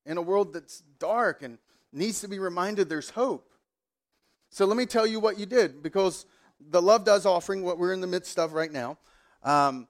in 0.07 0.17
a 0.17 0.23
world 0.23 0.53
that's 0.53 0.83
dark 0.99 1.43
and 1.43 1.59
needs 1.93 2.21
to 2.23 2.29
be 2.29 2.39
reminded 2.39 2.89
there's 2.89 3.11
hope. 3.11 3.53
So 4.51 4.65
let 4.65 4.77
me 4.77 4.87
tell 4.87 5.07
you 5.07 5.21
what 5.21 5.39
you 5.39 5.47
did 5.47 5.83
because 5.83 6.27
the 6.71 6.81
Love 6.81 7.05
Does 7.05 7.27
offering, 7.27 7.63
what 7.63 7.79
we're 7.79 7.93
in 7.93 8.01
the 8.01 8.07
midst 8.07 8.39
of 8.39 8.53
right 8.53 8.73
now, 8.73 8.99
um, 9.43 9.87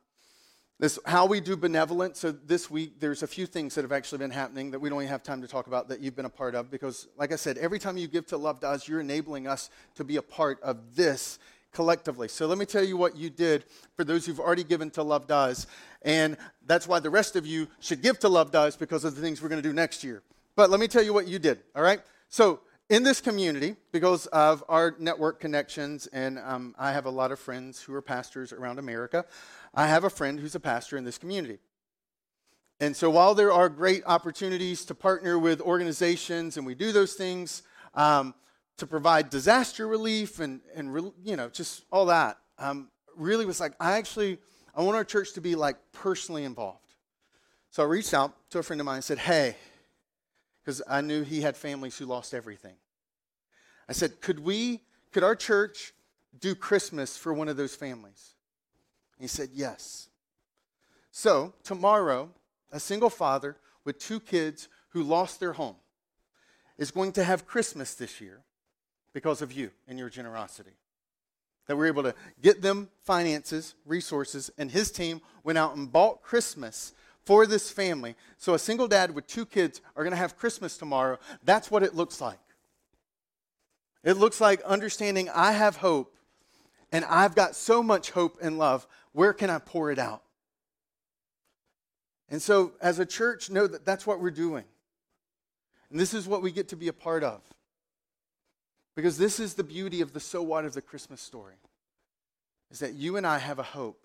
this 0.80 0.98
how 1.04 1.26
we 1.26 1.40
do 1.40 1.56
benevolence. 1.56 2.20
So 2.20 2.30
this 2.30 2.70
week, 2.70 3.00
there's 3.00 3.22
a 3.22 3.26
few 3.26 3.46
things 3.46 3.74
that 3.74 3.82
have 3.82 3.90
actually 3.92 4.18
been 4.18 4.30
happening 4.30 4.70
that 4.70 4.78
we 4.78 4.88
don't 4.88 5.00
even 5.00 5.10
have 5.10 5.24
time 5.24 5.42
to 5.42 5.48
talk 5.48 5.66
about 5.66 5.88
that 5.88 6.00
you've 6.00 6.14
been 6.14 6.24
a 6.24 6.30
part 6.30 6.54
of. 6.54 6.70
Because, 6.70 7.08
like 7.16 7.32
I 7.32 7.36
said, 7.36 7.58
every 7.58 7.80
time 7.80 7.96
you 7.96 8.06
give 8.06 8.26
to 8.26 8.36
Love 8.36 8.60
Does, 8.60 8.86
you're 8.86 9.00
enabling 9.00 9.48
us 9.48 9.70
to 9.96 10.04
be 10.04 10.16
a 10.16 10.22
part 10.22 10.60
of 10.62 10.94
this 10.94 11.40
collectively. 11.72 12.28
So 12.28 12.46
let 12.46 12.58
me 12.58 12.66
tell 12.66 12.84
you 12.84 12.96
what 12.96 13.16
you 13.16 13.30
did 13.30 13.64
for 13.96 14.04
those 14.04 14.26
who've 14.26 14.40
already 14.40 14.64
given 14.64 14.90
to 14.90 15.02
Love 15.02 15.26
Does. 15.26 15.66
And 16.02 16.36
that's 16.66 16.88
why 16.88 17.00
the 17.00 17.10
rest 17.10 17.36
of 17.36 17.46
you 17.46 17.68
should 17.80 18.02
give 18.02 18.18
to 18.20 18.28
Love 18.28 18.50
Does 18.50 18.76
because 18.76 19.04
of 19.04 19.14
the 19.14 19.20
things 19.20 19.42
we're 19.42 19.48
going 19.48 19.62
to 19.62 19.68
do 19.68 19.74
next 19.74 20.02
year. 20.04 20.22
But 20.56 20.70
let 20.70 20.80
me 20.80 20.88
tell 20.88 21.02
you 21.02 21.12
what 21.12 21.28
you 21.28 21.38
did, 21.38 21.60
all 21.76 21.82
right? 21.82 22.00
So 22.28 22.60
in 22.88 23.02
this 23.02 23.20
community, 23.20 23.76
because 23.92 24.26
of 24.26 24.64
our 24.68 24.96
network 24.98 25.40
connections, 25.40 26.06
and 26.08 26.38
um, 26.38 26.74
I 26.78 26.92
have 26.92 27.06
a 27.06 27.10
lot 27.10 27.32
of 27.32 27.38
friends 27.38 27.80
who 27.80 27.94
are 27.94 28.02
pastors 28.02 28.52
around 28.52 28.78
America, 28.78 29.24
I 29.74 29.86
have 29.86 30.04
a 30.04 30.10
friend 30.10 30.40
who's 30.40 30.54
a 30.54 30.60
pastor 30.60 30.96
in 30.96 31.04
this 31.04 31.18
community. 31.18 31.58
And 32.80 32.96
so 32.96 33.10
while 33.10 33.34
there 33.34 33.52
are 33.52 33.68
great 33.68 34.02
opportunities 34.06 34.84
to 34.86 34.94
partner 34.94 35.38
with 35.38 35.60
organizations, 35.60 36.56
and 36.56 36.64
we 36.64 36.74
do 36.74 36.92
those 36.92 37.14
things, 37.14 37.62
um, 37.94 38.34
to 38.78 38.86
provide 38.86 39.28
disaster 39.28 39.86
relief 39.86 40.40
and, 40.40 40.60
and 40.74 41.12
you 41.22 41.36
know, 41.36 41.48
just 41.48 41.84
all 41.92 42.06
that. 42.06 42.38
Um, 42.58 42.88
really 43.16 43.44
was 43.44 43.60
like, 43.60 43.74
I 43.78 43.98
actually, 43.98 44.38
I 44.74 44.82
want 44.82 44.96
our 44.96 45.04
church 45.04 45.34
to 45.34 45.40
be 45.40 45.54
like 45.54 45.76
personally 45.92 46.44
involved. 46.44 46.94
So 47.70 47.82
I 47.82 47.86
reached 47.86 48.14
out 48.14 48.32
to 48.50 48.60
a 48.60 48.62
friend 48.62 48.80
of 48.80 48.86
mine 48.86 48.96
and 48.96 49.04
said, 49.04 49.18
hey, 49.18 49.56
because 50.60 50.80
I 50.88 51.00
knew 51.00 51.22
he 51.22 51.40
had 51.40 51.56
families 51.56 51.98
who 51.98 52.06
lost 52.06 52.32
everything. 52.32 52.74
I 53.88 53.92
said, 53.92 54.20
could 54.20 54.38
we, 54.40 54.82
could 55.12 55.24
our 55.24 55.36
church 55.36 55.92
do 56.38 56.54
Christmas 56.54 57.16
for 57.16 57.34
one 57.34 57.48
of 57.48 57.56
those 57.56 57.74
families? 57.74 58.34
He 59.18 59.26
said, 59.26 59.50
yes. 59.52 60.08
So 61.10 61.52
tomorrow, 61.64 62.30
a 62.70 62.78
single 62.78 63.10
father 63.10 63.56
with 63.84 63.98
two 63.98 64.20
kids 64.20 64.68
who 64.90 65.02
lost 65.02 65.40
their 65.40 65.54
home 65.54 65.76
is 66.76 66.90
going 66.92 67.12
to 67.12 67.24
have 67.24 67.46
Christmas 67.46 67.94
this 67.94 68.20
year 68.20 68.42
because 69.12 69.42
of 69.42 69.52
you 69.52 69.70
and 69.86 69.98
your 69.98 70.09
generosity. 70.09 70.76
that 71.66 71.76
we 71.76 71.80
were 71.80 71.86
able 71.86 72.02
to 72.02 72.14
get 72.40 72.62
them 72.62 72.88
finances, 73.04 73.74
resources, 73.84 74.50
and 74.56 74.70
his 74.70 74.90
team 74.90 75.20
went 75.44 75.59
out 75.59 75.76
and 75.76 75.92
bought 75.92 76.22
Christmas 76.22 76.94
for 77.24 77.46
this 77.46 77.70
family. 77.70 78.16
So 78.38 78.54
a 78.54 78.59
single 78.59 78.88
dad 78.88 79.14
with 79.14 79.26
two 79.26 79.44
kids 79.44 79.82
are 79.94 80.02
going 80.02 80.12
to 80.12 80.16
have 80.16 80.38
Christmas 80.38 80.78
tomorrow. 80.78 81.18
That's 81.44 81.70
what 81.70 81.82
it 81.82 81.94
looks 81.94 82.22
like. 82.22 82.38
It 84.02 84.16
looks 84.16 84.40
like 84.40 84.62
understanding 84.62 85.28
I 85.28 85.52
have 85.52 85.76
hope 85.76 86.14
and 86.90 87.04
I've 87.04 87.34
got 87.34 87.54
so 87.54 87.82
much 87.82 88.11
hope 88.12 88.38
and 88.40 88.59
love. 88.59 88.86
Where 89.12 89.32
can 89.32 89.50
I 89.50 89.59
pour 89.59 89.90
it 89.90 89.98
out? 89.98 90.22
And 92.30 92.40
so, 92.40 92.72
as 92.80 92.98
a 92.98 93.06
church, 93.06 93.50
know 93.50 93.66
that 93.66 93.84
that's 93.84 94.06
what 94.06 94.20
we're 94.20 94.30
doing. 94.30 94.64
And 95.90 95.98
this 95.98 96.12
is 96.12 96.26
what 96.26 96.42
we 96.42 96.52
get 96.52 96.68
to 96.68 96.76
be 96.76 96.88
a 96.88 96.92
part 96.92 97.24
of. 97.24 97.40
Because 98.99 99.16
this 99.16 99.38
is 99.38 99.55
the 99.55 99.62
beauty 99.62 100.01
of 100.01 100.12
the 100.12 100.18
so 100.18 100.42
what 100.42 100.64
of 100.64 100.74
the 100.74 100.82
Christmas 100.82 101.20
story. 101.20 101.55
Is 102.72 102.80
that 102.80 102.94
you 102.94 103.16
and 103.16 103.24
I 103.24 103.38
have 103.38 103.61
a 103.61 103.62
hope, 103.62 104.05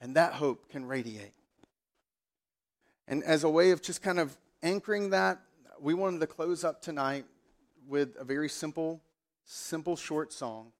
and 0.00 0.16
that 0.16 0.32
hope 0.32 0.68
can 0.68 0.86
radiate. 0.86 1.34
And 3.06 3.22
as 3.22 3.44
a 3.44 3.48
way 3.48 3.70
of 3.70 3.80
just 3.80 4.02
kind 4.02 4.18
of 4.18 4.36
anchoring 4.60 5.10
that, 5.10 5.38
we 5.80 5.94
wanted 5.94 6.18
to 6.18 6.26
close 6.26 6.64
up 6.64 6.82
tonight 6.82 7.26
with 7.86 8.16
a 8.18 8.24
very 8.24 8.48
simple, 8.48 9.00
simple, 9.44 9.94
short 9.94 10.32
song 10.32 10.72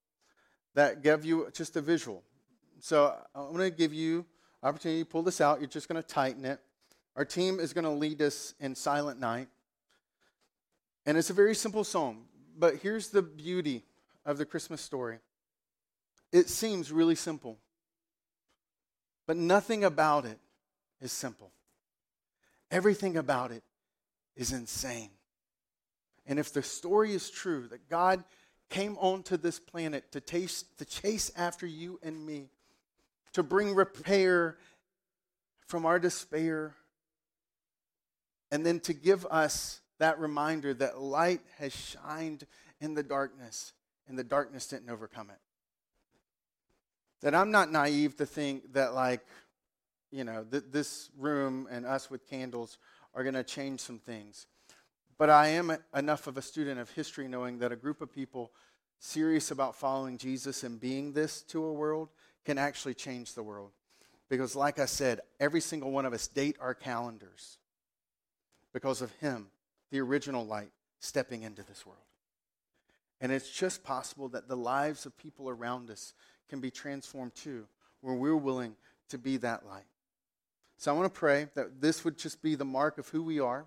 that 0.75 1.05
gave 1.05 1.25
you 1.25 1.49
just 1.55 1.77
a 1.77 1.81
visual. 1.81 2.25
So 2.81 3.05
uh, 3.05 3.19
I'm 3.37 3.53
going 3.53 3.71
to 3.71 3.77
give 3.77 3.95
you 3.95 4.27
opportunity 4.65 5.05
to 5.05 5.09
pull 5.09 5.23
this 5.23 5.41
out. 5.41 5.61
You're 5.61 5.69
just 5.69 5.89
going 5.89 6.03
to 6.03 6.09
tighten 6.09 6.45
it. 6.45 6.59
Our 7.15 7.25
team 7.25 7.61
is 7.61 7.73
going 7.73 7.85
to 7.85 7.91
lead 7.91 8.21
us 8.21 8.55
in 8.59 8.75
Silent 8.75 9.21
Night. 9.21 9.47
And 11.07 11.17
it's 11.17 11.31
a 11.31 11.35
very 11.35 11.55
simple 11.55 11.85
song. 11.85 12.25
But 12.57 12.77
here's 12.77 13.09
the 13.09 13.23
beauty 13.23 13.85
of 14.25 14.39
the 14.39 14.45
Christmas 14.45 14.81
story 14.81 15.19
it 16.33 16.49
seems 16.49 16.91
really 16.91 17.15
simple, 17.15 17.59
but 19.27 19.37
nothing 19.37 19.85
about 19.85 20.25
it 20.25 20.39
is 21.01 21.13
simple. 21.13 21.53
Everything 22.71 23.19
about 23.19 23.53
it 23.53 23.63
is 24.35 24.53
insane. 24.53 25.11
And 26.27 26.39
if 26.39 26.53
the 26.53 26.63
story 26.63 27.13
is 27.13 27.29
true 27.29 27.69
that 27.69 27.91
God 27.91 28.25
came 28.71 28.97
onto 28.99 29.37
this 29.37 29.59
planet 29.59 30.11
to, 30.13 30.21
taste, 30.21 30.79
to 30.79 30.87
chase 30.87 31.31
after 31.37 31.67
you 31.67 32.01
and 32.03 32.25
me, 32.25 32.49
to 33.35 33.43
bring 33.43 33.75
repair 33.75 34.57
from 35.67 35.85
our 35.85 35.99
despair, 35.99 36.75
and 38.51 38.65
then 38.65 38.81
to 38.81 38.95
give 38.95 39.27
us 39.27 39.82
that 40.03 40.19
reminder 40.19 40.75
that 40.75 41.01
light 41.01 41.41
has 41.59 41.73
shined 41.75 42.47
in 42.81 42.95
the 42.95 43.03
darkness, 43.03 43.73
and 44.09 44.19
the 44.19 44.25
darkness 44.25 44.67
didn't 44.67 44.91
overcome 44.91 45.31
it. 45.31 45.39
That 47.21 47.35
I'm 47.35 47.53
not 47.53 47.71
naive 47.71 48.17
to 48.17 48.27
think 48.27 48.73
that, 48.73 48.95
like, 48.95 49.25
you 50.11 50.25
know, 50.25 50.45
th- 50.51 50.65
this 50.71 51.09
room 51.17 51.69
and 51.71 51.87
us 51.87 52.11
with 52.11 52.29
candles 52.29 52.79
are 53.15 53.23
going 53.23 53.35
to 53.35 53.45
change 53.45 53.81
some 53.81 54.01
things. 54.01 54.47
But 55.19 55.31
I 55.31 55.49
am 55.49 55.77
enough 55.95 56.27
of 56.27 56.37
a 56.37 56.43
student 56.43 56.81
of 56.81 56.91
history 56.91 57.29
knowing 57.29 57.59
that 57.59 57.71
a 57.71 57.77
group 57.77 58.01
of 58.01 58.13
people 58.13 58.51
serious 58.99 59.53
about 59.53 59.77
following 59.77 60.19
Jesus 60.19 60.65
and 60.65 60.81
being 60.81 61.13
this 61.13 61.43
to 61.43 61.65
a 61.65 61.73
world 61.73 62.09
can 62.45 62.59
actually 62.59 62.95
change 62.95 63.35
the 63.35 63.43
world. 63.43 63.71
Because, 64.29 64.57
like 64.57 64.81
I 64.81 64.87
said, 64.87 65.21
every 65.39 65.61
single 65.61 65.93
one 65.93 66.07
of 66.07 66.13
us 66.13 66.27
date 66.27 66.57
our 66.61 66.75
calendars 66.75 67.59
because 68.73 69.01
of 69.01 69.13
Him, 69.17 69.49
the 69.93 70.01
original 70.01 70.45
light, 70.45 70.73
stepping 70.99 71.43
into 71.43 71.63
this 71.63 71.87
world. 71.87 71.99
And 73.21 73.31
it's 73.31 73.49
just 73.49 73.85
possible 73.85 74.29
that 74.31 74.49
the 74.49 74.57
lives 74.57 75.07
of 75.07 75.17
people 75.17 75.49
around 75.49 75.91
us 75.91 76.15
can 76.49 76.61
be 76.61 76.73
transformed 76.73 77.37
too, 77.37 77.67
where 78.01 78.17
we're 78.17 78.35
willing 78.35 78.75
to 79.11 79.19
be 79.19 79.37
that 79.37 79.65
light. 79.65 79.85
So 80.79 80.93
I 80.93 80.99
want 80.99 81.13
to 81.13 81.17
pray 81.17 81.47
that 81.55 81.81
this 81.81 82.05
would 82.05 82.19
just 82.19 82.43
be 82.43 82.57
the 82.57 82.65
mark 82.65 82.99
of 82.99 83.09
who 83.09 83.23
we 83.23 83.39
are 83.39 83.67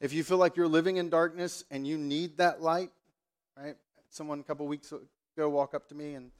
if 0.00 0.12
you 0.12 0.22
feel 0.22 0.36
like 0.38 0.56
you're 0.56 0.68
living 0.68 0.98
in 0.98 1.10
darkness 1.10 1.64
and 1.70 1.86
you 1.86 1.98
need 1.98 2.36
that 2.36 2.62
light, 2.62 2.90
right? 3.56 3.76
Someone 4.10 4.40
a 4.40 4.44
couple 4.44 4.66
weeks 4.66 4.92
ago 5.36 5.48
walked 5.48 5.74
up 5.74 5.88
to 5.88 5.94
me 5.94 6.14
and 6.14 6.30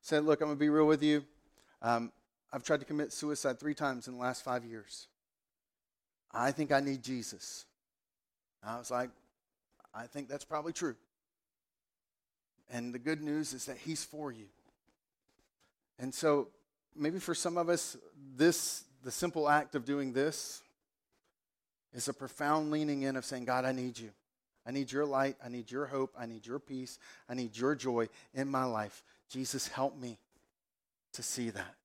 said, 0.00 0.24
Look, 0.24 0.40
I'm 0.40 0.48
going 0.48 0.56
to 0.56 0.60
be 0.60 0.70
real 0.70 0.86
with 0.86 1.02
you. 1.02 1.24
Um, 1.82 2.12
I've 2.52 2.62
tried 2.62 2.80
to 2.80 2.86
commit 2.86 3.12
suicide 3.12 3.60
three 3.60 3.74
times 3.74 4.08
in 4.08 4.14
the 4.14 4.20
last 4.20 4.42
five 4.42 4.64
years. 4.64 5.08
I 6.32 6.52
think 6.52 6.72
I 6.72 6.80
need 6.80 7.02
Jesus. 7.02 7.66
I 8.66 8.78
was 8.78 8.90
like, 8.90 9.10
I 9.94 10.06
think 10.06 10.28
that's 10.28 10.44
probably 10.44 10.72
true. 10.72 10.96
And 12.70 12.92
the 12.92 12.98
good 12.98 13.22
news 13.22 13.52
is 13.52 13.66
that 13.66 13.76
He's 13.78 14.04
for 14.04 14.32
you. 14.32 14.46
And 15.98 16.12
so 16.12 16.48
maybe 16.94 17.18
for 17.18 17.34
some 17.34 17.56
of 17.56 17.68
us, 17.68 17.96
this, 18.36 18.84
the 19.02 19.10
simple 19.10 19.48
act 19.48 19.74
of 19.74 19.84
doing 19.84 20.12
this, 20.12 20.62
is 21.94 22.08
a 22.08 22.12
profound 22.12 22.70
leaning 22.70 23.02
in 23.02 23.16
of 23.16 23.24
saying, 23.24 23.44
God, 23.44 23.64
I 23.64 23.72
need 23.72 23.98
you. 23.98 24.10
I 24.66 24.72
need 24.72 24.90
your 24.90 25.06
light. 25.06 25.36
I 25.42 25.48
need 25.48 25.70
your 25.70 25.86
hope. 25.86 26.12
I 26.18 26.26
need 26.26 26.44
your 26.44 26.58
peace. 26.58 26.98
I 27.28 27.34
need 27.34 27.56
your 27.56 27.74
joy 27.74 28.08
in 28.34 28.48
my 28.48 28.64
life. 28.64 29.02
Jesus, 29.30 29.68
help 29.68 29.96
me 29.96 30.18
to 31.12 31.22
see 31.22 31.50
that. 31.50 31.75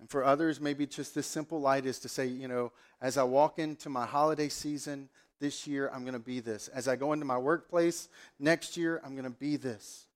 And 0.00 0.08
for 0.08 0.24
others, 0.24 0.60
maybe 0.60 0.86
just 0.86 1.14
this 1.14 1.26
simple 1.26 1.60
light 1.60 1.86
is 1.86 1.98
to 2.00 2.08
say, 2.08 2.26
you 2.26 2.48
know, 2.48 2.72
as 3.00 3.16
I 3.16 3.24
walk 3.24 3.58
into 3.58 3.88
my 3.88 4.06
holiday 4.06 4.48
season 4.48 5.08
this 5.40 5.66
year, 5.66 5.90
I'm 5.92 6.02
going 6.02 6.14
to 6.14 6.18
be 6.20 6.40
this. 6.40 6.68
As 6.68 6.88
I 6.88 6.96
go 6.96 7.12
into 7.12 7.24
my 7.24 7.38
workplace 7.38 8.08
next 8.38 8.76
year, 8.76 9.00
I'm 9.04 9.12
going 9.12 9.24
to 9.24 9.30
be 9.30 9.56
this. 9.56 10.06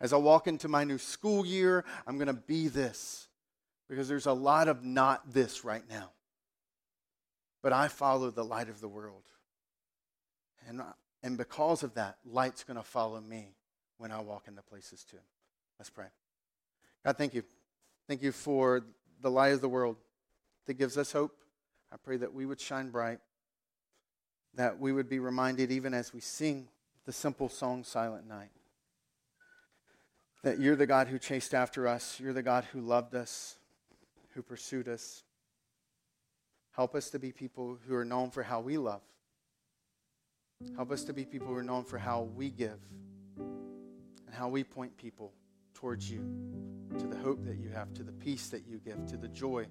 As 0.00 0.12
I 0.12 0.16
walk 0.16 0.46
into 0.46 0.68
my 0.68 0.84
new 0.84 0.98
school 0.98 1.44
year, 1.44 1.84
I'm 2.06 2.16
going 2.18 2.26
to 2.28 2.32
be 2.34 2.68
this. 2.68 3.28
Because 3.88 4.08
there's 4.08 4.26
a 4.26 4.32
lot 4.32 4.68
of 4.68 4.84
not 4.84 5.32
this 5.32 5.64
right 5.64 5.84
now 5.88 6.10
but 7.66 7.72
I 7.72 7.88
follow 7.88 8.30
the 8.30 8.44
light 8.44 8.68
of 8.68 8.80
the 8.80 8.86
world. 8.86 9.24
And, 10.68 10.80
and 11.24 11.36
because 11.36 11.82
of 11.82 11.94
that, 11.94 12.16
light's 12.24 12.62
going 12.62 12.76
to 12.76 12.84
follow 12.84 13.20
me 13.20 13.56
when 13.98 14.12
I 14.12 14.20
walk 14.20 14.44
into 14.46 14.62
places 14.62 15.02
too. 15.02 15.16
Let's 15.76 15.90
pray. 15.90 16.06
God, 17.04 17.18
thank 17.18 17.34
you. 17.34 17.42
Thank 18.06 18.22
you 18.22 18.30
for 18.30 18.84
the 19.20 19.30
light 19.30 19.52
of 19.52 19.60
the 19.60 19.68
world 19.68 19.96
that 20.66 20.74
gives 20.74 20.96
us 20.96 21.12
hope. 21.12 21.36
I 21.92 21.96
pray 21.96 22.16
that 22.18 22.34
we 22.34 22.46
would 22.46 22.60
shine 22.60 22.90
bright, 22.90 23.18
that 24.54 24.78
we 24.78 24.92
would 24.92 25.08
be 25.08 25.18
reminded, 25.18 25.70
even 25.70 25.94
as 25.94 26.12
we 26.12 26.20
sing 26.20 26.68
the 27.04 27.12
simple 27.12 27.48
song, 27.48 27.84
Silent 27.84 28.26
Night, 28.26 28.50
that 30.42 30.58
you're 30.58 30.76
the 30.76 30.86
God 30.86 31.08
who 31.08 31.18
chased 31.18 31.54
after 31.54 31.86
us, 31.86 32.18
you're 32.20 32.32
the 32.32 32.42
God 32.42 32.64
who 32.72 32.80
loved 32.80 33.14
us, 33.14 33.56
who 34.34 34.42
pursued 34.42 34.88
us. 34.88 35.22
Help 36.72 36.94
us 36.94 37.10
to 37.10 37.18
be 37.18 37.32
people 37.32 37.78
who 37.86 37.94
are 37.94 38.04
known 38.04 38.30
for 38.30 38.42
how 38.42 38.60
we 38.60 38.76
love. 38.76 39.02
Help 40.74 40.90
us 40.90 41.04
to 41.04 41.12
be 41.12 41.24
people 41.24 41.48
who 41.48 41.54
are 41.54 41.62
known 41.62 41.84
for 41.84 41.98
how 41.98 42.22
we 42.22 42.50
give 42.50 42.78
and 43.38 44.34
how 44.34 44.48
we 44.48 44.64
point 44.64 44.96
people 44.96 45.32
towards 45.74 46.10
you, 46.10 46.24
to 46.98 47.06
the 47.06 47.16
hope 47.16 47.44
that 47.44 47.56
you 47.56 47.68
have, 47.70 47.92
to 47.94 48.02
the 48.02 48.12
peace 48.12 48.48
that 48.48 48.66
you 48.66 48.78
give, 48.78 49.06
to 49.06 49.16
the 49.16 49.28
joy 49.28 49.66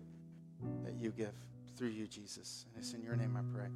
that 0.84 0.96
you 0.96 1.12
give 1.12 1.34
through 1.76 1.90
you, 1.90 2.08
Jesus. 2.08 2.66
And 2.68 2.84
it's 2.84 2.94
in 2.94 3.02
your 3.04 3.16
name 3.16 3.38
I 3.38 3.42
pray. 3.58 3.70